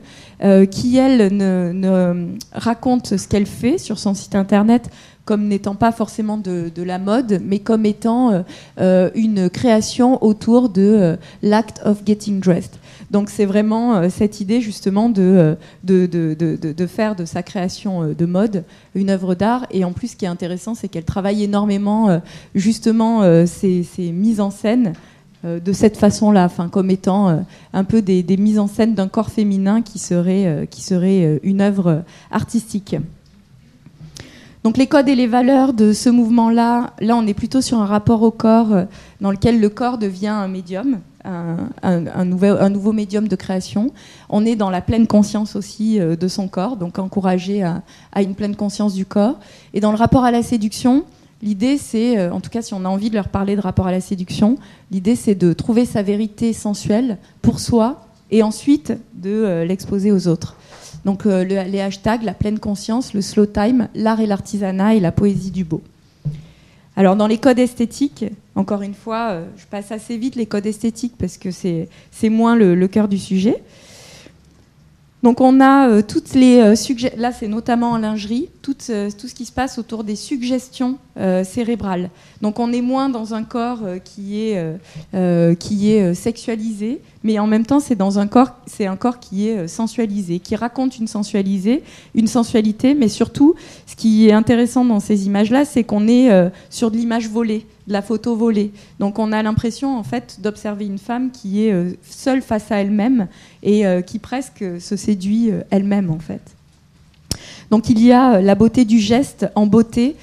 qui, 0.72 0.98
elle, 0.98 1.36
ne 1.36 2.28
raconte 2.54 3.18
ce 3.18 3.28
qu'elle 3.28 3.46
fait 3.46 3.78
sur 3.78 4.00
son 4.00 4.14
site 4.14 4.36
internet 4.36 4.90
comme 5.26 5.48
n'étant 5.48 5.76
pas 5.76 5.92
forcément 5.92 6.38
de, 6.38 6.72
la 6.84 7.00
mode, 7.00 7.42
mais 7.44 7.60
comme 7.60 7.86
étant 7.86 8.32
euh, 8.32 8.42
euh, 8.80 9.10
une 9.16 9.50
création 9.50 10.24
autour 10.24 10.70
de 10.70 10.82
euh, 10.82 11.16
l'act 11.42 11.82
of 11.84 12.04
getting 12.06 12.40
dressed. 12.40 12.74
Donc 13.10 13.30
c'est 13.30 13.46
vraiment 13.46 14.10
cette 14.10 14.40
idée 14.40 14.62
justement 14.62 15.10
de 15.10 15.58
de, 15.84 16.06
de, 16.06 16.86
faire 16.88 17.16
de 17.16 17.26
sa 17.26 17.44
création 17.44 18.14
de 18.14 18.26
mode 18.26 18.64
une 18.94 19.10
œuvre 19.10 19.36
d'art. 19.36 19.68
Et 19.70 19.84
en 19.86 19.92
plus, 19.92 20.10
ce 20.10 20.16
qui 20.16 20.26
est 20.26 20.30
intéressant, 20.30 20.74
c'est 20.74 20.88
qu'elle 20.88 21.04
travaille 21.06 21.44
énormément 21.44 22.20
justement 22.56 23.22
ces, 23.46 23.86
mises 24.12 24.42
en 24.42 24.50
scène 24.50 24.94
de 25.44 25.74
cette 25.74 25.98
façon-là, 25.98 26.46
enfin, 26.46 26.68
comme 26.68 26.90
étant 26.90 27.46
un 27.74 27.84
peu 27.84 28.02
des, 28.02 28.24
des, 28.24 28.38
mises 28.38 28.58
en 28.58 28.68
scène 28.68 28.96
d'un 28.96 29.08
corps 29.08 29.30
féminin 29.30 29.84
qui 29.84 30.00
serait, 30.00 30.68
qui 30.72 30.82
serait 30.82 31.40
une 31.44 31.62
œuvre 31.62 32.04
artistique. 32.32 32.96
Donc 34.66 34.78
les 34.78 34.88
codes 34.88 35.08
et 35.10 35.14
les 35.14 35.28
valeurs 35.28 35.74
de 35.74 35.94
ce 35.94 36.10
mouvement-là, 36.10 36.94
là 37.00 37.16
on 37.16 37.28
est 37.28 37.36
plutôt 37.36 37.62
sur 37.62 37.78
un 37.78 37.86
rapport 37.86 38.24
au 38.24 38.32
corps 38.32 38.74
euh, 38.74 38.86
dans 39.22 39.30
lequel 39.30 39.60
le 39.60 39.70
corps 39.70 40.00
devient 40.00 40.30
un 40.30 40.48
médium, 40.48 41.02
un, 41.24 42.26
nouveau, 42.26 42.92
médium 42.92 43.28
de 43.28 43.36
création. 43.36 43.92
On 44.28 44.44
est 44.44 44.56
dans 44.56 44.72
la 44.72 44.82
pleine 44.82 45.06
conscience 45.06 45.56
aussi 45.56 46.00
euh, 46.00 46.16
de 46.16 46.28
son 46.28 46.48
corps, 46.48 46.78
donc 46.78 46.98
encouragé 46.98 47.62
à, 47.62 47.84
une 48.20 48.34
pleine 48.34 48.56
conscience 48.56 48.96
du 48.96 49.06
corps. 49.06 49.38
Et 49.76 49.82
dans 49.82 49.92
le 49.92 49.98
rapport 49.98 50.24
à 50.24 50.32
la 50.32 50.42
séduction, 50.42 51.04
l'idée 51.44 51.78
c'est, 51.78 52.18
euh, 52.18 52.32
en 52.32 52.42
tout 52.42 52.50
cas 52.50 52.64
si 52.64 52.74
on 52.74 52.86
a 52.86 52.90
envie 52.90 53.12
de 53.12 53.16
leur 53.16 53.30
parler 53.30 53.56
de 53.56 53.62
rapport 53.62 53.86
à 53.86 53.92
la 53.92 54.02
séduction, 54.02 54.58
l'idée 54.90 55.16
c'est 55.16 55.36
de 55.36 55.54
trouver 55.54 55.86
sa 55.86 56.02
vérité 56.02 56.54
sensuelle 56.54 57.20
pour 57.44 57.60
soi 57.60 58.08
et 58.32 58.42
ensuite 58.42 58.94
de 59.14 59.64
l'exposer 59.68 60.12
aux 60.12 60.28
autres. 60.28 60.56
Donc 61.06 61.28
euh, 61.28 61.44
les 61.44 61.80
hashtags, 61.80 62.24
la 62.24 62.34
pleine 62.34 62.60
conscience, 62.60 63.14
le 63.14 63.22
slow 63.22 63.46
time, 63.46 63.88
l'art 63.94 64.20
et 64.20 64.26
l'artisanat 64.26 64.96
et 64.96 65.00
la 65.00 65.12
poésie 65.12 65.52
du 65.52 65.64
beau. 65.64 65.82
Alors 66.98 67.16
dans 67.16 67.28
les 67.28 67.38
codes 67.38 67.60
esthétiques, 67.60 68.26
encore 68.56 68.82
une 68.82 68.96
fois, 68.96 69.30
euh, 69.32 69.46
je 69.58 69.66
passe 69.66 69.92
assez 69.92 70.18
vite 70.18 70.36
les 70.36 70.48
codes 70.48 70.66
esthétiques 70.66 71.14
parce 71.18 71.38
que 71.38 71.52
c'est 71.52 71.90
moins 72.30 72.56
le, 72.56 72.88
cœur 72.88 73.08
du 73.08 73.20
sujet. 73.20 73.62
Donc 75.24 75.42
on 75.42 75.60
a 75.60 75.90
euh, 75.90 76.02
toutes 76.08 76.34
les 76.36 76.76
suggestions, 76.76 77.20
là 77.20 77.32
c'est 77.32 77.48
notamment 77.48 77.92
en 77.92 77.98
lingerie, 77.98 78.50
tout, 78.62 78.74
tout, 78.74 79.28
ce 79.28 79.34
qui 79.34 79.46
se 79.46 79.52
passe 79.52 79.78
autour 79.80 80.04
des 80.04 80.16
suggestions 80.16 80.98
cérébrales. 81.44 82.10
Donc 82.42 82.60
on 82.60 82.74
est 82.74 82.82
moins 82.82 83.10
dans 83.10 83.34
un 83.34 83.44
corps 83.44 83.80
qui 84.04 84.42
est, 84.42 86.14
sexualisé, 86.14 87.02
mais 87.26 87.40
en 87.40 87.48
même 87.48 87.66
temps, 87.66 87.80
c'est 87.80 87.96
dans 87.96 88.20
un 88.20 88.28
corps, 88.28 88.52
c'est 88.68 88.86
un 88.86 88.96
corps 88.96 89.20
qui 89.20 89.50
est 89.50 89.58
euh, 89.58 89.68
sensualisé, 89.68 90.38
qui 90.38 90.56
raconte 90.56 91.00
une 91.00 91.08
sensualité, 91.08 91.82
mais 92.94 93.08
surtout, 93.08 93.56
ce 93.88 93.96
qui 93.96 94.28
est 94.28 94.32
intéressant 94.32 94.86
dans 94.86 95.00
ces 95.00 95.26
images-là, 95.26 95.66
c'est 95.66 95.84
qu'on 95.84 96.08
est 96.08 96.30
euh, 96.30 96.50
sur 96.70 96.92
de 96.92 96.98
l'image 96.98 97.28
volée, 97.28 97.66
de 97.88 97.94
la 97.94 98.02
photo 98.02 98.36
volée. 98.36 98.72
Donc, 99.00 99.20
on 99.20 99.32
a 99.32 99.42
l'impression, 99.44 99.98
en 99.98 100.04
fait, 100.04 100.40
d'observer 100.42 100.86
une 100.86 100.98
femme 100.98 101.32
qui 101.32 101.66
est 101.66 101.74
euh, 101.74 101.92
seule 102.04 102.42
face 102.42 102.72
à 102.72 102.78
elle-même 102.78 103.28
et 103.64 103.84
qui 104.06 104.20
presque 104.20 104.64
se 104.80 104.96
séduit 104.96 105.50
elle-même, 105.72 106.12
en 106.12 106.20
fait. 106.20 106.42
Donc 107.72 107.90
il 107.90 108.04
y 108.04 108.12
a 108.12 108.42
la 108.42 108.56
beauté 108.56 108.86
du 108.86 109.00
geste 109.00 109.48
en 109.56 109.66
beauté 109.66 110.16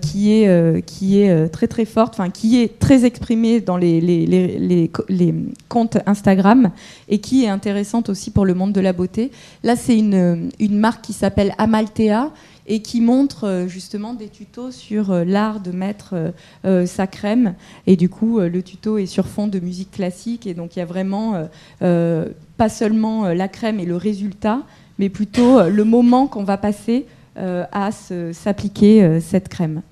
qui 0.00 0.32
est, 0.32 0.86
qui 0.86 1.20
est 1.20 1.48
très 1.50 1.66
très 1.66 1.84
forte, 1.84 2.14
enfin 2.14 2.30
qui 2.30 2.62
est 2.62 2.78
très 2.78 3.04
exprimée 3.04 3.60
dans 3.60 3.76
les, 3.76 4.00
les, 4.00 4.24
les, 4.26 4.90
les, 5.08 5.34
comptes 5.68 5.98
Instagram 6.06 6.70
et 7.08 7.18
qui 7.18 7.44
est 7.44 7.48
intéressante 7.48 8.08
aussi 8.08 8.30
pour 8.30 8.46
le 8.46 8.54
monde 8.54 8.72
de 8.72 8.80
la 8.80 8.94
beauté. 8.94 9.30
Là, 9.62 9.76
c'est 9.76 9.98
une, 9.98 10.50
une 10.58 10.78
marque 10.78 11.04
qui 11.04 11.12
s'appelle 11.12 11.54
Amaltea 11.58 12.30
et 12.66 12.80
qui 12.80 13.00
montre 13.00 13.44
euh, 13.44 13.68
justement 13.68 14.14
des 14.14 14.28
tutos 14.28 14.70
sur 14.70 15.10
euh, 15.10 15.24
l'art 15.24 15.60
de 15.60 15.70
mettre 15.70 16.32
euh, 16.64 16.86
sa 16.86 17.06
crème. 17.06 17.54
Et 17.86 17.96
du 17.96 18.08
coup, 18.08 18.40
le 18.40 18.62
tuto 18.62 18.98
est 18.98 19.06
sur 19.06 19.26
fond 19.26 19.46
de 19.46 19.60
musique 19.60 19.92
classique. 19.92 20.46
Et 20.46 20.54
donc, 20.54 20.76
il 20.76 20.80
y 20.80 20.82
a 20.82 20.86
vraiment 20.86 21.48
pas 21.80 22.68
seulement 22.68 23.28
la 23.28 23.48
crème 23.48 23.80
et 23.80 23.84
le 23.84 23.96
résultat, 23.96 24.62
mais 24.98 25.08
plutôt 25.08 25.62
le 25.68 25.84
moment 25.84 26.26
qu'on 26.26 26.44
va 26.44 26.56
passer 26.56 27.06
à 27.36 27.90
s'appliquer 28.32 29.20
cette 29.20 29.48
crème. 29.48 29.82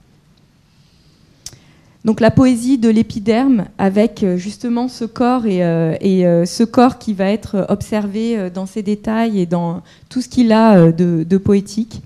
Donc 2.04 2.20
la 2.20 2.30
poésie 2.30 2.78
de 2.78 2.88
l'épiderme 2.88 3.66
avec 3.78 4.24
justement 4.36 4.88
ce 4.88 5.04
corps 5.04 5.46
et, 5.46 5.60
ce 5.60 6.64
corps 6.64 6.98
qui 6.98 7.14
va 7.14 7.30
être 7.30 7.66
observé 7.68 8.50
dans 8.50 8.66
ses 8.66 8.82
détails 8.82 9.40
et 9.40 9.46
dans 9.46 9.82
tout 10.08 10.20
ce 10.20 10.28
qu'il 10.28 10.52
a 10.52 10.92
de 10.92 11.36
poétique. 11.38 12.02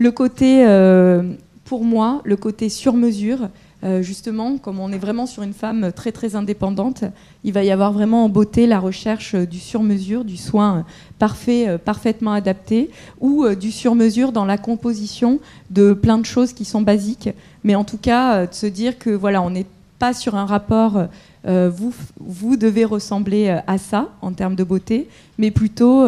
Le 0.00 0.10
côté, 0.10 0.64
euh, 0.66 1.34
pour 1.66 1.84
moi, 1.84 2.22
le 2.24 2.34
côté 2.34 2.70
sur 2.70 2.94
mesure, 2.94 3.50
euh, 3.84 4.00
justement, 4.00 4.56
comme 4.56 4.80
on 4.80 4.90
est 4.92 4.98
vraiment 4.98 5.26
sur 5.26 5.42
une 5.42 5.52
femme 5.52 5.92
très 5.94 6.10
très 6.10 6.36
indépendante, 6.36 7.04
il 7.44 7.52
va 7.52 7.64
y 7.64 7.70
avoir 7.70 7.92
vraiment 7.92 8.24
en 8.24 8.30
beauté 8.30 8.66
la 8.66 8.78
recherche 8.78 9.34
du 9.34 9.58
sur-mesure, 9.58 10.24
du 10.24 10.38
soin 10.38 10.86
parfait, 11.18 11.68
euh, 11.68 11.76
parfaitement 11.76 12.32
adapté, 12.32 12.88
ou 13.20 13.46
du 13.50 13.70
sur-mesure 13.70 14.32
dans 14.32 14.46
la 14.46 14.56
composition 14.56 15.38
de 15.68 15.92
plein 15.92 16.16
de 16.16 16.24
choses 16.24 16.54
qui 16.54 16.64
sont 16.64 16.80
basiques, 16.80 17.28
mais 17.62 17.74
en 17.74 17.84
tout 17.84 17.98
cas 17.98 18.46
de 18.46 18.54
se 18.54 18.64
dire 18.64 18.98
que 18.98 19.10
voilà, 19.10 19.42
on 19.42 19.50
n'est 19.50 19.66
pas 19.98 20.14
sur 20.14 20.34
un 20.34 20.46
rapport 20.46 21.08
vous, 21.44 21.92
vous 22.18 22.56
devez 22.56 22.86
ressembler 22.86 23.60
à 23.66 23.76
ça 23.76 24.08
en 24.22 24.32
termes 24.32 24.54
de 24.54 24.64
beauté, 24.64 25.08
mais 25.36 25.50
plutôt 25.50 26.06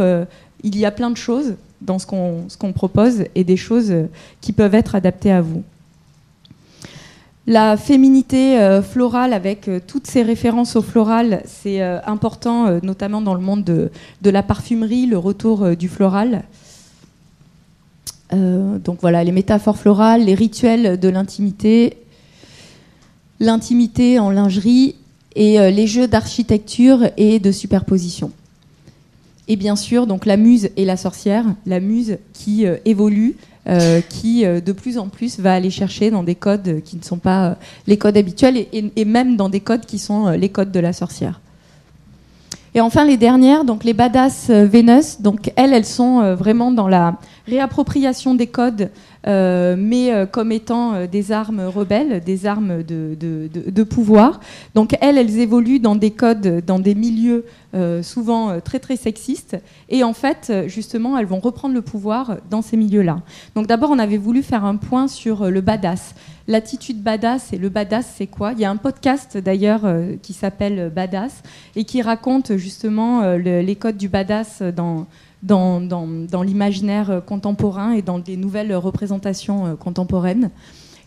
il 0.63 0.79
y 0.79 0.87
a 0.87 0.91
plein 0.91 1.11
de 1.11 1.17
choses 1.17 1.57
dans 1.83 1.99
ce 1.99 2.07
qu'on 2.07 2.73
propose 2.73 3.25
et 3.35 3.45
des 3.45 3.57
choses 3.57 3.91
euh, 3.91 4.09
qui 4.41 4.53
peuvent 4.53 4.75
être 4.75 4.95
adaptées 4.95 5.33
à 5.33 5.41
vous. 5.41 5.63
La 7.47 7.77
féminité 7.77 8.61
euh, 8.61 8.83
florale 8.83 9.33
avec 9.33 9.69
euh, 9.69 9.81
toutes 9.85 10.07
ces 10.07 10.23
références 10.23 10.77
au 10.77 10.83
floral, 10.83 11.43
c'est 11.45 11.83
important, 11.83 12.81
notamment 12.83 13.21
dans 13.21 13.35
le 13.35 13.41
monde 13.41 13.65
de, 13.65 13.91
la 14.31 14.43
parfumerie, 14.43 15.07
le 15.07 15.19
retour 15.19 15.77
du 15.77 15.89
floral. 15.89 16.45
donc 18.33 18.99
voilà, 19.01 19.25
les 19.25 19.33
métaphores 19.33 19.77
florales, 19.77 20.25
les 20.25 20.35
rituels 20.35 20.99
de 20.99 21.09
l'intimité, 21.09 21.99
l'intimité 23.41 24.19
en 24.19 24.31
lingerie 24.31 24.95
et 25.35 25.71
les 25.71 25.87
jeux 25.87 26.09
d'architecture 26.09 27.11
et 27.17 27.41
de 27.41 27.53
superposition. 27.53 28.31
Et 29.49 29.57
bien 29.57 29.77
sûr, 29.77 30.07
donc 30.07 30.25
la 30.25 30.37
muse 30.37 30.71
et 30.77 30.85
la 30.85 30.97
sorcière, 30.97 31.45
la 31.67 31.81
muse 31.81 32.19
qui 32.33 32.65
euh, 32.65 32.77
évolue, 32.85 33.37
euh, 33.69 34.01
qui 34.01 34.45
euh, 34.45 34.61
de 34.61 34.73
plus 34.73 34.99
en 34.99 35.09
plus 35.09 35.41
va 35.41 35.53
aller 35.53 35.71
chercher 35.71 36.11
dans 36.11 36.23
des 36.23 36.35
codes 36.35 36.81
qui 36.85 36.97
ne 36.97 37.03
sont 37.03 37.19
pas 37.19 37.57
les 37.87 37.97
codes 37.97 38.17
habituels 38.17 38.67
et, 38.73 39.05
même 39.05 39.37
dans 39.37 39.49
des 39.49 39.61
codes 39.61 39.85
qui 39.85 39.99
sont 39.99 40.31
les 40.31 40.49
codes 40.49 40.71
de 40.71 40.81
la 40.81 40.93
sorcière. 40.93 41.41
Et 42.75 42.81
enfin 42.81 43.05
les 43.05 43.19
dernières, 43.19 43.65
donc 43.65 43.85
les 43.85 43.93
badass 43.93 44.49
Vénus, 44.49 45.21
donc 45.21 45.53
elles, 45.57 45.75
elles 45.75 45.85
sont 45.85 46.35
vraiment 46.35 46.71
dans 46.71 46.89
la 46.89 47.19
réappropriation 47.47 48.35
des 48.35 48.47
codes 48.47 48.91
mais 49.27 50.13
euh, 50.13 50.27
comme 50.27 50.53
étant 50.53 50.95
euh, 50.95 51.07
des 51.07 51.33
armes 51.33 51.61
rebelles, 51.61 52.23
des 52.25 52.47
armes 52.47 52.83
de, 52.83 53.17
de, 53.17 53.83
pouvoir. 53.83 54.41
Donc 54.75 54.97
elles, 55.01 55.19
elles 55.19 55.39
évoluent 55.39 55.81
dans 55.81 55.97
des 55.97 56.11
codes, 56.11 56.65
dans 56.65 56.79
des 56.79 56.95
milieux 56.95 57.45
souvent 58.03 58.61
très 58.61 58.79
très 58.79 58.97
sexistes, 58.97 59.57
et 59.89 60.05
en 60.05 60.13
fait, 60.13 60.53
justement, 60.67 61.17
elles 61.17 61.27
vont 61.27 61.41
reprendre 61.41 61.75
le 61.75 61.81
pouvoir 61.81 62.37
dans 62.51 62.61
ces 62.61 62.77
milieux-là. 62.77 63.23
Donc 63.55 63.67
d'abord, 63.67 63.91
on 63.91 63.99
avait 63.99 64.19
voulu 64.19 64.43
faire 64.43 64.67
un 64.67 64.77
point 64.77 65.09
sur 65.09 65.51
le 65.51 65.61
badass. 65.63 66.15
L'attitude 66.49 67.03
badass 67.03 67.55
et 67.55 67.59
le 67.59 67.71
badass, 67.71 68.13
c'est 68.19 68.27
quoi? 68.27 68.53
Il 68.53 68.61
y 68.61 68.67
a 68.67 68.71
un 68.71 68.77
podcast 68.77 69.39
d'ailleurs 69.39 69.83
qui 70.23 70.35
s'appelle 70.35 70.93
Badass 70.95 71.43
et 71.75 71.85
qui 71.85 72.03
raconte 72.03 72.57
justement 72.57 73.37
les 73.37 73.77
codes 73.77 73.97
du 73.97 74.11
badass 74.11 74.61
dans 74.61 75.07
dans, 75.43 76.43
l'imaginaire 76.45 77.23
contemporain 77.27 77.93
et 77.93 78.03
dans 78.03 78.19
des 78.19 78.37
nouvelles 78.37 78.75
représentations 78.75 79.67
euh, 79.67 79.75
contemporaines. 79.75 80.51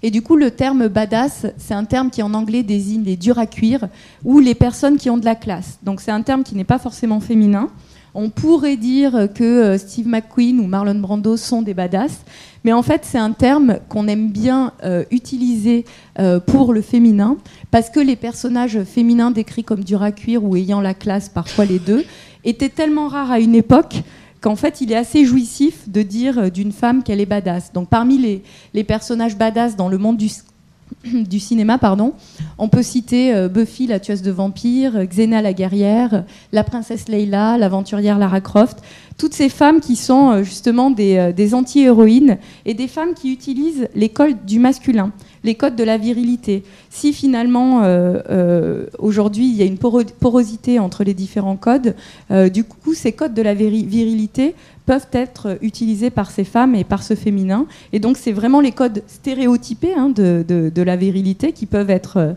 Et 0.04 0.12
du 0.12 0.22
coup, 0.22 0.36
le 0.36 0.52
terme 0.52 0.88
badass, 0.88 1.48
c'est 1.58 1.74
un 1.74 1.86
terme 1.86 2.10
qui 2.10 2.22
en 2.22 2.34
anglais 2.34 2.64
désigne 2.64 3.04
les 3.04 3.16
durs 3.16 3.40
à 3.40 3.48
cuire 3.48 3.88
ou 4.24 4.40
les 4.40 4.54
personnes 4.54 4.98
qui 4.98 5.10
ont 5.10 5.18
de 5.18 5.26
la 5.26 5.36
classe. 5.36 5.80
Donc 5.84 6.02
c'est 6.02 6.12
un 6.12 6.22
terme 6.22 6.44
qui 6.44 6.56
n'est 6.56 6.66
pas 6.66 6.78
forcément 6.78 7.20
féminin. 7.20 7.70
On 8.14 8.30
pourrait 8.30 8.78
dire 8.78 9.28
que 9.34 9.44
euh, 9.44 9.78
Steve 9.78 10.08
McQueen 10.08 10.60
ou 10.60 10.68
Marlon 10.68 11.00
Brando 11.00 11.38
sont 11.38 11.62
des 11.62 11.74
badass, 11.74 12.24
mais 12.64 12.72
en 12.72 12.84
fait 12.84 13.02
c'est 13.04 13.18
un 13.18 13.32
terme 13.32 13.80
qu'on 13.90 14.08
aime 14.08 14.30
bien 14.32 14.74
euh, 14.84 15.04
utiliser 15.12 15.86
pour 16.46 16.72
le 16.72 16.82
féminin, 16.82 17.36
parce 17.72 17.90
que 17.90 18.00
les 18.00 18.16
personnages 18.16 18.84
féminins 18.84 19.32
décrits 19.32 19.66
comme 19.66 19.84
durs 19.84 20.02
à 20.02 20.14
cuire 20.14 20.46
ou 20.46 20.56
ayant 20.56 20.80
la 20.80 20.94
classe, 20.94 21.28
parfois 21.28 21.66
les 21.66 21.78
deux, 21.78 22.06
étaient 22.46 22.70
tellement 22.70 23.10
rares 23.10 23.32
à 23.32 23.40
une 23.40 23.54
époque 23.54 24.04
qu'en 24.46 24.56
fait, 24.56 24.80
il 24.80 24.92
est 24.92 24.96
assez 24.96 25.26
jouissif 25.26 25.90
de 25.90 26.04
dire 26.04 26.38
euh, 26.38 26.50
d'une 26.52 26.72
femme 26.72 27.02
qu'elle 27.02 27.20
est 27.20 27.26
badass. 27.26 27.74
Donc, 27.74 27.90
parmi 27.90 28.44
les, 28.74 28.84
personnages 28.84 29.36
badass 29.36 29.76
dans 29.76 29.90
le 29.90 29.98
monde 29.98 30.18
du, 31.04 31.40
cinéma, 31.40 31.80
pardon, 31.80 32.14
on 32.60 32.70
peut 32.70 32.84
citer 32.84 33.34
euh, 33.34 33.50
Buffy, 33.50 33.88
la 33.88 34.00
tueuse 34.00 34.22
de 34.22 34.30
vampires, 34.30 35.04
Xena, 35.08 35.42
la 35.42 35.52
guerrière, 35.52 36.26
la 36.52 36.64
princesse 36.64 37.08
Leila, 37.08 37.58
l'aventurière 37.58 38.20
Lara 38.20 38.40
Croft, 38.40 38.84
toutes 39.18 39.34
ces 39.34 39.50
femmes 39.50 39.80
qui 39.80 39.96
sont 39.96 40.32
euh, 40.32 40.44
justement 40.44 40.92
des, 40.92 41.32
des 41.36 41.54
anti-héroïnes 41.54 42.38
et 42.66 42.74
des 42.74 42.88
femmes 42.88 43.14
qui 43.14 43.32
utilisent 43.32 43.88
l'école 43.96 44.36
du 44.46 44.60
masculin 44.60 45.12
les 45.46 45.56
codes 45.56 45.76
de 45.76 45.84
la 45.84 45.98
virilité. 45.98 46.64
Si 46.90 47.14
finalement, 47.14 47.84
euh, 47.84 48.20
euh, 48.30 48.86
aujourd'hui, 49.00 49.48
il 49.48 49.56
y 49.56 49.62
a 49.62 49.66
une 49.66 49.78
porosité 49.78 50.80
entre 50.80 51.04
les 51.04 51.14
différents 51.14 51.56
codes, 51.56 51.96
euh, 52.32 52.50
du 52.50 52.64
coup, 52.64 52.94
ces 52.94 53.14
codes 53.14 53.34
de 53.34 53.42
la 53.42 53.54
virilité 53.54 54.56
peuvent 54.86 55.08
être 55.14 55.58
utilisés 55.62 56.10
par 56.10 56.32
ces 56.32 56.44
femmes 56.44 56.76
et 56.76 56.84
par 56.84 57.04
ce 57.04 57.14
féminin. 57.14 57.68
Et 57.94 58.00
donc, 58.00 58.18
c'est 58.18 58.34
vraiment 58.34 58.60
les 58.60 58.72
codes 58.72 59.04
stéréotypés 59.08 59.94
hein, 59.96 60.10
de, 60.10 60.44
de, 60.48 60.82
la 60.82 60.96
virilité 60.96 61.54
qui 61.54 61.66
peuvent 61.66 61.90
être 61.90 62.36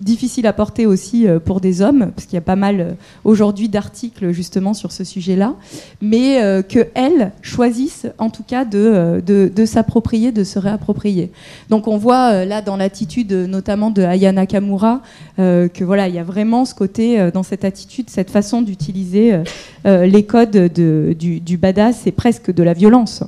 difficile 0.00 0.46
à 0.46 0.52
porter 0.52 0.86
aussi 0.86 1.26
euh, 1.26 1.38
pour 1.40 1.60
des 1.60 1.82
hommes, 1.82 2.10
parce 2.14 2.26
qu'il 2.26 2.34
y 2.34 2.38
a 2.38 2.42
pas 2.42 2.56
mal 2.56 2.80
euh, 2.80 2.92
aujourd'hui 3.24 3.68
d'articles 3.68 4.30
justement 4.30 4.74
sur 4.74 4.92
ce 4.92 5.04
sujet-là, 5.04 5.54
mais 6.00 6.42
euh, 6.42 6.62
qu'elles 6.62 7.32
choisissent 7.42 8.06
en 8.18 8.30
tout 8.30 8.44
cas 8.44 8.64
de, 8.64 9.22
de, 9.24 9.64
s'approprier, 9.64 10.30
de 10.30 10.44
se 10.44 10.58
réapproprier. 10.58 11.32
Donc 11.68 11.88
on 11.88 11.96
voit 11.96 12.44
là 12.44 12.62
dans 12.62 12.76
l'attitude 12.76 13.32
notamment 13.32 13.90
de 13.90 14.02
Ayana 14.02 14.46
Kamura 14.46 15.02
que 15.36 15.84
voilà, 15.84 16.08
il 16.08 16.14
y 16.14 16.18
a 16.18 16.24
vraiment 16.24 16.64
ce 16.64 16.74
côté 16.74 17.30
dans 17.32 17.42
cette 17.42 17.64
attitude, 17.64 18.10
cette 18.10 18.30
façon 18.30 18.62
d'utiliser 18.62 19.40
les 19.84 20.24
codes 20.24 20.50
de, 20.50 21.14
du, 21.18 21.40
du 21.40 21.56
badass 21.56 22.06
et 22.06 22.12
presque 22.12 22.52
de 22.52 22.62
la 22.62 22.72
violence. 22.72 23.24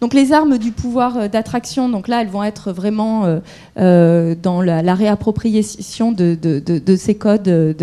Donc 0.00 0.12
les 0.12 0.32
armes 0.32 0.58
du 0.58 0.72
pouvoir 0.72 1.16
euh, 1.16 1.28
d'attraction, 1.28 1.88
donc 1.88 2.08
là, 2.08 2.22
elles 2.22 2.28
vont 2.28 2.44
être 2.44 2.72
vraiment 2.72 3.24
euh, 3.24 3.38
euh, 3.78 4.34
dans 4.40 4.60
la, 4.60 4.94
réappropriation 4.94 6.12
de, 6.12 6.36
ces 6.96 7.14
codes 7.14 7.76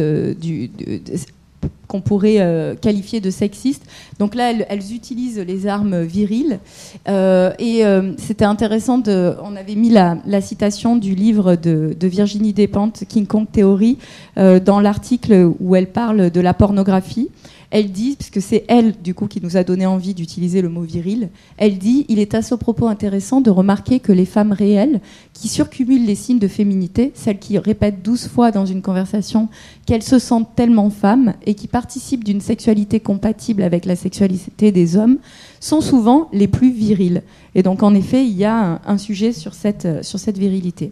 qu'on 1.87 2.01
pourrait 2.01 2.77
qualifier 2.81 3.19
de 3.19 3.29
sexistes. 3.29 3.83
Donc 4.19 4.35
là, 4.35 4.51
elles, 4.51 4.93
utilisent 4.93 5.39
les 5.39 5.67
armes 5.67 6.01
viriles. 6.01 6.59
et 7.07 7.83
c'était 8.17 8.45
intéressant, 8.45 8.97
de, 8.97 9.35
on 9.43 9.55
avait 9.55 9.75
mis 9.75 9.89
la, 9.89 10.41
citation 10.41 10.95
du 10.95 11.13
livre 11.13 11.55
de, 11.55 11.95
Virginie 12.01 12.53
Despentes, 12.53 13.03
King 13.07 13.27
Kong 13.27 13.45
Theory, 13.51 13.97
dans 14.35 14.79
l'article 14.79 15.51
où 15.59 15.75
elle 15.75 15.87
parle 15.87 16.31
de 16.31 16.41
la 16.41 16.53
pornographie 16.53 17.29
elle 17.73 17.91
dit, 17.91 18.15
puisque 18.15 18.39
c'est 18.39 18.65
elle 18.67 18.93
du 19.01 19.15
coup 19.15 19.25
qui 19.25 19.41
nous 19.41 19.57
a 19.57 19.63
donné 19.63 19.87
envie 19.87 20.13
d'utiliser 20.13 20.61
le 20.61 20.69
mot 20.69 20.83
viril, 20.83 21.29
elle 21.57 21.79
dit 21.79 22.05
il 22.07 22.19
est 22.19 22.35
à 22.35 22.43
ce 22.43 22.53
propos 22.53 22.87
intéressant 22.87 23.41
de 23.41 23.49
remarquer 23.49 23.99
que 23.99 24.11
les 24.11 24.27
femmes 24.27 24.51
réelles 24.51 25.01
qui 25.33 25.47
surcumulent 25.47 26.05
les 26.05 26.13
signes 26.13 26.37
de 26.37 26.47
féminité, 26.47 27.11
celles 27.15 27.39
qui 27.39 27.57
répètent 27.57 28.03
douze 28.03 28.27
fois 28.27 28.51
dans 28.51 28.67
une 28.67 28.83
conversation 28.83 29.49
qu'elles 29.87 30.03
se 30.03 30.19
sentent 30.19 30.53
tellement 30.55 30.91
femmes 30.91 31.33
et 31.47 31.55
qui 31.55 31.67
participent 31.67 32.23
d'une 32.23 32.41
sexualité 32.41 32.99
compatible 32.99 33.63
avec 33.63 33.85
la 33.85 33.95
sexualité 33.95 34.71
des 34.71 34.95
hommes, 34.95 35.17
sont 35.59 35.81
souvent 35.81 36.29
les 36.31 36.47
plus 36.47 36.71
viriles. 36.71 37.23
Et 37.55 37.63
donc 37.63 37.81
en 37.81 37.95
effet, 37.95 38.23
il 38.23 38.37
y 38.37 38.45
a 38.45 38.81
un, 38.85 38.97
sujet 38.99 39.33
sur 39.33 39.55
cette, 39.55 40.05
sur 40.05 40.19
cette 40.19 40.37
virilité. 40.37 40.91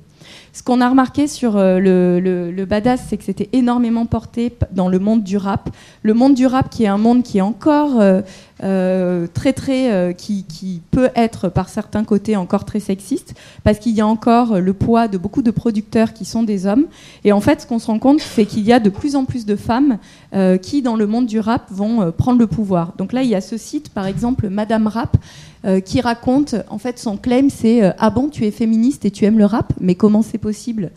Ce 0.53 0.63
qu'on 0.63 0.82
a 0.82 0.89
remarqué 0.89 1.27
sur 1.27 1.57
euh, 1.57 1.79
le, 1.79 2.19
le, 2.51 2.65
badass, 2.65 3.01
c'est 3.07 3.17
que 3.17 3.23
c'était 3.23 3.49
énormément 3.53 4.05
porté 4.05 4.53
dans 4.71 4.89
le 4.89 4.99
monde 4.99 5.23
du 5.23 5.38
rap. 5.38 5.69
Le 6.03 6.13
monde 6.13 6.34
du 6.34 6.45
rap 6.45 6.69
qui 6.69 6.84
est 6.84 6.88
un 6.88 6.97
monde 6.97 7.23
qui 7.23 7.38
est 7.38 7.41
encore 7.41 7.99
euh, 7.99 8.21
euh, 8.63 9.27
très 9.34 9.53
très 9.53 10.13
qui, 10.17 10.43
qui 10.43 10.82
peut 10.91 11.09
être 11.15 11.49
par 11.49 11.69
certains 11.69 12.03
côtés 12.03 12.36
encore 12.36 12.65
très 12.65 12.79
sexiste 12.79 13.34
parce 13.63 13.79
qu'il 13.79 13.93
y 13.93 14.01
a 14.01 14.07
encore 14.07 14.59
le 14.59 14.73
poids 14.73 15.07
de 15.07 15.17
beaucoup 15.17 15.41
de 15.41 15.49
producteurs 15.49 16.13
qui 16.13 16.25
sont 16.25 16.43
des 16.43 16.67
hommes 16.67 16.86
et 17.23 17.32
en 17.32 17.41
fait 17.41 17.61
ce 17.61 17.65
qu'on 17.65 17.79
se 17.79 17.88
rend 17.88 17.97
compte 17.97 18.19
c'est 18.19 18.45
qu'il 18.45 18.63
y 18.63 18.71
a 18.71 18.79
de 18.79 18.89
plus 18.89 19.15
en 19.15 19.25
plus 19.25 19.47
de 19.47 19.55
femmes 19.55 19.97
qui 20.61 20.84
dans 20.84 20.95
le 20.95 21.07
monde 21.07 21.25
du 21.25 21.39
rap 21.39 21.63
vont 21.71 22.11
prendre 22.11 22.38
le 22.38 22.45
pouvoir 22.45 22.93
donc 22.99 23.13
là 23.13 23.23
il 23.23 23.29
y 23.29 23.36
a 23.36 23.41
ce 23.41 23.57
site 23.57 23.89
par 23.89 24.05
exemple 24.05 24.47
Madame 24.49 24.86
Rap 24.86 25.17
qui 25.80 26.01
raconte 26.01 26.55
en 26.70 26.78
fait 26.78 26.97
son 26.97 27.18
claim 27.18 27.47
c'est 27.49 27.84
euh, 27.84 27.91
ah 27.99 28.09
bon 28.09 28.30
tu 28.30 28.45
es 28.45 28.51
féministe 28.51 29.05
et 29.05 29.12
tu 29.12 29.26
aimes 29.26 29.38
le 29.38 29.45
rap 29.45 29.74
mais 29.80 29.95
comment 29.95 30.22
c'est 30.22 30.38
possible? 30.38 30.91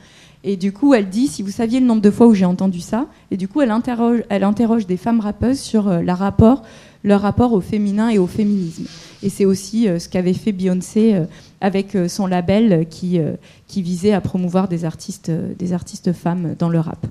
Et 0.47 0.59
du 0.59 0.73
coup, 0.73 0.93
elle 0.93 1.09
dit, 1.09 1.27
si 1.27 1.43
vous 1.43 1.51
saviez 1.51 1.81
le 1.81 1.87
nombre 1.87 2.03
de 2.03 2.11
fois 2.11 2.27
où 2.27 2.35
j'ai 2.35 2.45
entendu 2.45 2.81
ça, 2.81 3.07
et 3.31 3.39
du 3.39 3.49
coup, 3.49 3.63
elle 3.63 3.71
interroge, 3.71 4.87
des 4.87 4.99
femmes 4.99 5.21
rappeuses 5.21 5.59
sur 5.59 5.89
euh, 5.89 6.03
rapport, 6.07 6.63
leur 7.03 7.23
rapport 7.23 7.55
au 7.55 7.63
féminin 7.63 8.11
et 8.11 8.19
au 8.19 8.27
féminisme. 8.27 8.85
Et 9.23 9.31
c'est 9.31 9.47
aussi 9.47 9.89
euh, 9.89 9.99
ce 9.99 10.11
qu'avait 10.11 10.35
fait 10.35 10.53
Beyoncé 10.53 11.15
euh, 11.15 11.25
avec 11.63 11.97
euh, 11.97 12.09
son 12.09 12.27
label 12.27 12.73
euh, 12.73 12.85
qui, 12.85 13.19
euh, 13.19 13.37
visait 13.75 14.13
à 14.13 14.21
promouvoir 14.21 14.69
euh, 14.71 15.55
des 15.59 15.73
artistes 15.73 16.13
femmes 16.13 16.55
dans 16.59 16.69
le 16.69 16.79
rap. 16.79 17.07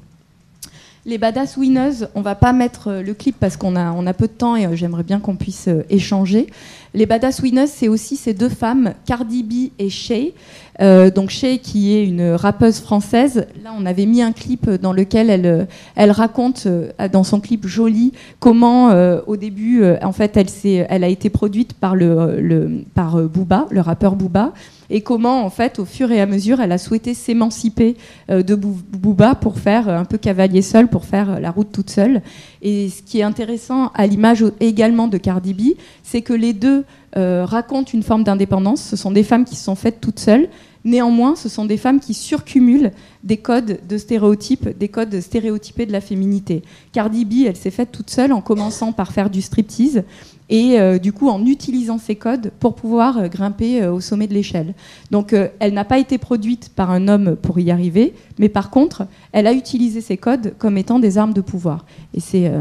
Les 1.06 1.18
Badass 1.18 1.58
Winners, 1.58 2.06
on 2.16 2.22
va 2.22 2.34
pas 2.34 2.54
mettre 2.54 2.88
euh, 2.88 3.02
le 3.04 3.14
clip 3.14 3.36
parce 3.38 3.58
qu'on 3.58 3.76
a, 3.76 3.92
on 3.92 4.08
a 4.08 4.14
peu 4.14 4.28
de 4.28 4.32
temps 4.32 4.56
et 4.56 4.66
euh, 4.66 4.74
j'aimerais 4.74 5.04
bien 5.04 5.20
qu'on 5.20 5.36
puisse 5.36 5.68
euh, 5.68 5.84
échanger. 5.90 6.48
Les 6.94 7.06
Badass 7.06 7.42
Winners, 7.42 7.68
c'est 7.68 7.90
aussi 7.90 8.16
ces 8.16 8.34
deux 8.34 8.48
femmes, 8.48 8.94
Cardi 9.06 9.44
B 9.44 9.72
et 9.80 9.90
Shay. 9.90 10.34
Donc 10.80 11.30
Shay 11.30 11.60
qui 11.60 11.96
est 11.96 12.06
une 12.06 12.32
rappeuse 12.34 12.80
française. 12.80 13.48
Là, 13.64 13.72
on 13.78 13.86
avait 13.86 14.06
mis 14.06 14.22
un 14.22 14.32
clip 14.32 14.70
dans 14.70 14.94
lequel 14.94 15.30
elle, 15.30 15.68
elle 15.96 16.12
raconte 16.12 16.68
dans 17.12 17.24
son 17.24 17.40
clip 17.40 17.66
Jolie 17.68 18.12
comment 18.40 18.90
au 19.26 19.38
début, 19.38 19.84
en 20.04 20.12
fait, 20.12 20.38
elle, 20.38 20.48
elle 20.90 21.04
a 21.04 21.08
été 21.08 21.32
produite 21.32 21.74
par 21.74 21.96
le, 21.96 22.40
le 22.40 22.84
par 22.94 23.18
Booba, 23.18 23.66
le 23.72 23.82
rappeur 23.82 24.16
Booba, 24.16 24.54
et 24.90 25.02
comment 25.02 25.46
en 25.46 25.50
fait, 25.50 25.80
au 25.80 25.86
fur 25.86 26.12
et 26.12 26.22
à 26.22 26.26
mesure, 26.26 26.62
elle 26.62 26.72
a 26.72 26.78
souhaité 26.78 27.14
s'émanciper 27.14 27.96
euh, 28.30 28.44
de 28.44 28.56
Boo- 28.56 28.78
Booba 28.92 29.36
pour 29.36 29.58
faire 29.60 29.90
euh, 29.90 29.98
un 29.98 30.06
peu 30.06 30.18
cavalier 30.18 30.62
seul, 30.62 30.88
pour 30.88 31.06
faire 31.06 31.32
euh, 31.32 31.40
la 31.40 31.52
route 31.52 31.72
toute 31.72 31.90
seule. 31.90 32.22
Et 32.62 32.90
ce 32.90 33.02
qui 33.02 33.20
est 33.20 33.24
intéressant 33.24 33.92
à 33.96 34.08
l'image 34.08 34.44
également 34.60 35.08
de 35.08 35.18
Cardi 35.18 35.54
B, 35.54 35.62
c'est 36.04 36.22
que 36.22 36.34
les 36.34 36.54
deux 36.54 36.84
racontent 37.16 37.92
une 37.94 38.02
forme 38.02 38.24
d'indépendance. 38.24 38.82
Ce 38.82 38.96
sont 38.96 39.12
des 39.12 39.22
femmes 39.22 39.46
qui 39.46 39.56
se 39.56 39.66
sont 39.66 39.76
faites 39.76 40.02
toutes 40.02 40.18
seules. 40.18 40.48
Néanmoins, 40.84 41.36
ce 41.36 41.48
sont 41.48 41.64
des 41.66 41.78
femmes 41.78 42.00
qui 42.00 42.16
surcumulent 42.16 42.92
des 43.24 43.38
codes 43.38 43.80
de 43.88 43.98
stéréotypes, 43.98 44.68
des 44.78 44.88
codes 44.88 45.20
stéréotypés 45.22 45.86
de 45.86 45.92
la 45.92 46.02
féminité. 46.02 46.64
Cardi 46.92 47.24
B, 47.24 47.46
elle 47.46 47.56
s'est 47.56 47.70
faite 47.70 47.92
toute 47.92 48.10
seule 48.10 48.34
en 48.34 48.42
commençant 48.42 48.94
par 48.94 49.12
faire 49.12 49.30
du 49.30 49.42
striptease 49.44 50.04
et 50.50 50.80
euh, 50.80 51.00
du 51.00 51.14
coup 51.14 51.30
en 51.30 51.46
utilisant 51.46 51.98
ces 51.98 52.16
codes 52.16 52.52
pour 52.60 52.76
pouvoir 52.76 53.18
euh, 53.18 53.28
grimper 53.28 53.82
euh, 53.82 53.94
au 53.94 54.02
sommet 54.02 54.28
de 54.28 54.34
l'échelle. 54.34 54.74
Donc 55.12 55.36
elle 55.60 55.74
n'a 55.74 55.86
pas 55.86 56.00
été 56.00 56.18
produite 56.18 56.70
par 56.76 56.92
un 56.92 57.08
homme 57.08 57.36
pour 57.36 57.60
y 57.60 57.72
arriver, 57.72 58.14
mais 58.40 58.50
par 58.50 58.70
contre, 58.70 59.08
elle 59.32 59.48
a 59.48 59.54
utilisé 59.54 60.02
ces 60.02 60.18
codes 60.18 60.54
comme 60.58 60.78
étant 60.78 61.00
des 61.00 61.18
armes 61.18 61.34
de 61.34 61.42
pouvoir. 61.42 61.86
Et 62.14 62.20
c'est 62.20 62.52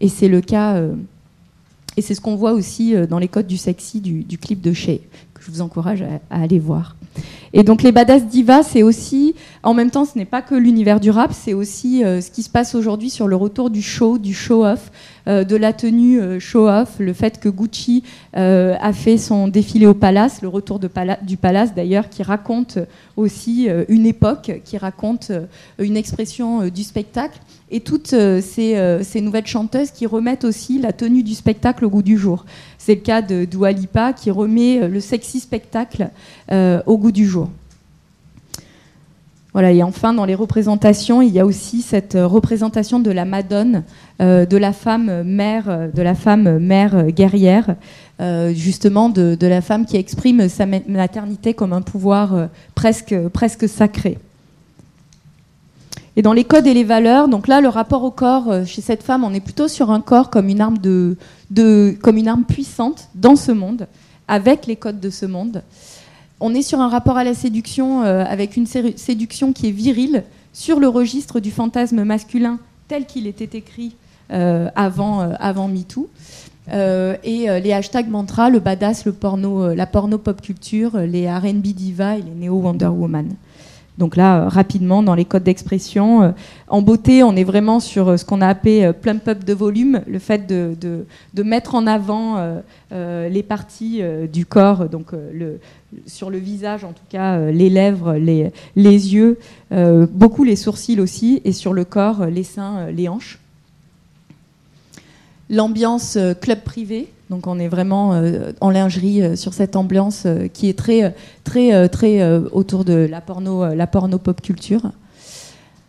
et 0.00 0.08
c'est 0.08 0.28
le 0.28 0.40
cas. 0.40 0.82
et 1.96 2.02
c'est 2.02 2.14
ce 2.14 2.20
qu'on 2.20 2.36
voit 2.36 2.52
aussi 2.52 2.94
dans 3.08 3.18
les 3.18 3.28
codes 3.28 3.46
du 3.46 3.56
sexy 3.56 4.00
du, 4.00 4.24
du 4.24 4.38
clip 4.38 4.60
de 4.60 4.72
Shea, 4.72 4.98
je 5.44 5.50
vous 5.50 5.60
encourage 5.60 6.02
à, 6.02 6.42
aller 6.42 6.58
voir. 6.58 6.96
Et 7.52 7.62
donc 7.62 7.82
les 7.82 7.92
badass 7.92 8.26
divas, 8.26 8.64
c'est 8.64 8.82
aussi, 8.82 9.34
en 9.62 9.74
même 9.74 9.90
temps, 9.90 10.04
ce 10.04 10.18
n'est 10.18 10.24
pas 10.24 10.42
que 10.42 10.54
l'univers 10.54 10.98
du 10.98 11.10
rap, 11.10 11.32
c'est 11.32 11.54
aussi 11.54 12.02
euh, 12.02 12.20
ce 12.20 12.30
qui 12.30 12.42
se 12.42 12.50
passe 12.50 12.74
aujourd'hui 12.74 13.10
sur 13.10 13.28
le 13.28 13.36
retour 13.36 13.70
du 13.70 13.80
show, 13.80 14.18
du 14.18 14.34
show-off, 14.34 14.90
euh, 15.28 15.44
de 15.44 15.54
la 15.54 15.72
tenue 15.72 16.20
euh, 16.20 16.40
show-off, 16.40 16.96
le 16.98 17.12
fait 17.12 17.38
que 17.38 17.48
Gucci 17.48 18.02
a 18.32 18.92
fait 18.92 19.18
son 19.18 19.46
défilé 19.46 19.86
au 19.86 19.94
Palace, 19.94 20.42
le 20.42 20.48
retour 20.48 20.80
du 20.80 21.36
Palace 21.36 21.74
d'ailleurs, 21.74 22.08
qui 22.08 22.22
raconte 22.22 22.78
aussi 23.16 23.68
une 23.88 24.06
époque, 24.06 24.60
qui 24.64 24.76
raconte 24.76 25.30
une 25.78 25.96
expression 25.96 26.66
du 26.66 26.82
spectacle, 26.82 27.38
et 27.70 27.80
toutes 27.80 28.08
ces 28.08 29.20
nouvelles 29.20 29.46
chanteuses 29.46 29.92
qui 29.92 30.06
remettent 30.06 30.44
aussi 30.44 30.80
la 30.80 30.92
tenue 30.92 31.22
du 31.22 31.34
spectacle 31.34 31.84
au 31.84 31.90
goût 31.90 32.02
du 32.02 32.18
jour. 32.18 32.44
C'est 32.84 32.96
le 32.96 33.00
cas 33.00 33.22
de 33.22 33.46
Dua 33.46 33.72
Lipa 33.72 34.12
qui 34.12 34.30
remet 34.30 34.82
euh, 34.82 34.88
le 34.88 35.00
sexy 35.00 35.40
spectacle 35.40 36.10
euh, 36.52 36.82
au 36.84 36.98
goût 36.98 37.12
du 37.12 37.26
jour. 37.26 37.48
Voilà, 39.54 39.72
et 39.72 39.82
enfin, 39.82 40.12
dans 40.12 40.26
les 40.26 40.34
représentations, 40.34 41.22
il 41.22 41.32
y 41.32 41.40
a 41.40 41.46
aussi 41.46 41.80
cette 41.80 42.14
euh, 42.14 42.26
représentation 42.26 43.00
de 43.00 43.10
la 43.10 43.24
Madone, 43.24 43.84
de 44.20 44.56
la 44.56 44.72
femme 44.74 45.22
mère, 45.22 45.88
de 45.92 46.02
la 46.02 46.14
femme 46.14 46.58
mère 46.58 47.06
guerrière, 47.06 47.74
justement 48.52 49.08
de, 49.08 49.36
la 49.40 49.60
femme 49.60 49.86
qui 49.86 49.96
exprime 49.96 50.48
sa 50.48 50.66
ma- 50.66 50.78
maternité 50.86 51.52
comme 51.52 51.72
un 51.72 51.82
pouvoir 51.82 52.48
presque 52.76 53.68
sacré. 53.68 54.18
Et 56.16 56.22
dans 56.22 56.32
les 56.32 56.44
codes 56.44 56.66
et 56.66 56.74
les 56.74 56.84
valeurs, 56.84 57.28
donc 57.28 57.48
là, 57.48 57.60
le 57.60 57.68
rapport 57.68 58.04
au 58.04 58.10
corps 58.10 58.48
euh, 58.50 58.64
chez 58.64 58.82
cette 58.82 59.02
femme, 59.02 59.24
on 59.24 59.34
est 59.34 59.40
plutôt 59.40 59.66
sur 59.66 59.90
un 59.90 60.00
corps 60.00 60.30
comme 60.30 60.48
une 60.48 60.60
arme 60.60 60.78
puissante 62.46 63.08
dans 63.16 63.34
ce 63.36 63.50
monde, 63.52 63.88
avec 64.28 64.66
les 64.66 64.76
codes 64.76 65.00
de 65.00 65.10
ce 65.10 65.26
monde. 65.26 65.62
On 66.40 66.54
est 66.54 66.62
sur 66.62 66.80
un 66.80 66.88
rapport 66.88 67.16
à 67.16 67.24
la 67.24 67.34
séduction 67.34 68.02
euh, 68.04 68.24
avec 68.24 68.56
une 68.56 68.66
sé- 68.66 68.94
séduction 68.96 69.52
qui 69.52 69.68
est 69.68 69.72
virile 69.72 70.22
sur 70.52 70.78
le 70.78 70.86
registre 70.88 71.40
du 71.40 71.50
fantasme 71.50 72.04
masculin 72.04 72.58
tel 72.86 73.06
qu'il 73.06 73.26
était 73.26 73.58
écrit 73.58 73.96
euh, 74.30 74.68
avant, 74.76 75.20
avant 75.40 75.66
MeToo. 75.68 76.08
Et 76.70 77.46
les 77.62 77.72
hashtags 77.72 78.08
mantra, 78.08 78.48
le 78.50 78.58
badass, 78.58 79.04
le 79.04 79.12
porno, 79.12 79.74
la 79.74 79.86
porno 79.86 80.16
pop 80.16 80.40
culture, 80.40 80.96
les 80.96 81.28
R&B 81.30 81.60
diva 81.74 82.16
et 82.16 82.22
les 82.22 82.30
néo 82.30 82.54
Wonder 82.54 82.86
Woman. 82.86 83.34
Donc 83.98 84.16
là, 84.16 84.42
euh, 84.42 84.48
rapidement, 84.48 85.02
dans 85.02 85.14
les 85.14 85.24
codes 85.24 85.44
d'expression, 85.44 86.22
euh, 86.22 86.30
en 86.66 86.82
beauté, 86.82 87.22
on 87.22 87.36
est 87.36 87.44
vraiment 87.44 87.78
sur 87.78 88.08
euh, 88.08 88.16
ce 88.16 88.24
qu'on 88.24 88.40
a 88.40 88.48
appelé 88.48 88.92
plump 89.00 89.28
up 89.28 89.44
de 89.44 89.52
volume, 89.52 90.02
le 90.08 90.18
fait 90.18 90.46
de, 90.46 91.06
mettre 91.42 91.74
en 91.74 91.86
avant 91.86 92.62
les 92.90 93.42
parties 93.42 94.02
du 94.32 94.46
corps, 94.46 94.88
donc 94.88 95.08
sur 96.06 96.30
le 96.30 96.38
visage 96.38 96.84
en 96.84 96.92
tout 96.92 97.04
cas, 97.08 97.50
les 97.50 97.68
lèvres, 97.68 98.14
les, 98.14 98.50
yeux, 98.76 99.38
beaucoup 99.70 100.44
les 100.44 100.56
sourcils 100.56 101.00
aussi, 101.00 101.40
et 101.44 101.52
sur 101.52 101.72
le 101.72 101.84
corps, 101.84 102.26
les 102.26 102.44
seins, 102.44 102.90
les 102.90 103.08
hanches. 103.08 103.38
L'ambiance 105.50 106.18
club 106.40 106.62
privé, 106.62 107.08
donc 107.30 107.46
on 107.46 107.58
est 107.58 107.68
vraiment 107.68 108.14
euh, 108.14 108.52
en 108.60 108.70
lingerie 108.70 109.22
euh, 109.22 109.36
sur 109.36 109.54
cette 109.54 109.76
ambiance 109.76 110.24
euh, 110.26 110.48
qui 110.48 110.68
est 110.68 110.78
très, 110.78 111.14
très, 111.42 111.88
très 111.88 112.38
autour 112.52 112.84
de 112.84 113.08
la 113.10 113.20
porno, 113.20 114.18
pop 114.18 114.40
culture. 114.40 114.92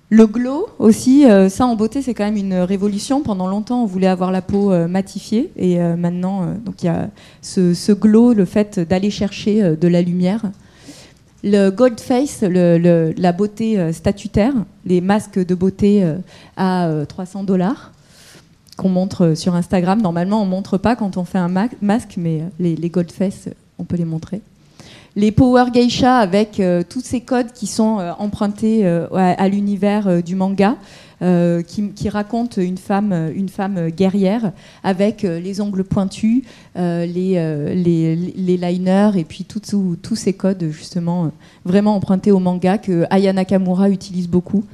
Le 0.09 0.27
glow 0.27 0.67
aussi, 0.77 1.25
ça 1.49 1.65
en 1.65 1.75
beauté 1.75 2.01
c'est 2.01 2.13
quand 2.13 2.25
même 2.25 2.37
une 2.37 2.53
révolution. 2.53 3.21
Pendant 3.21 3.47
longtemps 3.47 3.83
on 3.83 3.85
voulait 3.85 4.07
avoir 4.07 4.31
la 4.31 4.41
peau 4.41 4.71
matifiée 4.87 5.51
et 5.57 5.77
maintenant 5.79 6.45
donc 6.63 6.83
il 6.83 6.85
y 6.85 6.89
a 6.89 7.09
ce, 7.41 7.91
glow, 7.91 8.33
le 8.33 8.45
fait 8.45 8.79
d'aller 8.79 9.09
chercher 9.09 9.75
de 9.75 9.87
la 9.87 10.01
lumière. 10.01 10.51
Le 11.43 11.69
gold 11.69 11.99
face, 11.99 12.41
la 12.43 13.31
beauté 13.31 13.91
statutaire, 13.93 14.53
les 14.85 15.01
masques 15.01 15.43
de 15.43 15.55
beauté 15.55 16.05
à 16.55 16.87
euh, 16.87 17.05
300 17.05 17.43
dollars 17.43 17.91
qu'on 18.75 18.89
montre 18.89 19.25
euh, 19.25 19.35
sur 19.35 19.55
Instagram. 19.55 20.01
Normalement, 20.01 20.41
on 20.41 20.45
montre 20.45 20.77
pas 20.77 20.95
quand 20.95 21.17
on 21.17 21.23
fait 21.23 21.37
un 21.37 21.47
ma- 21.47 21.67
masque, 21.81 22.15
mais 22.17 22.41
euh, 22.41 22.75
les, 22.77 22.89
gold 22.89 23.11
face, 23.11 23.47
euh, 23.47 23.51
on 23.79 23.83
peut 23.83 23.97
les 23.97 24.05
montrer. 24.05 24.41
Les 25.15 25.31
power 25.31 25.65
geisha 25.73 26.17
avec 26.17 26.61
tous 26.89 26.99
ces 26.99 27.21
codes 27.21 27.53
qui 27.53 27.67
sont 27.67 27.99
empruntés 28.19 28.85
à, 28.85 29.47
l'univers 29.47 30.21
du 30.21 30.35
manga, 30.35 30.75
qui, 31.21 31.89
qui 31.95 32.09
racontent 32.09 32.61
une 32.61 32.77
femme, 32.77 33.31
une 33.33 33.47
femme 33.47 33.91
guerrière 33.91 34.51
avec 34.83 35.21
les 35.21 35.61
ongles 35.61 35.85
pointus, 35.85 36.43
les, 36.75 37.73
les, 37.75 38.57
liners 38.57 39.11
et 39.15 39.23
puis 39.23 39.45
tous 39.45 40.15
ces 40.15 40.33
codes 40.33 40.65
justement 40.69 41.31
vraiment 41.63 41.95
empruntés 41.95 42.33
au 42.33 42.39
manga 42.39 42.77
que 42.77 43.05
Aya 43.09 43.31
Nakamura 43.31 43.89
utilise 43.89 44.27
beaucoup 44.27 44.65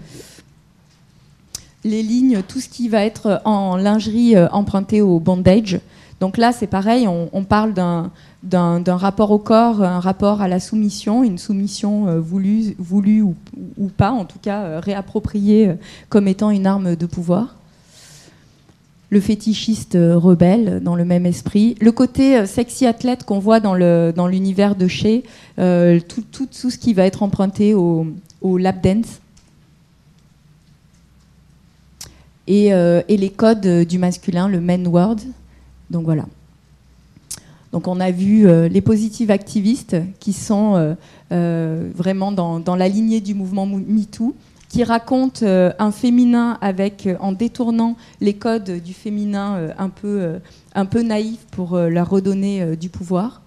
les 1.84 2.03
lignes, 2.03 2.41
tout 2.47 2.59
ce 2.59 2.69
qui 2.69 2.89
va 2.89 3.05
être 3.05 3.41
en 3.45 3.75
lingerie 3.75 4.36
euh, 4.36 4.47
emprunté 4.49 5.01
au 5.01 5.19
bondage. 5.19 5.79
Donc 6.21 6.38
là, 6.38 6.51
c'est 6.51 6.67
pareil, 6.67 7.07
on, 7.07 7.43
parle 7.43 7.73
d'un 7.73 8.95
rapport 8.95 9.32
au 9.32 9.39
corps, 9.39 9.82
un 9.82 9.99
rapport 9.99 10.43
à 10.43 10.47
la 10.47 10.59
soumission, 10.59 11.23
une 11.23 11.39
soumission 11.39 12.07
euh, 12.07 12.19
voulue, 12.19 12.75
voulue 12.77 13.23
ou, 13.23 13.36
pas, 13.97 14.11
en 14.11 14.25
tout 14.25 14.38
cas 14.39 14.61
euh, 14.61 14.79
réappropriée 14.79 15.69
euh, 15.69 15.73
comme 16.09 16.27
étant 16.27 16.51
une 16.51 16.67
arme 16.67 16.95
de 16.95 17.05
pouvoir. 17.07 17.55
le 19.09 19.19
fétichiste 19.19 19.97
rebelle 19.99 20.82
dans 20.84 20.95
le 20.95 21.05
même 21.05 21.25
esprit, 21.25 21.75
le 21.82 21.91
côté 21.91 22.45
sexy 22.45 22.86
athlète 22.86 23.23
qu'on 23.23 23.39
voit 23.39 23.59
dans 23.59 23.73
le 23.73 24.13
dans 24.15 24.27
l'univers 24.27 24.75
de 24.75 24.88
chez 24.88 25.23
tout, 25.57 26.23
tout, 26.32 26.45
tout, 26.45 26.69
ce 26.69 26.77
qui 26.77 26.93
va 26.93 27.03
être 27.03 27.23
emprunté 27.23 27.73
au, 27.73 28.05
au 28.41 28.59
lap 28.59 28.79
dance. 28.84 29.21
Et, 32.54 32.66
et, 32.66 33.18
les 33.18 33.30
codes 33.30 33.86
du 33.88 33.97
masculin, 33.97 34.49
le 34.49 34.60
men 34.60 34.86
word. 34.86 35.16
Donc 35.89 36.04
voilà. 36.04 36.26
Donc 37.72 37.88
on 37.88 38.02
a 38.02 38.12
vu 38.12 38.45
les 38.68 38.82
positives 38.82 39.32
activistes 39.32 39.95
qui 40.20 40.34
sont 40.34 40.97
vraiment 41.30 42.34
dans, 42.34 42.76
la 42.76 42.89
lignée 42.89 43.22
du 43.22 43.34
mouvement 43.34 43.66
MeToo 43.66 44.36
qui 44.72 44.86
raconte 44.86 45.43
euh, 45.43 45.74
un 45.80 45.91
féminin 45.91 46.58
avec, 46.62 47.06
euh, 47.06 47.18
en 47.20 47.34
détournant 47.34 47.97
les 48.22 48.36
codes 48.36 48.82
du 48.82 48.93
féminin 48.93 49.56
euh, 49.58 49.74
un, 49.78 49.89
peu, 49.89 50.39
un 50.74 50.86
peu 50.86 51.02
naïf 51.02 51.45
pour 51.52 51.78
leur 51.78 52.10
redonner 52.10 52.78
du 52.78 52.89
pouvoir. 52.89 53.41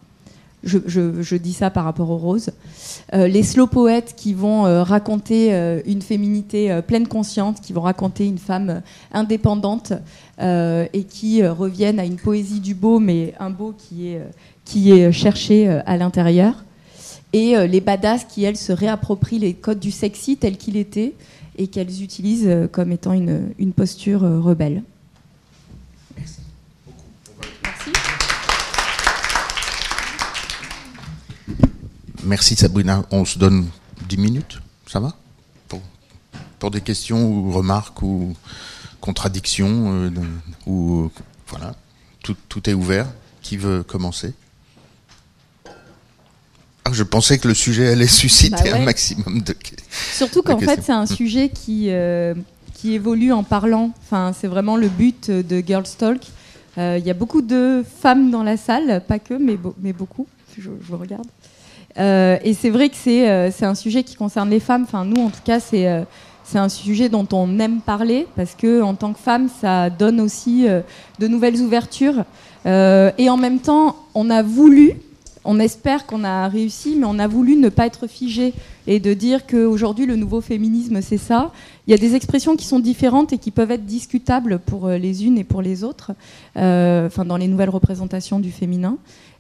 Je, 0.64 1.36
dis 1.36 1.52
ça 1.52 1.70
par 1.70 1.84
rapport 1.84 2.10
aux 2.10 2.16
roses. 2.16 2.50
les 3.12 3.42
slow 3.42 3.66
poètes 3.66 4.14
qui 4.16 4.34
vont 4.34 4.62
raconter 4.82 5.52
une 5.86 6.02
féminité 6.02 6.80
pleine 6.86 7.06
conscience, 7.06 7.60
qui 7.60 7.72
vont 7.72 7.82
raconter 7.82 8.26
une 8.26 8.38
femme 8.38 8.82
indépendante 9.12 9.92
et 10.40 11.04
qui 11.08 11.46
reviennent 11.46 12.00
à 12.00 12.04
une 12.04 12.16
poésie 12.16 12.60
du 12.60 12.74
beau, 12.74 12.98
mais 12.98 13.34
un 13.38 13.50
beau 13.50 13.74
qui 13.76 14.08
est, 14.08 14.22
qui 14.64 15.12
cherché 15.12 15.68
à 15.68 15.96
l'intérieur 15.96 16.64
et 17.34 17.56
euh, 17.56 17.66
les 17.66 17.80
badass 17.80 18.24
qui, 18.24 18.44
elles, 18.44 18.56
se 18.56 18.72
réapproprient 18.72 19.40
les 19.40 19.54
codes 19.54 19.80
du 19.80 19.90
sexy 19.90 20.36
tel 20.36 20.56
qu'il 20.56 20.76
était 20.76 21.14
et 21.58 21.66
qu'elles 21.66 22.02
utilisent 22.02 22.46
euh, 22.46 22.68
comme 22.68 22.92
étant 22.92 23.12
une, 23.12 23.72
posture 23.76 24.22
euh, 24.22 24.40
rebelle. 24.40 24.84
Merci 26.16 26.40
beaucoup. 26.86 27.48
Merci. 27.64 27.90
Merci 32.24 32.56
Sabrina. 32.56 33.04
On 33.10 33.24
se 33.24 33.38
donne 33.38 33.66
10 34.08 34.16
minutes, 34.16 34.60
ça 34.86 35.00
va 35.00 35.14
pour, 35.68 35.80
pour, 36.58 36.70
des 36.70 36.80
questions 36.80 37.28
ou 37.28 37.52
remarques 37.52 38.02
ou 38.02 38.34
contradictions 39.00 40.10
ou 40.66 41.10
voilà, 41.48 41.74
tout, 42.22 42.36
tout 42.48 42.68
est 42.68 42.74
ouvert. 42.74 43.06
Qui 43.42 43.58
veut 43.58 43.82
commencer 43.82 44.32
ah, 46.86 46.90
je 46.92 47.02
pensais 47.02 47.38
que 47.38 47.48
le 47.48 47.54
sujet 47.54 47.88
allait 47.88 48.06
susciter 48.06 48.70
bah 48.70 48.76
un 48.76 48.84
maximum 48.84 49.40
de 49.40 49.56
Surtout 50.12 50.42
qu'en 50.42 50.58
fait, 50.58 50.82
c'est 50.82 50.92
un 50.92 51.06
sujet 51.06 51.48
qui, 51.48 51.86
euh, 51.88 52.34
qui 52.74 52.92
évolue 52.92 53.32
en 53.32 53.42
parlant. 53.42 53.92
Enfin, 54.02 54.34
c'est 54.38 54.48
vraiment 54.48 54.76
le 54.76 54.88
but 54.88 55.30
de 55.30 55.62
Girls 55.66 55.88
Talk. 55.96 56.20
Euh, 56.76 56.98
il 56.98 57.06
y 57.06 57.10
a 57.10 57.14
beaucoup 57.14 57.40
de 57.40 57.82
femmes 58.02 58.30
dans 58.30 58.42
la 58.42 58.58
salle, 58.58 59.02
pas 59.08 59.18
que, 59.18 59.32
mais, 59.32 59.58
mais 59.80 59.94
beaucoup. 59.94 60.26
Je, 60.58 60.70
je 60.86 60.94
regarde. 60.94 61.26
Euh, 61.98 62.38
et 62.42 62.54
c'est 62.54 62.70
vrai 62.70 62.88
que 62.88 62.96
c'est 62.96 63.64
un 63.64 63.74
sujet 63.74 64.02
qui 64.02 64.16
concerne 64.16 64.50
les 64.50 64.60
femmes. 64.60 64.82
Enfin, 64.82 65.04
nous, 65.04 65.22
en 65.22 65.30
tout 65.30 65.42
cas, 65.44 65.60
c'est 65.60 66.04
c'est 66.46 66.58
un 66.58 66.68
sujet 66.68 67.08
dont 67.08 67.26
on 67.32 67.58
aime 67.58 67.80
parler 67.80 68.26
parce 68.36 68.54
que 68.54 68.82
en 68.82 68.94
tant 68.94 69.14
que 69.14 69.18
femme, 69.18 69.48
ça 69.60 69.88
donne 69.88 70.20
aussi 70.20 70.66
de 71.18 71.28
nouvelles 71.28 71.60
ouvertures. 71.62 72.24
et 72.66 73.30
en 73.30 73.36
même 73.36 73.60
temps, 73.60 73.96
on 74.14 74.28
a 74.28 74.42
voulu 74.42 74.96
on 75.44 75.58
espère 75.58 76.06
qu'on 76.06 76.24
a 76.24 76.48
réussi, 76.48 76.96
mais 76.98 77.06
on 77.06 77.18
a 77.18 77.28
voulu 77.28 77.56
ne 77.56 77.68
pas 77.68 77.86
être 77.86 78.06
figé 78.06 78.54
et 78.86 78.98
de 78.98 79.14
dire 79.14 79.46
qu'aujourd'hui 79.46 80.06
le 80.06 80.16
nouveau 80.16 80.40
féminisme 80.40 81.00
c'est 81.02 81.18
ça. 81.18 81.52
Il 81.86 81.90
y 81.90 81.94
a 81.94 81.98
des 81.98 82.14
expressions 82.14 82.56
qui 82.56 82.64
sont 82.64 82.78
différentes 82.78 83.32
et 83.32 83.38
qui 83.38 83.50
peuvent 83.50 83.70
être 83.70 83.84
discutables 83.84 84.58
pour 84.58 84.86
euh, 84.86 84.96
les 84.96 85.26
unes 85.26 85.38
et 85.38 85.44
pour 85.44 85.62
les 85.62 85.84
autres, 85.84 86.12
euh, 86.56 87.06
enfin 87.06 87.24
dans 87.24 87.36
les 87.36 87.48
nouvelles 87.48 87.70
représentations 87.70 88.40
du 88.40 88.50
féminin. 88.50 88.96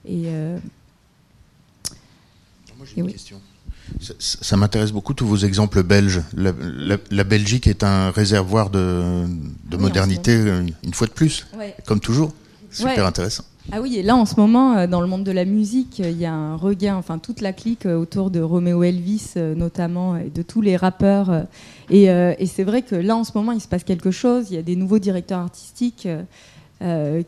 Et, 0.06 0.24
euh, 0.26 0.58
Moi 2.84 2.92
j'ai 2.94 3.00
une 3.00 3.12
question. 3.12 3.40
Ça, 4.18 4.56
m'intéresse 4.56 4.92
beaucoup 4.92 5.14
tous 5.14 5.26
vos 5.26 5.36
exemples 5.36 5.82
belges. 5.82 6.22
La, 6.34 7.24
Belgique 7.24 7.66
est 7.66 7.82
un 7.82 8.10
réservoir 8.10 8.70
de, 8.70 9.26
modernité, 9.78 10.34
une 10.82 10.94
fois 10.94 11.06
de 11.06 11.12
plus, 11.12 11.46
comme 11.86 12.00
toujours. 12.00 12.32
Super 12.70 13.06
intéressant. 13.06 13.44
Ah 13.72 13.80
oui, 13.80 13.96
et 13.96 14.02
là 14.02 14.14
en 14.14 14.26
ce 14.26 14.38
moment, 14.38 14.76
euh, 14.76 14.86
dans 14.86 15.00
le 15.00 15.06
monde 15.06 15.24
de 15.24 15.32
la 15.32 15.46
musique, 15.46 15.98
il 15.98 16.18
y 16.18 16.26
a 16.26 16.34
un 16.34 16.56
regain, 16.56 16.96
enfin 16.96 17.18
toute 17.18 17.40
la 17.40 17.54
clique 17.54 17.86
euh, 17.86 17.96
autour 17.96 18.30
de 18.30 18.40
Romeo 18.40 18.82
Elvis 18.82 19.32
euh, 19.36 19.54
notamment, 19.54 20.18
et 20.18 20.28
de 20.28 20.42
tous 20.42 20.60
les 20.60 20.76
rappeurs. 20.76 21.46
Et, 21.88 22.06
c'est 22.46 22.64
vrai 22.64 22.82
que 22.82 22.94
là 22.94 23.16
en 23.16 23.24
ce 23.24 23.32
moment, 23.34 23.52
il 23.52 23.60
se 23.60 23.68
passe 23.68 23.84
quelque 23.84 24.10
chose. 24.10 24.48
Il 24.50 24.56
y 24.56 24.58
a 24.58 24.62
des 24.62 24.76
nouveaux 24.76 24.98
directeurs 24.98 25.38
artistiques 25.40 26.06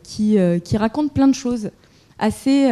qui, 0.03 0.37
qui 0.63 0.77
racontent 0.77 1.13
plein 1.13 1.27
de 1.27 1.35
choses 1.35 1.71
assez 2.19 2.69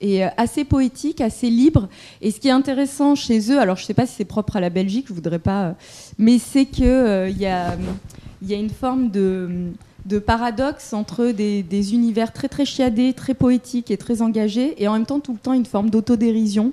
et 0.00 0.22
assez 0.24 0.64
poétiques, 0.64 1.20
assez 1.20 1.50
libres. 1.50 1.88
Et 2.22 2.30
ce 2.30 2.40
qui 2.40 2.48
est 2.48 2.52
intéressant 2.52 3.14
chez 3.14 3.52
eux, 3.52 3.58
alors 3.58 3.76
je 3.76 3.82
ne 3.82 3.86
sais 3.86 3.94
pas 3.94 4.06
si 4.06 4.14
c'est 4.14 4.24
propre 4.24 4.56
à 4.56 4.60
la 4.60 4.70
Belgique, 4.70 5.06
je 5.08 5.14
voudrais 5.14 5.38
pas, 5.38 5.74
mais 6.18 6.38
c'est 6.38 6.66
que 6.66 7.28
il 7.28 7.38
y 7.38 7.46
a 7.46 7.76
y 8.42 8.54
a 8.54 8.56
une 8.56 8.70
forme 8.70 9.10
de 9.10 9.72
de 10.06 10.18
paradoxe 10.18 10.92
entre 10.92 11.26
des, 11.30 11.94
univers 11.94 12.32
très 12.32 12.48
très 12.48 12.64
chiadés, 12.64 13.12
très 13.12 13.34
poétiques 13.34 13.90
et 13.90 13.96
très 13.96 14.22
engagés, 14.22 14.82
et 14.82 14.88
en 14.88 14.94
même 14.94 15.06
temps 15.06 15.20
tout 15.20 15.32
le 15.32 15.38
temps 15.38 15.52
une 15.52 15.66
forme 15.66 15.90
d'autodérision 15.90 16.72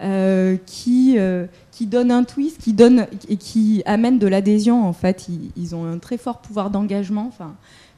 euh, 0.00 0.56
qui, 0.66 1.14
euh, 1.18 1.46
qui 1.70 1.86
donne 1.86 2.10
un 2.10 2.24
twist, 2.24 2.60
qui 2.60 2.72
donne 2.72 3.06
et 3.28 3.36
qui 3.36 3.82
amène 3.86 4.18
de 4.18 4.26
l'adhésion. 4.26 4.84
En 4.84 4.92
fait, 4.92 5.28
ils, 5.56 5.74
ont 5.74 5.84
un 5.86 5.98
très 5.98 6.18
fort 6.18 6.38
pouvoir 6.38 6.70
d'engagement. 6.70 7.26
Enfin, 7.28 7.54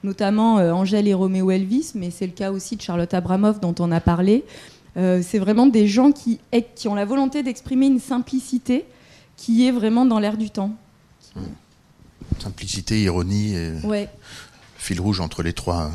notamment 0.06 0.58
euh, 0.58 0.72
Angèle 0.72 1.06
et 1.08 1.14
Roméo 1.14 1.50
Elvis, 1.50 1.92
mais 1.94 2.10
c'est 2.10 2.26
le 2.26 2.32
cas 2.32 2.50
aussi 2.50 2.76
de 2.76 2.82
Charlotte 2.82 3.12
Abramoff 3.12 3.60
dont 3.60 3.74
on 3.78 3.92
a 3.92 4.00
parlé. 4.00 4.44
c'est 4.96 5.38
vraiment 5.38 5.66
des 5.66 5.86
gens 5.86 6.10
qui, 6.10 6.40
qui 6.74 6.88
ont 6.88 6.94
la 6.94 7.04
volonté 7.04 7.42
d'exprimer 7.42 7.86
une 7.86 8.00
simplicité 8.00 8.86
qui 9.36 9.66
est 9.66 9.70
vraiment 9.70 10.06
dans 10.06 10.18
l'air 10.18 10.38
du 10.38 10.48
temps. 10.48 10.74
Simplicité, 12.38 13.02
ironie. 13.02 13.54
Et... 13.54 13.72
Ouais 13.84 14.08
fil 14.86 15.00
rouge 15.00 15.20
entre 15.20 15.42
les 15.42 15.52
trois 15.52 15.90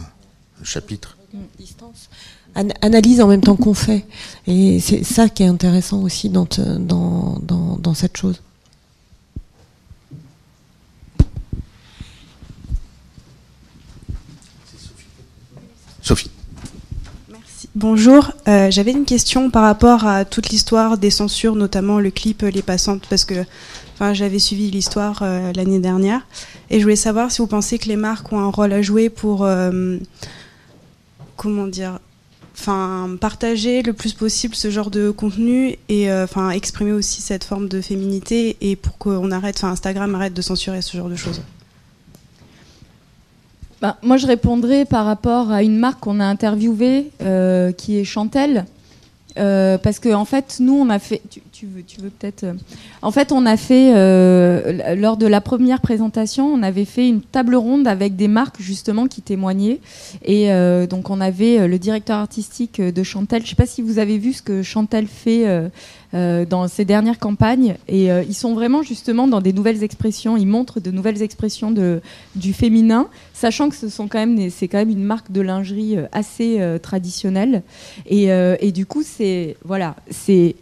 chapitres. 0.63 1.17
Distance. 1.57 2.09
analyse 2.81 3.21
en 3.21 3.27
même 3.27 3.39
temps 3.39 3.55
qu'on 3.55 3.73
fait. 3.73 4.05
Et 4.47 4.81
c'est 4.81 5.05
ça 5.05 5.29
qui 5.29 5.43
est 5.43 5.47
intéressant 5.47 6.01
aussi 6.01 6.29
dans, 6.29 6.45
dans, 6.77 7.39
dans, 7.39 7.93
cette 7.93 8.17
chose. 8.17 8.41
Sophie. 16.01 16.31
Merci. 17.29 17.60
Bonjour, 17.73 18.31
euh, 18.47 18.69
j'avais 18.69 18.91
une 18.91 19.05
question 19.05 19.49
par 19.49 19.63
rapport 19.63 20.05
à 20.05 20.25
toute 20.25 20.49
l'histoire 20.49 20.97
des 20.97 21.09
censures, 21.09 21.55
notamment 21.55 21.99
le 21.99 22.11
clip 22.11 22.41
Les 22.41 22.61
Passantes, 22.61 23.07
parce 23.09 23.23
que 23.23 23.45
j'avais 24.13 24.39
suivi 24.39 24.71
l'histoire 24.71 25.19
euh, 25.21 25.53
l'année 25.53 25.79
dernière 25.79 26.25
et 26.69 26.79
je 26.79 26.83
voulais 26.83 26.95
savoir 26.95 27.31
si 27.31 27.39
vous 27.39 27.47
pensez 27.47 27.77
que 27.77 27.87
les 27.87 27.95
marques 27.95 28.33
ont 28.33 28.39
un 28.39 28.49
rôle 28.49 28.73
à 28.73 28.81
jouer 28.81 29.09
pour 29.09 29.45
euh, 29.45 29.97
comment 31.37 31.67
dire, 31.67 31.99
enfin 32.57 33.15
partager 33.21 33.83
le 33.83 33.93
plus 33.93 34.13
possible 34.13 34.55
ce 34.55 34.71
genre 34.71 34.89
de 34.89 35.11
contenu 35.11 35.77
et 35.87 36.11
euh, 36.11 36.23
enfin 36.23 36.49
exprimer 36.49 36.91
aussi 36.91 37.21
cette 37.21 37.43
forme 37.43 37.67
de 37.67 37.79
féminité 37.79 38.57
et 38.61 38.75
pour 38.75 38.97
qu'on 38.97 39.31
arrête, 39.31 39.57
enfin 39.57 39.69
Instagram 39.69 40.15
arrête 40.15 40.33
de 40.33 40.41
censurer 40.41 40.81
ce 40.81 40.97
genre 40.97 41.09
de 41.09 41.15
choses. 41.15 41.41
Bah, 43.81 43.97
moi, 44.03 44.17
je 44.17 44.27
répondrai 44.27 44.85
par 44.85 45.05
rapport 45.05 45.51
à 45.51 45.63
une 45.63 45.77
marque 45.77 46.01
qu'on 46.01 46.19
a 46.19 46.25
interviewée, 46.25 47.09
qui 47.77 47.97
est 47.97 48.03
Chantel, 48.03 48.65
parce 49.35 49.99
que 49.99 50.13
en 50.13 50.25
fait, 50.25 50.57
nous, 50.59 50.73
on 50.73 50.89
a 50.89 50.99
fait 50.99 51.21
tu 51.85 52.01
veux 52.01 52.09
peut-être. 52.09 52.43
Euh, 52.43 52.53
en 53.01 53.11
fait, 53.11 53.31
on 53.31 53.45
a 53.45 53.57
fait 53.57 53.93
euh, 53.95 54.95
lors 54.95 55.17
de 55.17 55.27
la 55.27 55.41
première 55.41 55.81
présentation, 55.81 56.47
on 56.47 56.63
avait 56.63 56.85
fait 56.85 57.07
une 57.07 57.21
table 57.21 57.55
ronde 57.55 57.87
avec 57.87 58.15
des 58.15 58.27
marques 58.27 58.61
justement 58.61 59.07
qui 59.07 59.21
témoignaient. 59.21 59.79
Et 60.23 60.51
euh, 60.51 60.87
donc, 60.87 61.09
on 61.09 61.21
avait 61.21 61.67
le 61.67 61.79
directeur 61.79 62.17
artistique 62.17 62.81
de 62.81 63.03
Chantel. 63.03 63.41
Je 63.41 63.45
ne 63.45 63.49
sais 63.49 63.55
pas 63.55 63.65
si 63.65 63.81
vous 63.81 63.99
avez 63.99 64.17
vu 64.17 64.33
ce 64.33 64.41
que 64.41 64.63
Chantel 64.63 65.07
fait 65.07 65.45
dans 66.13 66.67
ses 66.67 66.85
dernières 66.85 67.19
campagnes. 67.19 67.75
Et 67.87 68.07
ils 68.07 68.33
sont 68.33 68.53
vraiment 68.53 68.83
justement 68.83 69.27
dans 69.27 69.41
des 69.41 69.53
nouvelles 69.53 69.83
expressions. 69.83 70.37
Ils 70.37 70.47
montrent 70.47 70.79
de 70.79 70.91
nouvelles 70.91 71.21
expressions 71.21 71.73
du 72.35 72.53
féminin, 72.53 73.07
sachant 73.33 73.69
que 73.69 73.75
ce 73.75 73.89
sont 73.89 74.07
quand 74.07 74.19
même, 74.19 74.49
c'est 74.49 74.67
quand 74.67 74.77
même 74.77 74.89
une 74.89 75.03
marque 75.03 75.31
de 75.31 75.41
lingerie 75.41 75.97
assez 76.11 76.59
traditionnelle. 76.81 77.63
Et, 78.07 78.25
et 78.25 78.71
du 78.71 78.85
coup, 78.85 79.03
c'est 79.03 79.57
voilà, 79.63 79.95
c'est 80.09 80.55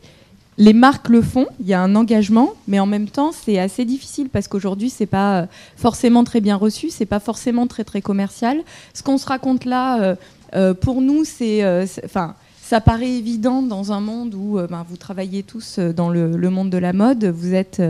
les 0.60 0.74
marques 0.74 1.07
le 1.07 1.22
font, 1.22 1.47
il 1.62 1.68
y 1.68 1.74
a 1.74 1.82
un 1.82 1.95
engagement, 1.95 2.53
mais 2.68 2.82
en 2.82 2.86
même 2.86 3.07
temps, 3.07 3.32
c'est 3.32 3.57
assez 3.57 3.86
difficile 3.86 4.28
parce 4.28 4.49
qu'aujourd'hui, 4.49 4.89
c'est 4.89 5.05
pas 5.05 5.39
euh, 5.39 5.45
forcément 5.78 6.26
très 6.26 6.41
bien 6.41 6.57
reçu, 6.57 6.89
c'est 6.89 7.05
pas 7.05 7.22
forcément 7.22 7.66
très 7.66 7.86
très 7.86 8.01
commercial. 8.01 8.62
Ce 8.93 9.01
qu'on 9.01 9.18
se 9.18 9.26
raconte 9.26 9.64
là, 9.64 10.01
euh, 10.01 10.16
euh, 10.55 10.74
pour 10.74 11.01
nous, 11.01 11.24
c'est, 11.24 11.64
enfin, 12.03 12.36
ça 12.62 12.82
paraît 12.82 13.10
évident 13.10 13.62
dans 13.62 13.93
un 13.93 14.01
monde 14.01 14.36
où 14.36 14.60
ben, 14.70 14.86
vous 14.88 14.97
travaillez 14.97 15.43
tous 15.43 15.80
dans 15.80 16.10
le, 16.10 16.49
monde 16.49 16.70
de 16.70 16.78
la 16.78 16.91
mode, 16.91 17.26
vous 17.26 17.53
êtes, 17.55 17.82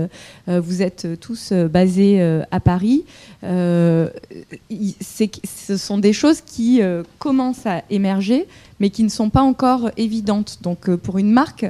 vous 0.47 0.81
êtes 0.81 1.19
tous 1.19 1.51
basés 1.51 2.21
à 2.49 2.59
Paris. 2.61 3.03
ce 3.43 4.07
sont 5.77 5.97
des 5.97 6.13
choses 6.13 6.39
qui 6.39 6.79
commencent 7.17 7.65
à 7.65 7.83
émerger, 7.89 8.47
mais 8.79 8.89
qui 8.89 9.03
ne 9.03 9.09
sont 9.09 9.29
pas 9.29 9.41
encore 9.41 9.91
évidentes. 9.97 10.59
Donc 10.61 10.89
pour 10.95 11.17
une 11.17 11.31
marque, 11.31 11.65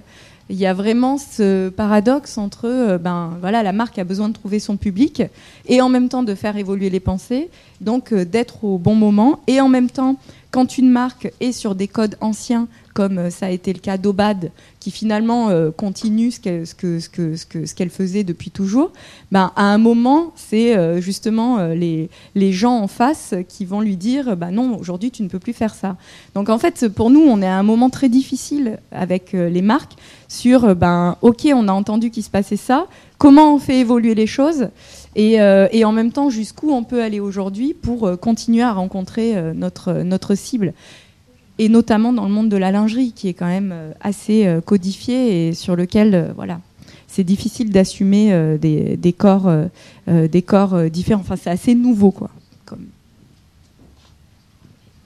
il 0.50 0.58
y 0.58 0.66
a 0.66 0.74
vraiment 0.74 1.18
ce 1.18 1.70
paradoxe 1.70 2.38
entre 2.38 2.66
euh, 2.66 2.98
ben 2.98 3.38
voilà 3.40 3.62
la 3.62 3.72
marque 3.72 4.00
a 4.00 4.04
besoin 4.04 4.30
de 4.30 4.34
trouver 4.34 4.60
son 4.60 4.78
public 4.78 5.22
et 5.68 5.82
en 5.82 5.90
même 5.90 6.10
temps 6.10 6.24
de 6.24 6.34
faire 6.34 6.58
évoluer 6.58 6.90
les 6.90 7.00
pensées 7.00 7.50
donc 7.82 8.12
euh, 8.12 8.26
d'être 8.26 8.64
au 8.64 8.78
bon 8.78 8.96
moment. 8.96 9.40
Et 9.48 9.62
en 9.62 9.70
même 9.70 9.90
temps 9.90 10.18
quand 10.52 10.78
une 10.78 10.90
marque 10.90 11.32
est 11.40 11.52
sur 11.52 11.76
des 11.76 11.88
codes 11.88 12.18
anciens 12.22 12.68
comme 13.00 13.18
euh, 13.18 13.30
ça 13.30 13.46
a 13.46 13.50
été 13.50 13.72
le 13.72 13.80
cas 13.80 13.98
d'Obad, 13.98 14.52
qui 14.82 14.92
finalement 14.92 15.52
euh, 15.52 15.72
continue 15.72 16.32
ce 16.32 17.74
qu'elle 17.74 17.90
faisait 17.90 18.26
depuis 18.26 18.52
toujours, 18.52 18.92
ben, 19.32 19.54
à 19.56 19.64
un 19.64 19.78
moment, 19.78 20.34
c'est 20.36 20.76
euh, 20.76 21.00
justement 21.00 21.60
les, 21.68 22.10
gens 22.52 22.78
en 22.78 22.88
face 22.88 23.36
qui 23.48 23.64
vont 23.64 23.80
lui 23.80 23.96
dire 23.96 24.36
bah 24.36 24.52
non, 24.52 24.78
aujourd'hui, 24.78 25.12
tu 25.12 25.24
ne 25.24 25.30
peux 25.30 25.40
plus 25.40 25.54
faire 25.54 25.74
ça. 25.74 25.96
Donc 26.36 26.50
en 26.50 26.58
fait, 26.58 26.90
pour 26.90 27.10
nous, 27.10 27.22
on 27.22 27.42
est 27.42 27.48
à 27.48 27.58
un 27.58 27.64
moment 27.64 27.90
très 27.90 28.10
difficile 28.10 28.80
avec 28.92 29.32
les 29.32 29.62
marques 29.62 29.94
sur, 30.28 30.76
ben, 30.76 31.16
ok, 31.22 31.48
on 31.54 31.70
a 31.70 31.72
entendu 31.72 32.10
qu'il 32.12 32.24
se 32.24 32.30
passait 32.30 32.58
ça, 32.58 32.88
comment 33.18 33.56
on 33.56 33.60
fait 33.60 33.80
évoluer 33.80 34.14
les 34.14 34.28
choses 34.28 34.68
et, 35.16 35.40
en 35.40 35.92
même 35.92 36.12
temps, 36.12 36.30
jusqu'où 36.30 36.72
on 36.72 36.84
peut 36.84 37.02
aller 37.02 37.22
aujourd'hui 37.22 37.74
pour 37.74 38.20
continuer 38.20 38.64
à 38.64 38.74
rencontrer 38.74 39.36
notre 39.54 40.36
cible 40.36 40.74
et 41.60 41.68
notamment 41.68 42.14
dans 42.14 42.24
le 42.24 42.32
monde 42.32 42.50
de 42.50 42.58
la 42.58 42.72
lingerie, 42.72 43.12
qui 43.12 43.28
est 43.28 43.34
quand 43.34 43.46
même 43.46 43.72
euh, 43.74 43.92
assez 44.00 44.48
euh, 44.48 44.62
codifié 44.62 45.50
et 45.50 45.54
sur 45.54 45.76
lequel, 45.76 46.16
euh, 46.16 46.28
voilà, 46.36 46.62
c'est 47.08 47.26
difficile 47.26 47.70
d'assumer 47.72 48.32
des, 48.62 49.14
corps, 49.18 49.52
des 50.08 50.42
corps 50.44 50.84
différents. 50.92 51.22
Enfin, 51.22 51.38
c'est 51.42 51.50
assez 51.50 51.74
nouveau, 51.74 52.12
quoi. 52.12 52.30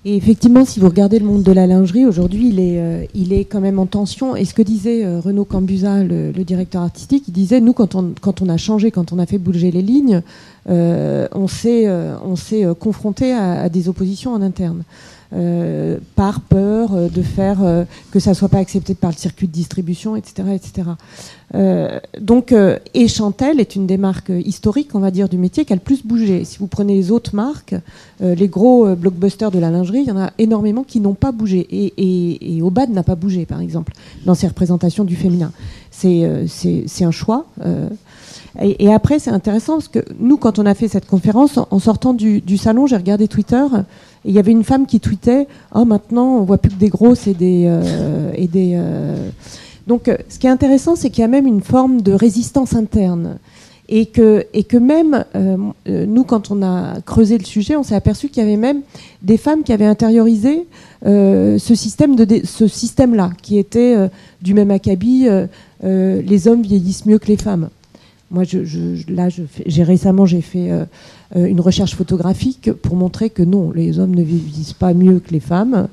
Et 0.04 0.18
effectivement, 0.18 0.66
si 0.66 0.82
vous 0.82 0.90
regardez 0.90 1.18
le 1.18 1.26
monde 1.26 1.44
de 1.44 1.52
la 1.54 1.66
lingerie, 1.66 2.06
aujourd'hui, 2.06 2.50
il, 2.50 2.60
est, 2.60 3.10
il 3.16 3.32
est 3.32 3.46
quand 3.46 3.62
même 3.62 3.80
en 3.80 3.86
tension. 3.86 4.36
Et 4.36 4.44
ce 4.44 4.54
que 4.54 4.62
disait 4.62 5.18
Renaud 5.18 5.46
Cambusa, 5.46 6.04
le, 6.04 6.34
directeur 6.44 6.82
artistique, 6.82 7.24
il 7.30 7.34
disait, 7.34 7.62
nous, 7.62 7.72
quand 7.72 7.96
on, 7.96 8.14
quand 8.20 8.42
on 8.42 8.50
a 8.50 8.58
changé, 8.58 8.92
quand 8.92 9.14
on 9.14 9.18
a 9.18 9.26
fait 9.26 9.38
bouger 9.38 9.72
les 9.72 9.82
lignes, 9.82 10.22
on 10.68 11.48
s'est 11.48 11.90
on 11.90 12.36
s'est 12.36 12.68
confronté 12.78 13.32
à, 13.32 13.70
des 13.70 13.88
oppositions 13.88 14.34
en 14.34 14.42
interne. 14.42 14.84
Euh, 15.36 15.98
par 16.16 16.42
peur 16.42 16.94
euh, 16.94 17.10
de 17.10 17.24
faire 17.24 17.64
euh, 17.64 17.86
que 18.12 18.20
ça 18.20 18.36
soit 18.36 18.50
pas 18.50 18.60
accepté 18.60 18.94
par 18.94 19.10
le 19.10 19.16
circuit 19.16 19.48
de 19.48 19.52
distribution, 19.52 20.16
etc., 20.16 20.44
etc. 20.54 20.90
donc, 22.20 22.52
et 22.52 23.06
est 23.06 23.76
une 23.76 23.86
des 23.86 23.98
marques 23.98 24.32
historiques, 24.44 24.96
on 24.96 25.00
va 25.00 25.12
dire, 25.12 25.30
du 25.30 25.38
métier 25.38 25.66
qui 25.66 25.74
a 25.74 25.76
le 25.76 25.82
plus 25.82 26.04
bougé. 26.04 26.46
Si 26.46 26.58
vous 26.58 26.68
prenez 26.68 26.96
les 26.96 27.12
autres 27.12 27.36
marques, 27.36 27.76
les 28.22 28.48
gros 28.48 28.96
blockbusters 28.96 29.52
de 29.52 29.60
la 29.60 29.70
lingerie, 29.70 30.00
il 30.00 30.08
y 30.08 30.12
en 30.12 30.18
a 30.18 30.32
énormément 30.40 30.84
qui 30.84 31.00
n'ont 31.00 31.14
pas 31.14 31.32
bougé. 31.32 31.68
Et, 31.70 32.62
Obad 32.64 32.90
n'a 32.90 33.04
pas 33.04 33.14
bougé, 33.14 33.46
par 33.46 33.62
exemple, 33.62 33.94
dans 34.26 34.34
ses 34.34 34.48
représentations 34.48 35.04
du 35.04 35.16
féminin. 35.16 35.52
C'est 35.92 36.26
un 37.02 37.12
choix. 37.12 37.46
Et, 38.60 38.92
après, 38.92 39.20
c'est 39.20 39.32
intéressant 39.32 39.74
parce 39.74 39.90
que 39.90 40.00
nous, 40.20 40.38
quand 40.38 40.58
on 40.58 40.66
a 40.66 40.74
fait 40.74 40.88
cette 40.88 41.06
conférence, 41.06 41.60
en, 41.70 41.78
sortant 41.78 42.16
du 42.16 42.58
salon, 42.58 42.88
j'ai 42.88 42.98
regardé 42.98 43.28
Twitter 43.28 43.64
et 44.26 44.30
il 44.30 44.36
y 44.36 44.40
avait 44.40 44.52
une 44.52 44.64
femme 44.64 44.86
qui 44.86 45.00
tweetait 45.00 45.48
Oh, 45.76 45.86
maintenant, 45.86 46.38
on 46.38 46.44
voit 46.44 46.58
plus 46.58 46.72
que 46.72 46.80
des 46.80 46.90
grosses 46.90 47.28
et 47.28 47.34
des. 47.34 47.66
Euh, 47.68 48.32
et 48.36 48.48
des 48.48 48.74
euh. 48.76 49.30
Donc, 49.88 50.08
euh, 50.08 50.18
ce 50.30 50.40
qui 50.40 50.48
est 50.48 50.50
intéressant, 50.50 50.96
c'est 50.96 51.10
qu'il 51.10 51.22
y 51.22 51.26
a 51.26 51.28
même 51.28 51.48
une 51.48 51.62
forme 51.62 52.02
de 52.02 52.14
résistance 52.14 52.74
interne. 52.76 53.38
Et 53.90 54.06
que, 54.06 54.46
et 54.54 54.64
que 54.64 54.78
même, 54.78 55.26
nous, 55.86 56.24
quand 56.24 56.52
on 56.52 56.64
a 56.64 57.02
creusé 57.02 57.38
le 57.38 57.44
sujet, 57.44 57.76
on 57.76 57.84
s'est 57.84 57.94
aperçu 57.94 58.30
qu'il 58.30 58.42
y 58.42 58.46
avait 58.46 58.56
même 58.56 58.80
des 59.22 59.36
femmes 59.36 59.62
qui 59.62 59.74
avaient 59.74 59.86
intériorisé 59.86 60.66
ce 61.04 61.74
système 61.76 62.16
système-là, 62.46 63.32
qui 63.42 63.60
était 63.60 64.10
du 64.42 64.54
même 64.54 64.72
acabit 64.72 65.28
les 65.84 66.48
hommes 66.48 66.62
vieillissent 66.62 67.06
mieux 67.06 67.20
que 67.20 67.28
les 67.28 67.38
femmes. 67.38 67.70
Moi, 68.32 68.46
je, 68.46 68.60
là, 69.12 69.28
j'ai 69.66 69.84
récemment, 69.84 70.26
j'ai 70.26 70.42
fait 70.42 70.72
une 71.36 71.62
recherche 71.62 71.96
photographique 71.96 72.72
pour 72.72 72.96
montrer 72.96 73.30
que 73.30 73.44
non, 73.44 73.72
les 73.72 74.00
hommes 74.00 74.14
ne 74.14 74.24
vieillissent 74.24 74.74
pas 74.74 74.94
mieux 74.94 75.20
que 75.20 75.32
les 75.32 75.40
femmes. 75.40 75.88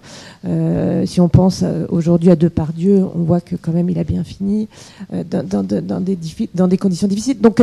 Euh, 0.46 1.06
si 1.06 1.20
on 1.20 1.28
pense 1.28 1.60
euh, 1.62 1.86
aujourd'hui 1.88 2.30
à 2.30 2.36
Depardieu, 2.36 3.04
on 3.14 3.22
voit 3.22 3.40
que 3.40 3.56
quand 3.56 3.72
même 3.72 3.88
il 3.90 3.98
a 3.98 4.04
bien 4.04 4.24
fini 4.24 4.68
dans, 5.12 6.68
des 6.68 6.78
conditions 6.78 7.08
difficiles. 7.08 7.40
Donc 7.40 7.60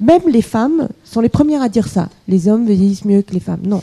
même 0.00 0.22
les 0.30 0.42
femmes 0.42 0.88
sont 1.04 1.20
les 1.20 1.28
premières 1.28 1.62
à 1.62 1.68
dire 1.68 1.88
ça. 1.88 2.08
Les 2.28 2.48
hommes 2.48 2.66
vieillissent 2.66 3.04
mieux 3.04 3.22
que 3.22 3.32
les 3.32 3.40
femmes. 3.40 3.62
Non. 3.64 3.82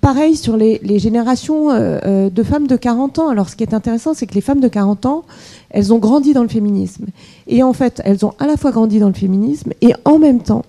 pareil 0.00 0.36
sur 0.36 0.56
les, 0.56 0.80
les 0.82 0.98
générations 0.98 1.68
de 1.68 2.42
femmes 2.42 2.66
de 2.66 2.76
40 2.76 3.18
ans. 3.18 3.28
Alors 3.28 3.48
ce 3.48 3.56
qui 3.56 3.64
est 3.64 3.74
intéressant, 3.74 4.14
c'est 4.14 4.26
que 4.26 4.34
les 4.34 4.40
femmes 4.40 4.60
de 4.60 4.68
40 4.68 5.06
ans, 5.06 5.24
elles 5.70 5.92
ont 5.92 5.98
grandi 5.98 6.32
dans 6.32 6.42
le 6.42 6.48
féminisme. 6.48 7.06
Et 7.46 7.62
en 7.62 7.72
fait, 7.72 8.00
elles 8.04 8.24
ont 8.24 8.32
à 8.38 8.46
la 8.46 8.56
fois 8.56 8.70
grandi 8.70 8.98
dans 8.98 9.08
le 9.08 9.14
féminisme 9.14 9.72
et 9.80 9.92
en 10.04 10.18
même 10.18 10.40
temps, 10.40 10.64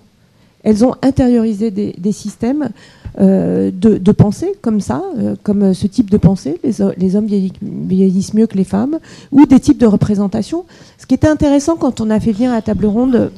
elles 0.62 0.84
ont 0.84 0.94
intériorisé 1.02 1.70
des, 1.70 2.12
systèmes 2.12 2.70
euh, 3.18 3.70
de, 3.72 4.12
pensée 4.12 4.52
comme 4.60 4.80
ça, 4.80 5.02
euh, 5.18 5.34
comme 5.42 5.74
ce 5.74 5.86
type 5.86 6.10
de 6.10 6.16
pensée, 6.16 6.60
les, 6.62 7.16
hommes 7.16 7.26
vieillissent 7.26 8.34
mieux 8.34 8.46
que 8.46 8.56
les 8.56 8.64
femmes, 8.64 8.98
ou 9.32 9.46
des 9.46 9.60
types 9.60 9.78
de 9.78 9.86
représentations. 9.86 10.64
Ce 10.98 11.06
qui 11.06 11.14
était 11.14 11.28
intéressant 11.28 11.76
quand 11.76 12.00
on 12.00 12.10
a 12.10 12.20
fait 12.20 12.32
venir 12.32 12.50
à 12.50 12.56
la 12.56 12.62
table 12.62 12.86
ronde, 12.86 13.32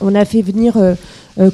on 0.00 0.14
a 0.14 0.24
fait 0.24 0.42
venir 0.42 0.76
euh, 0.76 0.94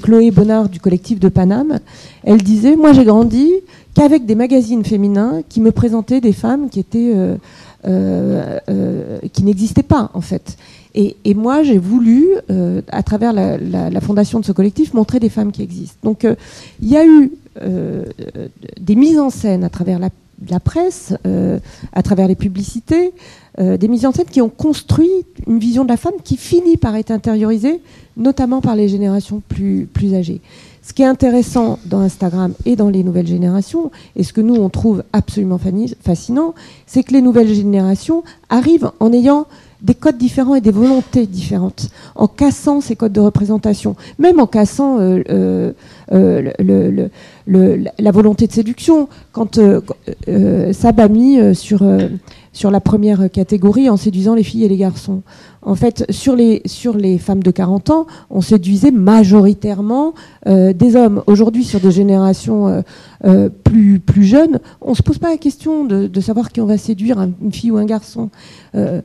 Chloé 0.02 0.30
Bonnard 0.30 0.68
du 0.68 0.80
collectif 0.80 1.18
de 1.18 1.28
Paname, 1.28 1.80
elle 2.22 2.42
disait, 2.42 2.76
moi 2.76 2.92
j'ai 2.92 3.04
grandi 3.04 3.50
qu'avec 3.94 4.26
des 4.26 4.34
magazines 4.34 4.84
féminins 4.84 5.42
qui 5.48 5.60
me 5.60 5.72
présentaient 5.72 6.20
des 6.20 6.32
femmes 6.32 6.68
qui 6.70 6.84
n'existaient 9.42 9.82
pas 9.82 10.10
en 10.14 10.20
fait. 10.20 10.56
Et, 10.96 11.34
moi, 11.34 11.64
j'ai 11.64 11.78
voulu, 11.78 12.28
euh, 12.50 12.80
à 12.88 13.02
travers 13.02 13.32
la, 13.32 14.00
fondation 14.00 14.38
de 14.38 14.44
ce 14.44 14.52
collectif, 14.52 14.94
montrer 14.94 15.18
des 15.18 15.28
femmes 15.28 15.50
qui 15.50 15.62
existent. 15.62 15.98
Donc, 16.04 16.24
euh, 16.24 16.36
il 16.80 16.88
y 16.88 16.96
a 16.96 17.04
eu 17.04 17.32
euh, 17.62 18.04
des 18.80 18.94
mises 18.94 19.18
en 19.18 19.30
scène 19.30 19.64
à 19.64 19.70
travers 19.70 19.98
la, 19.98 20.60
presse, 20.60 21.14
à 21.92 22.02
travers 22.02 22.28
les 22.28 22.34
publicités, 22.36 23.12
des 23.58 23.88
mises 23.88 24.04
en 24.06 24.12
scène 24.12 24.26
qui 24.26 24.40
ont 24.40 24.48
construit 24.48 25.10
une 25.46 25.58
vision 25.58 25.84
de 25.84 25.88
la 25.88 25.96
femme 25.96 26.14
qui 26.22 26.36
finit 26.36 26.76
par 26.76 26.94
être 26.96 27.10
intériorisée, 27.10 27.80
notamment 28.16 28.60
par 28.60 28.76
les 28.76 28.88
générations 28.88 29.42
plus, 29.48 29.88
plus 29.92 30.14
âgées. 30.14 30.40
Ce 30.82 30.92
qui 30.92 31.02
est 31.02 31.06
intéressant 31.06 31.78
dans 31.86 32.00
Instagram 32.00 32.52
et 32.66 32.76
dans 32.76 32.90
les 32.90 33.02
nouvelles 33.02 33.26
générations, 33.26 33.90
et 34.16 34.22
ce 34.22 34.32
que 34.34 34.42
nous 34.42 34.56
on 34.56 34.68
trouve 34.68 35.02
absolument 35.14 35.58
fascinant, 36.02 36.54
c'est 36.86 37.02
que 37.04 37.14
les 37.14 37.22
nouvelles 37.22 37.54
générations 37.54 38.22
arrivent 38.50 38.90
en 39.00 39.12
ayant 39.12 39.46
des 39.84 39.94
codes 39.94 40.16
différents 40.16 40.54
et 40.54 40.60
des 40.62 40.70
volontés 40.70 41.26
différentes, 41.26 41.88
en 42.14 42.26
cassant 42.26 42.80
ces 42.80 42.96
codes 42.96 43.12
de 43.12 43.20
représentation, 43.20 43.96
même 44.18 44.40
en 44.40 44.46
cassant 44.46 44.98
euh, 44.98 45.22
euh, 45.30 45.72
euh, 46.10 47.88
la 47.98 48.10
volonté 48.10 48.46
de 48.46 48.52
séduction. 48.52 49.08
Quand 49.32 49.60
Sab 50.72 51.00
a 51.00 51.08
mis 51.08 51.54
sur, 51.54 51.84
sur 52.54 52.70
la 52.70 52.80
première 52.80 53.30
catégorie 53.30 53.90
en 53.90 53.98
séduisant 53.98 54.34
les 54.34 54.42
filles 54.42 54.64
et 54.64 54.68
les 54.68 54.78
garçons, 54.78 55.22
en 55.60 55.74
fait, 55.74 56.06
sur 56.10 56.34
les, 56.36 56.62
femmes 57.18 57.42
de 57.42 57.50
40 57.50 57.90
ans, 57.90 58.06
on 58.30 58.40
séduisait 58.40 58.90
majoritairement 58.90 60.12
des 60.46 60.94
hommes. 60.94 61.22
Aujourd'hui, 61.26 61.64
sur 61.64 61.80
des 61.80 61.90
générations 61.90 62.82
plus, 63.64 63.98
plus 63.98 64.24
jeunes, 64.24 64.60
on 64.80 64.90
ne 64.90 64.94
se 64.94 65.02
pose 65.02 65.18
pas 65.18 65.30
la 65.30 65.38
question 65.38 65.84
de, 65.84 66.20
savoir 66.20 66.52
qui 66.52 66.60
on 66.60 66.66
va 66.66 66.78
séduire, 66.78 67.18
une 67.42 67.52
fille 67.52 67.70
ou 67.70 67.76
un 67.76 67.84
garçon. 67.84 68.30
Euh, 68.74 69.00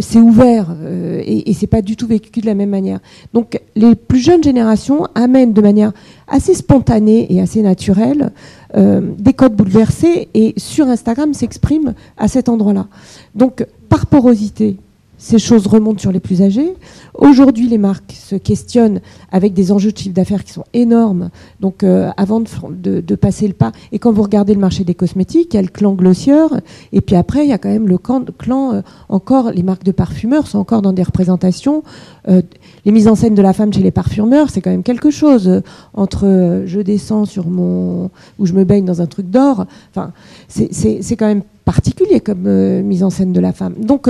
c'est 0.00 0.18
ouvert 0.18 0.68
euh, 0.70 1.20
et, 1.24 1.50
et 1.50 1.54
c'est 1.54 1.66
pas 1.66 1.82
du 1.82 1.96
tout 1.96 2.06
vécu 2.06 2.40
de 2.40 2.46
la 2.46 2.54
même 2.54 2.70
manière. 2.70 3.00
Donc 3.32 3.60
les 3.74 3.94
plus 3.94 4.18
jeunes 4.18 4.42
générations 4.42 5.06
amènent 5.14 5.52
de 5.52 5.60
manière 5.60 5.92
assez 6.28 6.54
spontanée 6.54 7.32
et 7.32 7.40
assez 7.40 7.62
naturelle 7.62 8.32
euh, 8.76 9.00
des 9.18 9.32
codes 9.32 9.54
bouleversés 9.54 10.28
et 10.34 10.54
sur 10.56 10.86
Instagram 10.86 11.32
s'expriment 11.34 11.94
à 12.16 12.28
cet 12.28 12.48
endroit-là. 12.48 12.88
Donc 13.34 13.66
par 13.88 14.06
porosité, 14.06 14.76
ces 15.18 15.38
choses 15.38 15.66
remontent 15.66 16.00
sur 16.00 16.12
les 16.12 16.20
plus 16.20 16.42
âgés. 16.42 16.74
Aujourd'hui, 17.14 17.68
les 17.68 17.78
marques 17.78 18.12
se 18.12 18.36
questionnent 18.36 19.00
avec 19.32 19.54
des 19.54 19.72
enjeux 19.72 19.92
de 19.92 19.96
chiffre 19.96 20.14
d'affaires 20.14 20.44
qui 20.44 20.52
sont 20.52 20.64
énormes. 20.74 21.30
Donc, 21.60 21.82
euh, 21.82 22.10
avant 22.16 22.40
de, 22.40 23.14
passer 23.16 23.48
le 23.48 23.54
pas, 23.54 23.72
et 23.92 23.98
quand 23.98 24.12
vous 24.12 24.22
regardez 24.22 24.52
le 24.52 24.60
marché 24.60 24.84
des 24.84 24.94
cosmétiques, 24.94 25.54
il 25.54 25.56
y 25.56 25.58
a 25.58 25.62
le 25.62 25.68
clan 25.68 25.94
Glossier, 25.94 26.46
et 26.92 27.00
puis 27.00 27.16
après, 27.16 27.44
il 27.44 27.48
y 27.48 27.52
a 27.52 27.58
quand 27.58 27.70
même 27.70 27.88
le 27.88 27.98
clan, 27.98 28.74
euh, 28.74 28.82
encore, 29.08 29.52
les 29.52 29.62
marques 29.62 29.84
de 29.84 29.92
parfumeurs 29.92 30.46
sont 30.46 30.58
encore 30.58 30.82
dans 30.82 30.92
des 30.92 31.02
représentations. 31.02 31.82
Euh, 32.28 32.42
les 32.84 32.92
mises 32.92 33.08
en 33.08 33.14
scène 33.14 33.34
de 33.34 33.42
la 33.42 33.52
femme 33.52 33.72
chez 33.72 33.82
les 33.82 33.90
parfumeurs, 33.90 34.50
c'est 34.50 34.60
quand 34.60 34.70
même 34.70 34.82
quelque 34.82 35.10
chose. 35.10 35.62
entre 35.94 36.62
je 36.66 36.80
descends 36.80 37.24
sur 37.24 37.48
mon. 37.48 38.10
ou 38.38 38.46
je 38.46 38.52
me 38.52 38.64
baigne 38.64 38.84
dans 38.84 39.00
un 39.00 39.06
truc 39.06 39.30
d'or, 39.30 39.66
enfin, 39.90 40.12
c'est 40.48 41.16
quand 41.16 41.26
même 41.26 41.42
particulier 41.64 42.20
comme 42.20 42.82
mise 42.82 43.02
en 43.02 43.10
scène 43.10 43.32
de 43.32 43.40
la 43.40 43.52
femme. 43.52 43.74
Donc, 43.80 44.08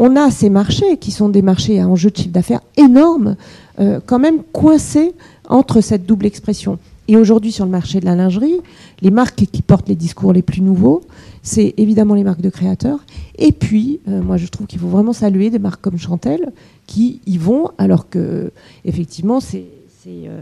on 0.00 0.16
a 0.16 0.30
ces 0.30 0.48
marchés 0.48 0.96
qui 0.96 1.10
sont 1.10 1.28
des 1.28 1.42
marchés 1.42 1.78
à 1.78 1.86
enjeu 1.86 2.10
de 2.10 2.16
chiffre 2.16 2.30
d'affaires 2.30 2.62
énormes, 2.78 3.36
euh, 3.78 4.00
quand 4.04 4.18
même 4.18 4.42
coincés 4.50 5.12
entre 5.46 5.82
cette 5.82 6.06
double 6.06 6.24
expression. 6.24 6.78
Et 7.06 7.18
aujourd'hui, 7.18 7.52
sur 7.52 7.66
le 7.66 7.70
marché 7.70 8.00
de 8.00 8.06
la 8.06 8.16
lingerie, 8.16 8.60
les 9.02 9.10
marques 9.10 9.44
qui 9.52 9.60
portent 9.60 9.90
les 9.90 9.96
discours 9.96 10.32
les 10.32 10.40
plus 10.40 10.62
nouveaux, 10.62 11.02
c'est 11.42 11.74
évidemment 11.76 12.14
les 12.14 12.24
marques 12.24 12.40
de 12.40 12.48
créateurs. 12.48 13.00
Et 13.36 13.52
puis, 13.52 14.00
euh, 14.08 14.22
moi, 14.22 14.38
je 14.38 14.46
trouve 14.46 14.66
qu'il 14.66 14.78
faut 14.78 14.88
vraiment 14.88 15.12
saluer 15.12 15.50
des 15.50 15.58
marques 15.58 15.82
comme 15.82 15.98
Chantel 15.98 16.50
qui 16.86 17.20
y 17.26 17.36
vont, 17.36 17.68
alors 17.76 18.08
que, 18.08 18.52
effectivement, 18.86 19.40
c'est 19.40 19.66
euh, 20.06 20.40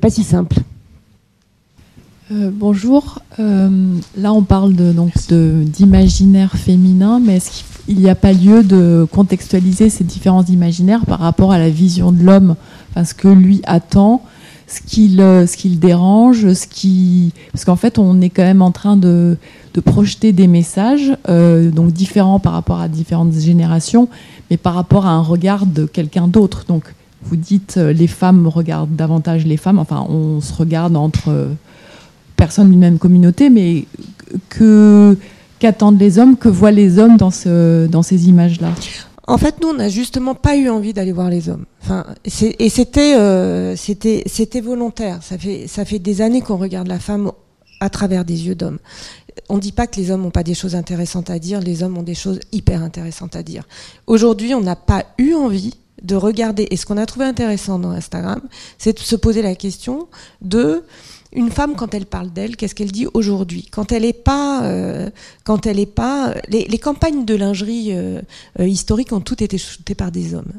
pas 0.00 0.10
si 0.10 0.24
simple. 0.24 0.56
bonjour. 2.30 3.20
là, 3.38 4.32
on 4.32 4.42
parle 4.42 4.74
de, 4.74 4.92
donc 4.92 5.12
d'imaginaire 5.30 6.56
féminin, 6.56 7.20
mais 7.20 7.36
est-ce 7.36 7.50
qu'il 7.50 7.77
il 7.88 7.98
n'y 7.98 8.10
a 8.10 8.14
pas 8.14 8.32
lieu 8.32 8.62
de 8.62 9.06
contextualiser 9.10 9.90
ces 9.90 10.04
différences 10.04 10.48
imaginaires 10.50 11.06
par 11.06 11.20
rapport 11.20 11.52
à 11.52 11.58
la 11.58 11.70
vision 11.70 12.12
de 12.12 12.22
l'homme, 12.22 12.54
ce 13.02 13.14
que 13.14 13.28
lui 13.28 13.60
attend, 13.64 14.22
ce 14.68 14.80
qui 14.82 15.08
le, 15.08 15.46
ce 15.46 15.66
dérange, 15.68 16.52
ce 16.52 16.66
qui... 16.66 17.32
parce 17.52 17.64
qu'en 17.64 17.76
fait, 17.76 17.98
on 17.98 18.20
est 18.20 18.28
quand 18.28 18.42
même 18.42 18.62
en 18.62 18.70
train 18.70 18.96
de, 18.96 19.36
projeter 19.84 20.32
des 20.32 20.48
messages, 20.48 21.16
euh, 21.28 21.70
donc 21.70 21.92
différents 21.92 22.40
par 22.40 22.52
rapport 22.52 22.80
à 22.80 22.88
différentes 22.88 23.32
générations, 23.32 24.08
mais 24.50 24.56
par 24.56 24.74
rapport 24.74 25.06
à 25.06 25.10
un 25.10 25.22
regard 25.22 25.66
de 25.66 25.86
quelqu'un 25.86 26.26
d'autre. 26.26 26.64
Donc, 26.66 26.82
vous 27.22 27.36
dites 27.36 27.76
euh, 27.76 27.92
les 27.92 28.08
femmes 28.08 28.48
regardent 28.48 28.96
davantage 28.96 29.46
les 29.46 29.56
femmes, 29.56 29.78
enfin, 29.78 30.04
on 30.08 30.40
se 30.40 30.52
regarde 30.52 30.96
entre 30.96 31.28
euh, 31.28 31.52
personnes 32.34 32.70
d'une 32.70 32.80
même 32.80 32.98
communauté, 32.98 33.50
mais 33.50 33.84
que 34.48 35.16
qu'attendent 35.58 35.98
les 35.98 36.18
hommes, 36.18 36.36
que 36.36 36.48
voient 36.48 36.70
les 36.70 36.98
hommes 36.98 37.16
dans, 37.16 37.30
ce, 37.30 37.86
dans 37.86 38.02
ces 38.02 38.28
images-là? 38.28 38.72
En 39.28 39.36
fait, 39.36 39.60
nous, 39.60 39.68
on 39.68 39.74
n'a 39.74 39.90
justement 39.90 40.34
pas 40.34 40.56
eu 40.56 40.70
envie 40.70 40.94
d'aller 40.94 41.12
voir 41.12 41.28
les 41.28 41.50
hommes. 41.50 41.66
Et 42.24 42.70
c'était, 42.70 43.14
euh, 43.18 43.74
volontaire. 44.62 45.20
Ça 45.22 45.36
fait, 45.84 45.98
des 45.98 46.22
années 46.22 46.40
qu'on 46.40 46.56
regarde 46.56 46.88
la 46.88 46.98
femme 46.98 47.30
à 47.80 47.90
travers 47.90 48.24
des 48.24 48.46
yeux 48.46 48.54
d'homme. 48.54 48.78
On 49.50 49.56
ne 49.56 49.60
dit 49.60 49.72
pas 49.72 49.86
que 49.86 49.96
les 49.96 50.10
hommes 50.10 50.22
n'ont 50.22 50.30
pas 50.30 50.42
des 50.42 50.54
choses 50.54 50.74
intéressantes 50.74 51.28
à 51.28 51.38
dire. 51.38 51.60
Les 51.60 51.82
hommes 51.82 51.98
ont 51.98 52.02
des 52.02 52.14
choses 52.14 52.40
hyper 52.52 52.82
intéressantes 52.82 53.36
à 53.36 53.42
dire. 53.42 53.64
Aujourd'hui, 54.06 54.54
on 54.54 54.62
n'a 54.62 54.76
pas 54.76 55.04
eu 55.18 55.34
envie 55.34 55.74
de 56.02 56.14
regarder. 56.14 56.66
Et 56.70 56.76
ce 56.76 56.86
qu'on 56.86 56.96
a 56.96 57.04
trouvé 57.04 57.26
intéressant 57.26 57.78
dans 57.78 57.90
Instagram, 57.90 58.40
c'est 58.78 58.94
de 58.94 59.00
se 59.00 59.16
poser 59.16 59.42
la 59.42 59.54
question 59.54 60.08
de 60.40 60.84
une 61.32 61.50
femme 61.50 61.74
quand 61.76 61.94
elle 61.94 62.06
parle 62.06 62.30
d'elle, 62.30 62.56
qu'est-ce 62.56 62.74
qu'elle 62.74 62.92
dit 62.92 63.06
aujourd'hui? 63.12 63.68
Quand 63.70 63.92
elle 63.92 64.02
n'est 64.02 64.12
pas, 64.12 64.64
euh, 64.64 65.10
quand 65.44 65.66
elle 65.66 65.78
est 65.78 65.86
pas, 65.86 66.34
les, 66.48 66.78
campagnes 66.78 67.24
de 67.24 67.34
lingerie 67.34 67.88
euh, 67.92 68.22
euh, 68.60 68.66
historiques 68.66 69.12
ont 69.12 69.20
toutes 69.20 69.42
été 69.42 69.58
shootées 69.58 69.94
par 69.94 70.10
des 70.10 70.34
hommes, 70.34 70.52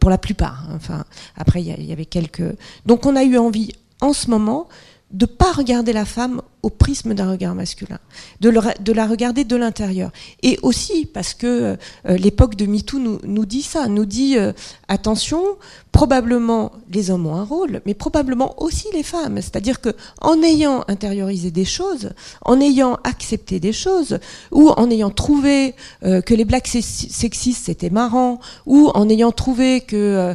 pour 0.00 0.10
la 0.10 0.18
plupart. 0.18 0.66
Hein. 0.68 0.74
Enfin, 0.76 1.04
après 1.36 1.62
il 1.62 1.84
y, 1.84 1.92
avait 1.92 2.06
quelques. 2.06 2.42
Donc 2.86 3.06
on 3.06 3.14
a 3.14 3.22
eu 3.22 3.38
envie 3.38 3.72
en 4.00 4.12
ce 4.12 4.28
moment 4.28 4.68
de 5.12 5.26
pas 5.26 5.52
regarder 5.52 5.92
la 5.92 6.04
femme 6.04 6.42
au 6.62 6.70
prisme 6.70 7.12
d'un 7.14 7.30
regard 7.30 7.54
masculin, 7.54 7.98
de, 8.40 8.50
la 8.92 9.06
regarder 9.06 9.44
de 9.44 9.56
l'intérieur. 9.56 10.12
Et 10.42 10.58
aussi 10.62 11.06
parce 11.06 11.34
que 11.34 11.76
euh, 12.06 12.16
l'époque 12.16 12.54
de 12.54 12.66
MeToo 12.66 12.98
nous, 13.00 13.18
nous, 13.24 13.44
dit 13.44 13.62
ça, 13.62 13.88
nous 13.88 14.04
dit 14.04 14.38
euh, 14.38 14.52
attention, 14.86 15.42
probablement 15.90 16.72
les 16.88 17.10
hommes 17.10 17.26
ont 17.26 17.34
un 17.34 17.42
rôle, 17.42 17.80
mais 17.84 17.94
probablement 17.94 18.62
aussi 18.62 18.86
les 18.92 19.02
femmes. 19.02 19.36
C'est-à-dire 19.36 19.80
que 19.80 19.90
en 20.20 20.40
ayant 20.42 20.84
intériorisé 20.86 21.50
des 21.50 21.64
choses, 21.64 22.10
en 22.42 22.60
ayant 22.60 22.96
accepté 23.02 23.58
des 23.58 23.72
choses, 23.72 24.20
ou 24.52 24.68
en 24.68 24.88
ayant 24.88 25.10
trouvé 25.10 25.74
euh, 26.04 26.20
que 26.20 26.34
les 26.34 26.44
blagues 26.44 26.66
sexistes 26.66 27.64
c'était 27.66 27.90
marrant, 27.90 28.38
ou 28.66 28.88
en 28.94 29.08
ayant 29.08 29.32
trouvé 29.32 29.80
que 29.80 30.34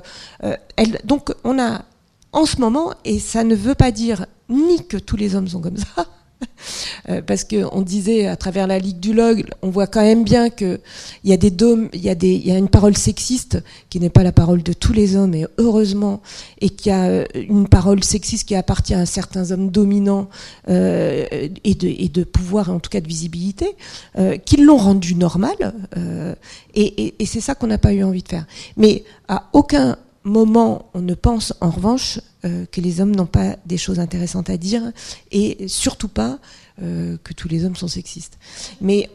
elle, 0.75 0.99
donc 1.05 1.34
on 1.43 1.57
a 1.59 1.84
en 2.32 2.45
ce 2.45 2.59
moment, 2.59 2.93
et 3.05 3.19
ça 3.19 3.43
ne 3.43 3.55
veut 3.55 3.75
pas 3.75 3.91
dire 3.91 4.25
ni 4.49 4.86
que 4.88 4.97
tous 4.97 5.17
les 5.17 5.36
hommes 5.36 5.47
sont 5.47 5.61
comme 5.61 5.78
ça, 5.78 6.05
euh, 7.09 7.21
parce 7.21 7.43
qu'on 7.43 7.82
disait 7.82 8.28
à 8.28 8.36
travers 8.36 8.67
la 8.67 8.80
Ligue 8.80 8.99
du 8.99 9.13
Log, 9.13 9.45
on 9.61 9.69
voit 9.69 9.88
quand 9.88 10.01
même 10.01 10.23
bien 10.23 10.49
qu'il 10.49 10.80
y 11.23 11.34
a 11.34 11.38
des 11.38 11.53
y 11.93 12.47
y 12.47 12.51
a 12.51 12.57
une 12.57 12.69
parole 12.69 12.95
sexiste 12.95 13.63
qui 13.89 13.99
n'est 13.99 14.09
pas 14.09 14.23
la 14.23 14.32
parole 14.32 14.61
de 14.61 14.73
tous 14.73 14.93
les 14.93 15.15
hommes, 15.15 15.34
et 15.34 15.47
heureusement, 15.57 16.21
et 16.61 16.69
qu'il 16.69 16.91
y 16.91 16.95
a 16.95 17.05
euh, 17.05 17.25
une 17.34 17.67
parole 17.67 18.03
sexiste 18.03 18.47
qui 18.47 18.55
appartient 18.55 18.93
à 18.93 19.05
certains 19.05 19.51
hommes 19.51 19.71
dominants 19.71 20.30
euh, 20.69 21.25
et, 21.32 21.75
de, 21.75 21.88
et 21.88 22.09
de 22.09 22.23
pouvoir, 22.23 22.69
en 22.69 22.80
tout 22.80 22.89
cas 22.89 23.01
de 23.01 23.07
visibilité, 23.07 23.75
euh, 24.17 24.38
qui 24.38 24.57
l'ont 24.57 24.78
rendu 24.78 25.15
normal, 25.15 25.55
euh, 25.97 26.36
et, 26.75 27.05
et, 27.05 27.15
et 27.19 27.25
c'est 27.25 27.41
ça 27.41 27.55
qu'on 27.55 27.67
n'a 27.67 27.78
pas 27.78 27.93
eu 27.93 28.03
envie 28.03 28.23
de 28.23 28.30
faire. 28.30 28.45
Mais 28.75 29.03
à 29.28 29.49
aucun 29.53 29.97
moment, 30.28 30.89
on 30.93 31.01
ne 31.01 31.13
pense 31.13 31.53
en 31.61 31.69
revanche 31.69 32.19
euh, 32.45 32.65
que 32.71 32.82
les 32.82 33.01
hommes 33.01 33.15
n'ont 33.15 33.25
pas 33.25 33.55
des 33.65 33.78
choses 33.78 33.99
intéressantes 33.99 34.49
à 34.49 34.57
dire 34.57 34.91
et 35.32 35.67
surtout 35.67 36.07
pas 36.07 36.39
euh, 36.82 37.17
que 37.23 37.34
tous 37.34 37.47
les 37.47 37.65
hommes 37.65 37.75
sont 37.75 37.88
sexistes. 37.88 38.38
Mais 38.82 39.09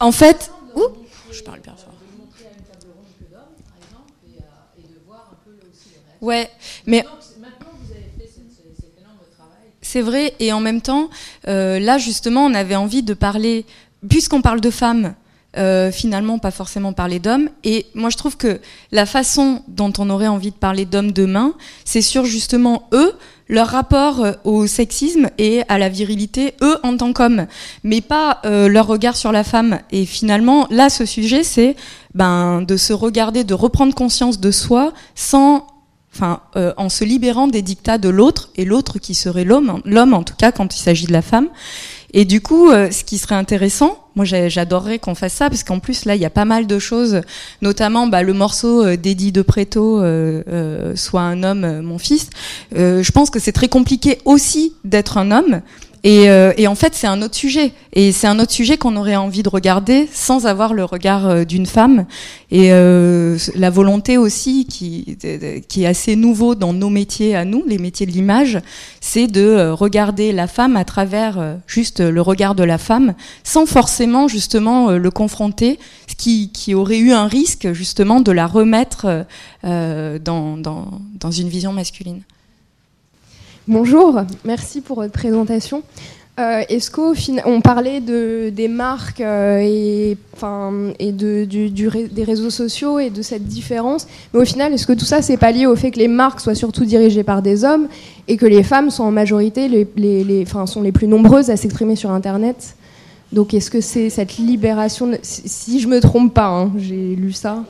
en 0.00 0.12
fait, 0.12 0.50
je 1.30 1.42
parle 1.42 1.60
bien 1.60 1.74
fort. 1.76 1.92
Ouais, 6.20 6.50
mais 6.86 7.04
c'est 9.82 10.00
vrai 10.00 10.34
et 10.40 10.52
en 10.52 10.60
même 10.60 10.80
temps, 10.80 11.10
euh, 11.46 11.78
là 11.78 11.98
justement, 11.98 12.46
on 12.46 12.54
avait 12.54 12.76
envie 12.76 13.02
de 13.02 13.14
parler, 13.14 13.66
puisqu'on 14.08 14.40
parle 14.40 14.60
de 14.60 14.70
femmes 14.70 15.14
euh, 15.56 15.92
finalement 15.92 16.38
pas 16.38 16.50
forcément 16.50 16.92
parler 16.92 17.18
d'hommes. 17.18 17.48
Et 17.62 17.86
moi 17.94 18.10
je 18.10 18.16
trouve 18.16 18.36
que 18.36 18.60
la 18.92 19.06
façon 19.06 19.62
dont 19.68 19.92
on 19.98 20.10
aurait 20.10 20.26
envie 20.26 20.50
de 20.50 20.56
parler 20.56 20.84
d'hommes 20.84 21.12
demain, 21.12 21.54
c'est 21.84 22.02
sur 22.02 22.24
justement 22.24 22.88
eux, 22.92 23.12
leur 23.48 23.68
rapport 23.68 24.24
euh, 24.24 24.32
au 24.44 24.66
sexisme 24.66 25.28
et 25.38 25.62
à 25.68 25.78
la 25.78 25.88
virilité, 25.88 26.54
eux 26.62 26.78
en 26.82 26.96
tant 26.96 27.12
qu'hommes, 27.12 27.46
mais 27.82 28.00
pas 28.00 28.40
euh, 28.44 28.68
leur 28.68 28.86
regard 28.86 29.16
sur 29.16 29.32
la 29.32 29.44
femme. 29.44 29.80
Et 29.90 30.06
finalement, 30.06 30.66
là, 30.70 30.88
ce 30.88 31.04
sujet, 31.04 31.44
c'est 31.44 31.76
ben, 32.14 32.62
de 32.62 32.76
se 32.76 32.92
regarder, 32.92 33.44
de 33.44 33.54
reprendre 33.54 33.94
conscience 33.94 34.40
de 34.40 34.50
soi 34.50 34.92
sans 35.14 35.66
enfin, 36.14 36.42
en 36.76 36.88
se 36.88 37.02
libérant 37.02 37.48
des 37.48 37.60
dictats 37.60 37.98
de 37.98 38.08
l'autre, 38.08 38.50
et 38.54 38.64
l'autre 38.64 39.00
qui 39.00 39.14
serait 39.14 39.42
l'homme, 39.42 39.82
l'homme 39.84 40.14
en 40.14 40.22
tout 40.22 40.36
cas 40.36 40.52
quand 40.52 40.76
il 40.76 40.78
s'agit 40.78 41.06
de 41.06 41.12
la 41.12 41.22
femme. 41.22 41.48
Et 42.14 42.24
du 42.24 42.40
coup, 42.40 42.70
ce 42.70 43.04
qui 43.04 43.18
serait 43.18 43.34
intéressant, 43.34 44.04
moi, 44.16 44.24
j'adorerais 44.24 45.00
qu'on 45.00 45.16
fasse 45.16 45.32
ça 45.32 45.50
parce 45.50 45.64
qu'en 45.64 45.80
plus 45.80 46.04
là, 46.04 46.14
il 46.14 46.22
y 46.22 46.24
a 46.24 46.30
pas 46.30 46.44
mal 46.44 46.66
de 46.68 46.78
choses, 46.78 47.22
notamment 47.62 48.06
bah, 48.06 48.22
le 48.22 48.32
morceau 48.32 48.84
euh, 48.84 48.96
d'Eddie 48.96 49.32
de 49.32 49.42
Preto, 49.42 50.00
euh, 50.00 50.42
euh, 50.48 50.94
soit 50.94 51.22
un 51.22 51.42
homme, 51.42 51.64
euh, 51.64 51.82
mon 51.82 51.98
fils. 51.98 52.30
je 52.72 53.10
pense 53.10 53.30
que 53.30 53.40
c'est 53.40 53.52
très 53.52 53.68
compliqué 53.68 54.18
aussi 54.24 54.74
d'être 54.84 55.18
un 55.18 55.32
homme 55.32 55.62
et, 56.06 56.28
euh, 56.28 56.52
et, 56.58 56.68
en 56.68 56.74
fait, 56.74 56.94
c'est 56.94 57.06
un 57.06 57.22
autre 57.22 57.34
sujet. 57.34 57.72
Et 57.94 58.12
c'est 58.12 58.26
un 58.26 58.38
autre 58.38 58.52
sujet 58.52 58.76
qu'on 58.76 58.94
aurait 58.96 59.16
envie 59.16 59.42
de 59.42 59.48
regarder 59.48 60.06
sans 60.12 60.44
avoir 60.44 60.74
le 60.74 60.84
regard 60.84 61.26
euh, 61.26 61.44
d'une 61.44 61.64
femme. 61.64 62.04
Et 62.50 62.72
euh, 62.72 63.38
la 63.54 63.70
volonté 63.70 64.18
aussi, 64.18 64.66
qui, 64.66 65.16
est 65.24 65.86
assez 65.86 66.14
nouveau 66.14 66.54
dans 66.54 66.74
nos 66.74 66.90
métiers 66.90 67.34
à 67.34 67.46
nous, 67.46 67.64
les 67.66 67.78
métiers 67.78 68.04
de 68.04 68.10
l'image, 68.10 68.60
c'est 69.00 69.26
de 69.28 69.70
regarder 69.70 70.32
la 70.32 70.46
femme 70.46 70.76
à 70.76 70.84
travers 70.84 71.56
juste 71.66 72.00
le 72.00 72.20
regard 72.20 72.54
de 72.54 72.62
la 72.62 72.76
femme, 72.76 73.14
sans 73.42 73.64
forcément 73.64 74.28
justement 74.28 74.90
le 74.90 75.10
confronter, 75.10 75.78
ce 76.06 76.14
qui, 76.14 76.74
aurait 76.74 76.98
eu 76.98 77.12
un 77.12 77.26
risque 77.26 77.72
justement 77.72 78.20
de 78.20 78.30
la 78.30 78.46
remettre 78.46 79.26
dans 79.64 81.30
une 81.30 81.48
vision 81.48 81.72
masculine. 81.72 82.22
Bonjour, 83.66 84.20
merci 84.44 84.82
pour 84.82 84.96
votre 84.96 85.14
présentation. 85.14 85.82
Euh, 86.38 86.60
Est-ce 86.68 86.90
qu'on 86.90 87.62
parlait 87.62 88.02
de, 88.02 88.50
des 88.50 88.68
marques 88.68 89.22
euh, 89.22 89.58
et, 89.62 90.18
de, 91.12 91.44
des 91.46 92.24
réseaux 92.24 92.50
sociaux 92.50 92.98
et 92.98 93.08
de 93.08 93.22
cette 93.22 93.44
différence, 93.44 94.06
mais 94.34 94.40
au 94.40 94.44
final, 94.44 94.74
est-ce 94.74 94.86
que 94.86 94.92
tout 94.92 95.06
ça, 95.06 95.22
c'est 95.22 95.38
pas 95.38 95.50
lié 95.50 95.64
au 95.64 95.76
fait 95.76 95.92
que 95.92 95.98
les 95.98 96.08
marques 96.08 96.40
soient 96.40 96.54
surtout 96.54 96.84
dirigées 96.84 97.22
par 97.24 97.40
des 97.40 97.64
hommes 97.64 97.88
et 98.28 98.36
que 98.36 98.44
les 98.44 98.62
femmes 98.62 98.90
sont 98.90 99.04
en 99.04 99.10
majorité, 99.10 99.66
les, 99.96 100.44
sont 100.66 100.82
les 100.82 100.92
plus 100.92 101.08
nombreuses 101.08 101.48
à 101.48 101.56
s'exprimer 101.56 101.96
sur 101.96 102.10
Internet? 102.10 102.76
Donc 103.32 103.54
est-ce 103.54 103.70
que 103.70 103.80
c'est 103.80 104.10
cette 104.10 104.36
libération, 104.36 105.10
si, 105.22 105.48
si 105.48 105.80
je 105.80 105.88
me 105.88 106.00
trompe 106.00 106.34
pas, 106.34 106.48
hein, 106.48 106.70
j'ai 106.76 107.16
lu 107.16 107.32
ça. 107.32 107.64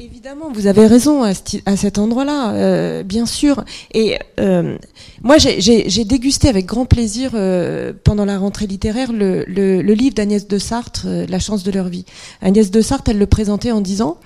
Évidemment, 0.00 0.52
vous 0.52 0.68
avez 0.68 0.86
raison 0.86 1.24
à, 1.24 1.34
ce- 1.34 1.56
à 1.66 1.76
cet 1.76 1.98
endroit-là, 1.98 2.52
euh, 2.52 3.02
bien 3.02 3.26
sûr. 3.26 3.64
Et 3.94 4.16
euh, 4.38 4.76
moi, 5.22 5.38
j'ai- 5.38 6.04
dégusté 6.04 6.48
avec 6.48 6.66
grand 6.66 6.86
plaisir 6.86 7.32
euh, 7.34 7.92
pendant 8.04 8.24
la 8.24 8.38
rentrée 8.38 8.66
littéraire 8.68 9.12
le, 9.12 9.44
le- 9.48 9.82
le 9.82 9.94
livre 9.94 10.14
d'Agnès 10.14 10.46
de 10.46 10.58
Sartre, 10.58 11.06
euh, 11.06 11.26
La 11.28 11.40
chance 11.40 11.64
de 11.64 11.72
leur 11.72 11.88
vie. 11.88 12.04
Agnès 12.42 12.70
de 12.70 12.80
Sartre, 12.80 13.10
elle 13.10 13.18
le 13.18 13.26
présentait 13.26 13.72
en 13.72 13.80
disant, 13.80 14.18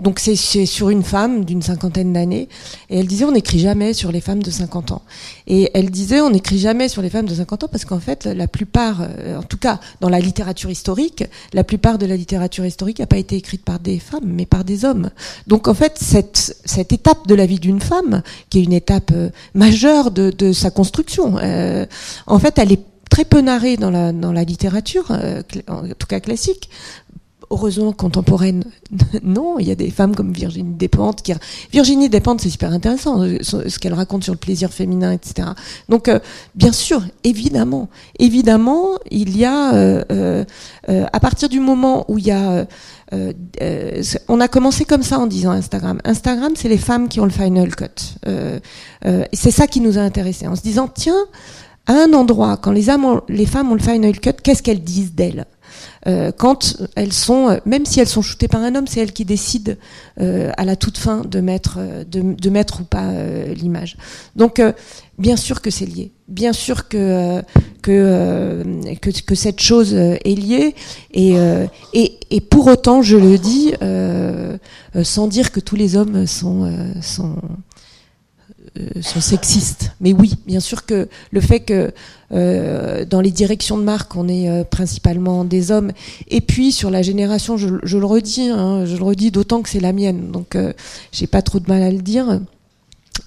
donc 0.00 0.20
c'est 0.20 0.36
c'est 0.36 0.64
sur 0.66 0.90
une 0.90 1.02
femme 1.02 1.44
d'une 1.44 1.60
cinquantaine 1.62 2.12
d'années, 2.12 2.48
et 2.88 3.00
elle 3.00 3.06
disait 3.08 3.24
on 3.24 3.32
n'écrit 3.32 3.58
jamais 3.58 3.92
sur 3.94 4.12
les 4.12 4.20
femmes 4.20 4.42
de 4.44 4.50
50 4.50 4.92
ans. 4.92 5.02
Et 5.48 5.70
elle 5.74 5.90
disait 5.90 6.20
on 6.20 6.30
n'écrit 6.30 6.58
jamais 6.60 6.88
sur 6.88 7.02
les 7.02 7.10
femmes 7.10 7.26
de 7.26 7.34
50 7.34 7.64
ans 7.64 7.68
parce 7.68 7.84
qu'en 7.84 8.00
fait, 8.00 8.26
la 8.26 8.46
plupart, 8.46 9.00
euh, 9.02 9.38
en 9.38 9.42
tout 9.42 9.58
cas 9.58 9.80
dans 10.00 10.08
la 10.08 10.20
littérature 10.20 10.70
historique, 10.70 11.24
la 11.52 11.64
plupart 11.64 11.98
de 11.98 12.06
la 12.06 12.16
littérature 12.16 12.64
historique 12.64 13.00
n'a 13.00 13.06
pas 13.06 13.18
été 13.18 13.34
écrite 13.36 13.64
par 13.64 13.80
des 13.80 13.98
femmes, 13.98 14.24
mais 14.26 14.46
par 14.46 14.62
des 14.64 14.84
hommes. 14.84 15.10
Donc 15.46 15.68
en 15.68 15.74
fait, 15.74 15.98
cette, 16.00 16.56
cette 16.64 16.92
étape 16.92 17.26
de 17.26 17.34
la 17.34 17.46
vie 17.46 17.58
d'une 17.58 17.80
femme, 17.80 18.22
qui 18.50 18.58
est 18.58 18.64
une 18.64 18.72
étape 18.72 19.12
euh, 19.14 19.30
majeure 19.54 20.10
de, 20.10 20.30
de 20.30 20.52
sa 20.52 20.70
construction, 20.70 21.36
euh, 21.38 21.86
en 22.26 22.38
fait, 22.38 22.58
elle 22.58 22.72
est 22.72 22.82
très 23.10 23.24
peu 23.24 23.40
narrée 23.40 23.76
dans 23.76 23.90
la, 23.90 24.12
dans 24.12 24.32
la 24.32 24.44
littérature, 24.44 25.06
euh, 25.10 25.42
en 25.68 25.82
tout 25.88 26.06
cas 26.08 26.20
classique. 26.20 26.70
Heureusement 27.48 27.92
contemporaine, 27.92 28.64
non, 29.22 29.60
il 29.60 29.68
y 29.68 29.70
a 29.70 29.76
des 29.76 29.90
femmes 29.90 30.16
comme 30.16 30.32
Virginie 30.32 30.74
Despentes 30.74 31.22
qui 31.22 31.32
Virginie 31.70 32.08
Despentes, 32.08 32.40
c'est 32.40 32.50
super 32.50 32.72
intéressant 32.72 33.20
ce 33.20 33.78
qu'elle 33.78 33.94
raconte 33.94 34.24
sur 34.24 34.32
le 34.32 34.38
plaisir 34.38 34.72
féminin, 34.72 35.12
etc. 35.12 35.50
Donc, 35.88 36.10
bien 36.56 36.72
sûr, 36.72 37.04
évidemment, 37.22 37.88
évidemment, 38.18 38.98
il 39.12 39.36
y 39.36 39.44
a 39.44 40.02
à 40.88 41.20
partir 41.20 41.48
du 41.48 41.60
moment 41.60 42.04
où 42.08 42.18
il 42.18 42.26
y 42.26 42.32
a, 42.32 42.66
euh, 43.12 43.32
euh, 43.62 44.02
on 44.28 44.40
a 44.40 44.48
commencé 44.48 44.84
comme 44.84 45.02
ça 45.02 45.18
en 45.18 45.26
disant 45.26 45.50
Instagram. 45.52 46.00
Instagram, 46.04 46.52
c'est 46.56 46.68
les 46.68 46.78
femmes 46.78 47.08
qui 47.08 47.20
ont 47.20 47.24
le 47.24 47.30
final 47.30 47.74
cut. 47.76 47.84
Euh, 48.26 48.58
euh, 49.04 49.24
c'est 49.32 49.50
ça 49.52 49.66
qui 49.66 49.80
nous 49.80 49.96
a 49.98 50.00
intéressés, 50.00 50.46
en 50.46 50.56
se 50.56 50.62
disant 50.62 50.88
tiens, 50.88 51.24
à 51.86 51.92
un 51.92 52.12
endroit, 52.14 52.56
quand 52.56 52.72
les, 52.72 52.90
ont- 52.90 53.22
les 53.28 53.46
femmes 53.46 53.70
ont 53.70 53.74
le 53.74 53.80
final 53.80 54.18
cut, 54.18 54.32
qu'est-ce 54.42 54.62
qu'elles 54.62 54.82
disent 54.82 55.14
d'elles? 55.14 55.46
Euh, 56.06 56.30
quand 56.36 56.76
elles 56.94 57.12
sont, 57.12 57.48
euh, 57.48 57.56
même 57.66 57.84
si 57.84 58.00
elles 58.00 58.08
sont 58.08 58.22
shootées 58.22 58.48
par 58.48 58.62
un 58.62 58.74
homme, 58.74 58.86
c'est 58.86 59.00
elles 59.00 59.12
qui 59.12 59.24
décident 59.24 59.72
euh, 60.20 60.52
à 60.56 60.64
la 60.64 60.76
toute 60.76 60.98
fin 60.98 61.22
de 61.22 61.40
mettre, 61.40 61.78
euh, 61.78 62.04
de, 62.04 62.34
de 62.34 62.50
mettre 62.50 62.80
ou 62.80 62.84
pas 62.84 63.08
euh, 63.10 63.52
l'image. 63.54 63.96
Donc, 64.36 64.60
euh, 64.60 64.72
bien 65.18 65.36
sûr 65.36 65.60
que 65.60 65.70
c'est 65.70 65.86
lié. 65.86 66.12
Bien 66.28 66.52
sûr 66.52 66.88
que 66.88 67.42
que, 67.82 68.62
que 69.00 69.10
que 69.10 69.34
cette 69.36 69.60
chose 69.60 69.94
est 69.94 70.38
liée. 70.38 70.74
Et, 71.12 71.36
et 71.92 72.18
et 72.30 72.40
pour 72.40 72.66
autant, 72.66 73.00
je 73.00 73.16
le 73.16 73.38
dis 73.38 73.72
sans 75.04 75.28
dire 75.28 75.52
que 75.52 75.60
tous 75.60 75.76
les 75.76 75.94
hommes 75.94 76.26
sont 76.26 76.68
sont 77.00 77.36
sont 79.02 79.20
sexistes. 79.20 79.92
Mais 80.00 80.12
oui, 80.12 80.34
bien 80.46 80.60
sûr 80.60 80.84
que 80.86 81.08
le 81.30 81.40
fait 81.40 81.60
que 81.60 81.92
euh, 82.32 83.04
dans 83.04 83.20
les 83.20 83.30
directions 83.30 83.78
de 83.78 83.82
marque, 83.84 84.16
on 84.16 84.28
est 84.28 84.48
euh, 84.48 84.64
principalement 84.64 85.44
des 85.44 85.70
hommes, 85.70 85.92
et 86.28 86.40
puis 86.40 86.72
sur 86.72 86.90
la 86.90 87.02
génération, 87.02 87.56
je, 87.56 87.68
je 87.82 87.98
le 87.98 88.06
redis, 88.06 88.48
hein, 88.50 88.84
je 88.84 88.96
le 88.96 89.02
redis 89.04 89.30
d'autant 89.30 89.62
que 89.62 89.68
c'est 89.68 89.80
la 89.80 89.92
mienne, 89.92 90.30
donc 90.32 90.56
euh, 90.56 90.72
j'ai 91.12 91.26
pas 91.26 91.42
trop 91.42 91.60
de 91.60 91.68
mal 91.68 91.82
à 91.82 91.90
le 91.90 92.02
dire. 92.02 92.40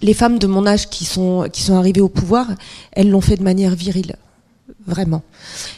Les 0.02 0.14
femmes 0.14 0.38
de 0.38 0.48
mon 0.48 0.68
âge 0.68 0.90
qui 0.90 1.04
sont 1.06 1.48
qui 1.52 1.62
sont 1.64 1.76
arrivées 1.76 2.02
au 2.02 2.10
pouvoir, 2.10 2.48
elles 2.92 3.10
l'ont 3.10 3.22
fait 3.22 3.38
de 3.38 3.44
manière 3.44 3.74
virile, 3.74 4.16
vraiment. 4.86 5.24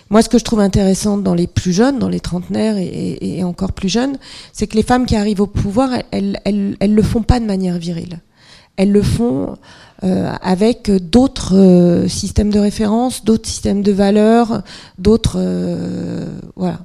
Moi, 0.10 0.22
ce 0.22 0.28
que 0.30 0.38
je 0.38 0.44
trouve 0.44 0.60
intéressant 0.60 1.18
dans 1.18 1.34
les 1.34 1.48
plus 1.48 1.72
jeunes, 1.72 1.98
dans 1.98 2.10
les 2.10 2.20
trentenaires 2.20 2.78
et- 2.78 3.18
et 3.22 3.44
encore 3.44 3.72
plus 3.72 3.88
jeunes, 3.90 4.18
c'est 4.52 4.68
que 4.68 4.76
les 4.76 4.84
femmes 4.84 5.06
qui 5.06 5.16
arrivent 5.16 5.40
au 5.42 5.48
pouvoir, 5.48 5.90
elles, 6.12 6.40
elles, 6.44 6.76
elles 6.82 6.94
le 6.94 7.02
font 7.04 7.22
pas 7.24 7.40
de 7.40 7.46
manière 7.46 7.78
virile 7.78 8.20
elles 8.78 8.92
le 8.92 9.04
font 9.04 9.58
euh, 10.04 10.34
avec 10.42 10.90
d'autres 10.90 11.56
euh, 11.56 12.08
systèmes 12.08 12.50
de 12.50 12.58
référence, 12.58 13.24
d'autres 13.24 13.48
systèmes 13.48 13.84
de 13.84 13.92
valeurs, 13.92 14.64
d'autres 14.98 15.36
euh, 15.38 16.26
voilà. 16.56 16.80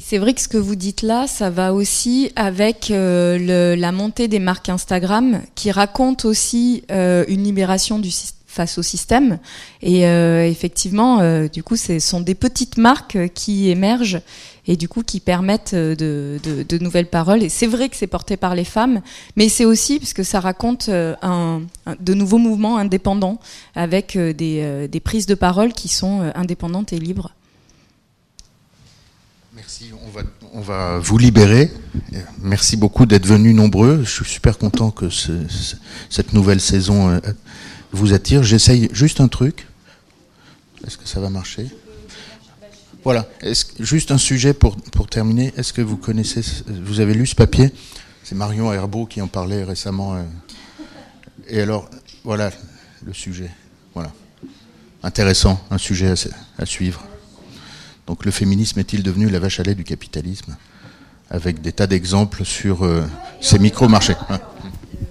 C'est 0.00 0.18
vrai 0.18 0.34
que 0.34 0.40
ce 0.40 0.48
que 0.48 0.56
vous 0.56 0.74
dites 0.74 1.02
là, 1.02 1.28
ça 1.28 1.50
va 1.50 1.72
aussi 1.72 2.32
avec 2.34 2.88
la 2.90 3.92
montée 3.92 4.26
des 4.26 4.40
marques 4.40 4.68
Instagram 4.68 5.40
qui 5.54 5.70
racontent 5.70 6.28
aussi 6.28 6.82
une 6.88 7.44
libération 7.44 8.00
face 8.46 8.78
au 8.78 8.82
système. 8.82 9.38
Et 9.82 10.00
effectivement, 10.00 11.44
du 11.48 11.62
coup, 11.62 11.76
ce 11.76 12.00
sont 12.00 12.20
des 12.20 12.34
petites 12.34 12.76
marques 12.76 13.18
qui 13.34 13.70
émergent 13.70 14.20
et 14.70 14.76
du 14.76 14.88
coup 14.88 15.02
qui 15.02 15.18
permettent 15.18 15.74
euh, 15.74 15.96
de, 15.96 16.78
nouvelles 16.78 17.10
paroles. 17.10 17.42
Et 17.42 17.48
c'est 17.48 17.66
vrai 17.66 17.88
que 17.88 17.96
c'est 17.96 18.06
porté 18.06 18.36
par 18.36 18.54
les 18.54 18.64
femmes, 18.64 19.02
mais 19.34 19.48
c'est 19.48 19.64
aussi 19.64 19.98
parce 19.98 20.12
que 20.12 20.22
ça 20.22 20.38
raconte 20.38 20.88
euh, 20.88 21.16
un, 21.22 21.62
de 21.98 22.14
nouveaux 22.14 22.38
mouvements 22.38 22.78
indépendants 22.78 23.40
avec 23.74 24.14
euh, 24.14 24.32
des, 24.32 25.00
prises 25.00 25.26
de 25.26 25.34
parole 25.34 25.72
qui 25.72 25.88
sont 25.88 26.30
indépendantes 26.36 26.92
et 26.92 27.00
libres. 27.00 27.34
Merci, 29.56 29.90
on 30.06 30.10
va, 30.10 30.20
on 30.52 30.60
va 30.60 30.98
vous 31.00 31.18
libérer. 31.18 31.72
Merci 32.40 32.76
beaucoup 32.76 33.06
d'être 33.06 33.26
venus 33.26 33.54
nombreux. 33.56 34.04
Je 34.04 34.10
suis 34.22 34.24
super 34.24 34.56
content 34.56 34.92
que 34.92 35.10
ce- 35.10 35.48
ce- 35.48 35.74
cette 36.08 36.32
nouvelle 36.32 36.60
saison 36.60 37.20
vous 37.90 38.12
attire. 38.12 38.44
J'essaye 38.44 38.88
juste 38.92 39.20
un 39.20 39.26
truc. 39.26 39.66
Est-ce 40.86 40.96
que 40.96 41.08
ça 41.08 41.18
va 41.18 41.28
marcher? 41.28 41.66
Voilà, 43.02 43.26
juste 43.78 44.10
un 44.10 44.18
sujet 44.18 44.52
pour, 44.52 44.76
pour 44.76 45.06
terminer. 45.06 45.54
Est-ce 45.56 45.72
que 45.72 45.80
vous 45.80 45.96
connaissez, 45.96 46.42
vous 46.66 47.00
avez 47.00 47.14
lu 47.14 47.26
ce 47.26 47.34
papier? 47.34 47.72
C'est 48.22 48.34
Marion 48.34 48.72
Herbeau 48.72 49.06
qui 49.06 49.22
en 49.22 49.26
parlait 49.26 49.64
récemment. 49.64 50.16
euh. 50.16 50.22
Et 51.48 51.62
alors, 51.62 51.88
voilà 52.24 52.50
le 53.04 53.14
sujet. 53.14 53.50
Voilà. 53.94 54.12
Intéressant, 55.02 55.58
un 55.70 55.78
sujet 55.78 56.12
à, 56.58 56.66
suivre. 56.66 57.02
Donc 58.06 58.26
le 58.26 58.30
féminisme 58.30 58.78
est-il 58.80 59.02
devenu 59.02 59.30
la 59.30 59.38
vache 59.38 59.60
à 59.60 59.62
lait 59.62 59.74
du 59.74 59.84
capitalisme? 59.84 60.56
Avec 61.30 61.62
des 61.62 61.72
tas 61.72 61.86
d'exemples 61.86 62.44
sur 62.44 62.84
euh, 62.84 63.06
ces 63.40 63.58
micro-marchés. 63.58 64.16
hein. 64.28 64.40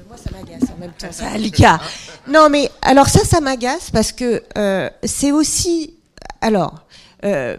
Moi, 0.07 0.17
ça 0.17 0.29
m'agace 0.31 0.69
en 0.69 0.79
même 0.79 0.91
temps. 0.91 1.07
Ça, 1.11 1.37
Lucas. 1.37 1.79
Non, 2.27 2.49
mais 2.49 2.69
alors 2.83 3.07
ça, 3.07 3.25
ça 3.25 3.41
m'agace 3.41 3.89
parce 3.89 4.11
que 4.11 4.43
euh, 4.57 4.89
c'est 5.03 5.31
aussi. 5.31 5.95
Alors, 6.41 6.85
euh, 7.23 7.57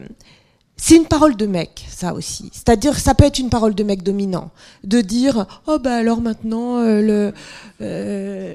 c'est 0.77 0.97
une 0.97 1.07
parole 1.07 1.37
de 1.37 1.47
mec, 1.47 1.87
ça 1.91 2.15
aussi. 2.15 2.51
C'est-à-dire, 2.53 2.99
ça 2.99 3.15
peut 3.15 3.25
être 3.25 3.39
une 3.39 3.51
parole 3.51 3.75
de 3.75 3.83
mec 3.85 4.03
dominant, 4.03 4.51
de 4.85 5.01
dire, 5.03 5.47
oh 5.67 5.79
bah 5.79 5.97
alors 5.97 6.21
maintenant 6.23 6.79
euh, 6.79 7.03
le. 7.03 7.35
euh, 7.83 8.55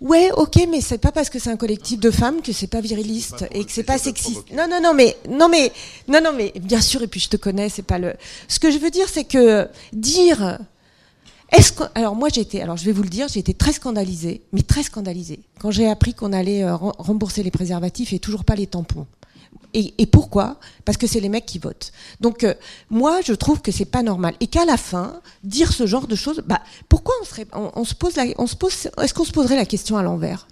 Ouais, 0.00 0.30
ok, 0.36 0.66
mais 0.70 0.82
c'est 0.82 0.98
pas 0.98 1.12
parce 1.12 1.30
que 1.30 1.38
c'est 1.38 1.48
un 1.48 1.56
collectif 1.56 1.98
de 1.98 2.10
femmes 2.10 2.42
que 2.42 2.52
c'est 2.52 2.66
pas 2.66 2.82
viriliste 2.82 3.46
et 3.52 3.64
que 3.64 3.72
c'est 3.72 3.84
pas 3.84 3.96
sexiste. 3.96 4.42
Non, 4.52 4.66
non, 4.68 4.80
non, 4.82 4.92
mais 4.92 5.16
non, 5.30 5.48
mais 5.48 5.72
non, 6.08 6.20
non, 6.22 6.32
mais 6.36 6.52
bien 6.60 6.80
sûr. 6.82 7.00
Et 7.02 7.06
puis 7.06 7.20
je 7.20 7.28
te 7.30 7.38
connais, 7.38 7.70
c'est 7.70 7.82
pas 7.82 7.98
le. 7.98 8.12
Ce 8.48 8.58
que 8.58 8.70
je 8.70 8.76
veux 8.78 8.90
dire, 8.90 9.08
c'est 9.08 9.24
que 9.24 9.66
dire 9.94 10.58
est-ce 11.52 11.72
que, 11.72 11.84
alors 11.94 12.16
moi 12.16 12.28
j'ai 12.34 12.40
été, 12.42 12.60
alors 12.60 12.76
je 12.76 12.84
vais 12.84 12.92
vous 12.92 13.02
le 13.04 13.08
dire, 13.08 13.28
j'ai 13.28 13.40
été 13.40 13.54
très 13.54 13.72
scandalisée, 13.72 14.42
mais 14.52 14.62
très 14.62 14.82
scandalisée 14.82 15.40
quand 15.58 15.70
j'ai 15.70 15.88
appris 15.88 16.12
qu'on 16.12 16.32
allait 16.34 16.64
euh, 16.64 16.74
rem- 16.74 16.92
rembourser 16.98 17.42
les 17.42 17.52
préservatifs 17.52 18.12
et 18.12 18.18
toujours 18.18 18.44
pas 18.44 18.56
les 18.56 18.66
tampons. 18.66 19.06
Et, 19.76 20.06
pourquoi? 20.06 20.60
Parce 20.84 20.96
que 20.96 21.08
c'est 21.08 21.18
les 21.18 21.28
mecs 21.28 21.46
qui 21.46 21.58
votent. 21.58 21.90
Donc 22.20 22.44
euh, 22.44 22.54
moi 22.90 23.20
je 23.22 23.32
trouve 23.32 23.60
que 23.60 23.72
c'est 23.72 23.84
pas 23.84 24.04
normal 24.04 24.34
et 24.38 24.46
qu'à 24.46 24.64
la 24.64 24.76
fin 24.76 25.20
dire 25.42 25.72
ce 25.72 25.84
genre 25.84 26.06
de 26.06 26.14
choses, 26.14 26.44
bah 26.46 26.60
pourquoi 26.88 27.12
on 27.20 27.24
serait, 27.24 27.46
se 27.84 27.94
pose 27.94 28.14
on 28.38 28.46
se 28.46 28.54
pose, 28.54 28.88
est-ce 29.02 29.12
qu'on 29.12 29.24
se 29.24 29.32
poserait 29.32 29.56
la 29.56 29.66
question 29.66 29.96
à 29.96 30.02
l'envers? 30.04 30.46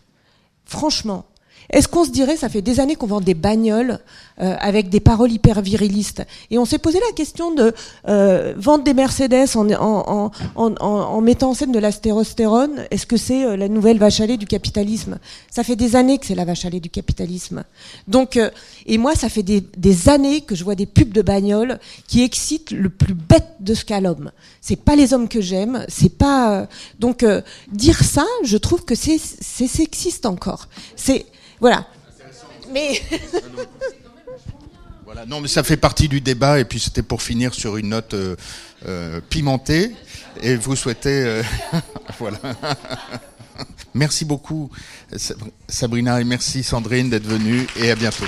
Franchement. 0.65 1.25
Est-ce 1.71 1.89
qu'on 1.89 2.05
se 2.05 2.11
dirait, 2.11 2.37
ça 2.37 2.49
fait 2.49 2.63
des 2.63 2.81
années 2.81 2.97
qu'on 2.97 3.07
vend 3.07 3.21
des 3.21 3.35
bagnoles 3.35 3.99
euh, 4.41 4.55
avec 4.61 4.89
des 4.89 5.01
paroles 5.01 5.33
hyper 5.33 5.61
virilistes, 5.61 6.23
et 6.51 6.59
on 6.59 6.65
s'est 6.65 6.79
posé 6.79 6.99
la 7.01 7.13
question 7.15 7.55
de 7.55 7.73
euh, 8.09 8.55
vendre 8.57 8.85
des 8.85 8.95
Mercedes 8.95 9.47
en, 9.57 11.21
mettant 11.21 11.51
en 11.51 11.55
scène 11.55 11.73
de 11.73 11.79
la 11.79 11.93
stérostérone, 11.93 12.85
est-ce 12.91 13.07
que 13.07 13.17
c'est 13.17 13.45
euh, 13.45 13.57
la 13.57 13.69
nouvelle 13.69 13.99
vache 13.99 14.21
à 14.21 14.27
du 14.27 14.47
capitalisme? 14.47 15.19
Ça 15.51 15.65
fait 15.65 15.77
des 15.77 15.97
années 15.97 16.19
que 16.19 16.27
c'est 16.27 16.35
la 16.35 16.45
vache 16.45 16.65
à 16.65 16.71
du 16.71 16.89
capitalisme. 16.89 17.65
Donc, 18.09 18.37
euh, 18.37 18.51
et 18.87 18.99
moi, 18.99 19.15
ça 19.15 19.29
fait 19.29 19.43
des, 19.43 20.09
années 20.09 20.41
que 20.41 20.55
je 20.55 20.65
vois 20.65 20.75
des 20.75 20.87
pubs 20.87 21.13
de 21.13 21.23
bagnoles 21.23 21.79
qui 22.09 22.23
excitent 22.23 22.71
le 22.71 22.89
plus 22.89 23.15
bête 23.15 23.55
de 23.61 23.75
ce 23.75 23.85
qu'a 23.85 24.01
l'homme. 24.01 24.33
C'est 24.61 24.77
pas 24.77 24.97
les 24.97 25.13
hommes 25.13 25.29
que 25.29 25.41
j'aime, 25.41 25.85
c'est 25.89 26.17
pas. 26.17 26.61
euh, 26.61 26.67
donc 26.99 27.23
euh, 27.23 27.43
dire 27.71 28.03
ça, 28.03 28.27
je 28.45 28.57
trouve 28.57 28.85
que 28.85 28.95
c'est 28.95 29.19
c'est 29.19 29.69
sexiste 29.69 30.27
encore. 30.27 30.69
C'est 30.97 31.27
voilà. 31.63 31.87
Mais 32.71 33.01
Voilà. 35.05 35.27
Non, 35.27 35.41
mais 35.41 35.49
ça 35.49 35.63
fait 35.63 35.77
partie 35.77 36.09
du 36.09 36.21
débat, 36.21 36.59
et 36.59 36.65
puis 36.65 36.81
c'était 36.81 37.03
pour 37.03 37.23
finir 37.23 37.53
sur 37.55 37.77
une 37.77 37.91
note 37.91 38.15
euh, 38.15 38.35
euh, 38.87 39.21
pimentée, 39.29 39.95
et 40.41 40.57
vous 40.57 40.75
souhaitez... 40.75 41.23
euh, 41.25 41.43
voilà. 42.19 42.39
merci 43.95 44.25
beaucoup 44.25 44.71
Sabrina 45.69 46.19
et 46.19 46.25
merci 46.25 46.63
Sandrine 46.63 47.11
d'être 47.11 47.27
venue 47.27 47.67
et 47.77 47.91
à 47.91 47.95
bientôt. 47.95 48.25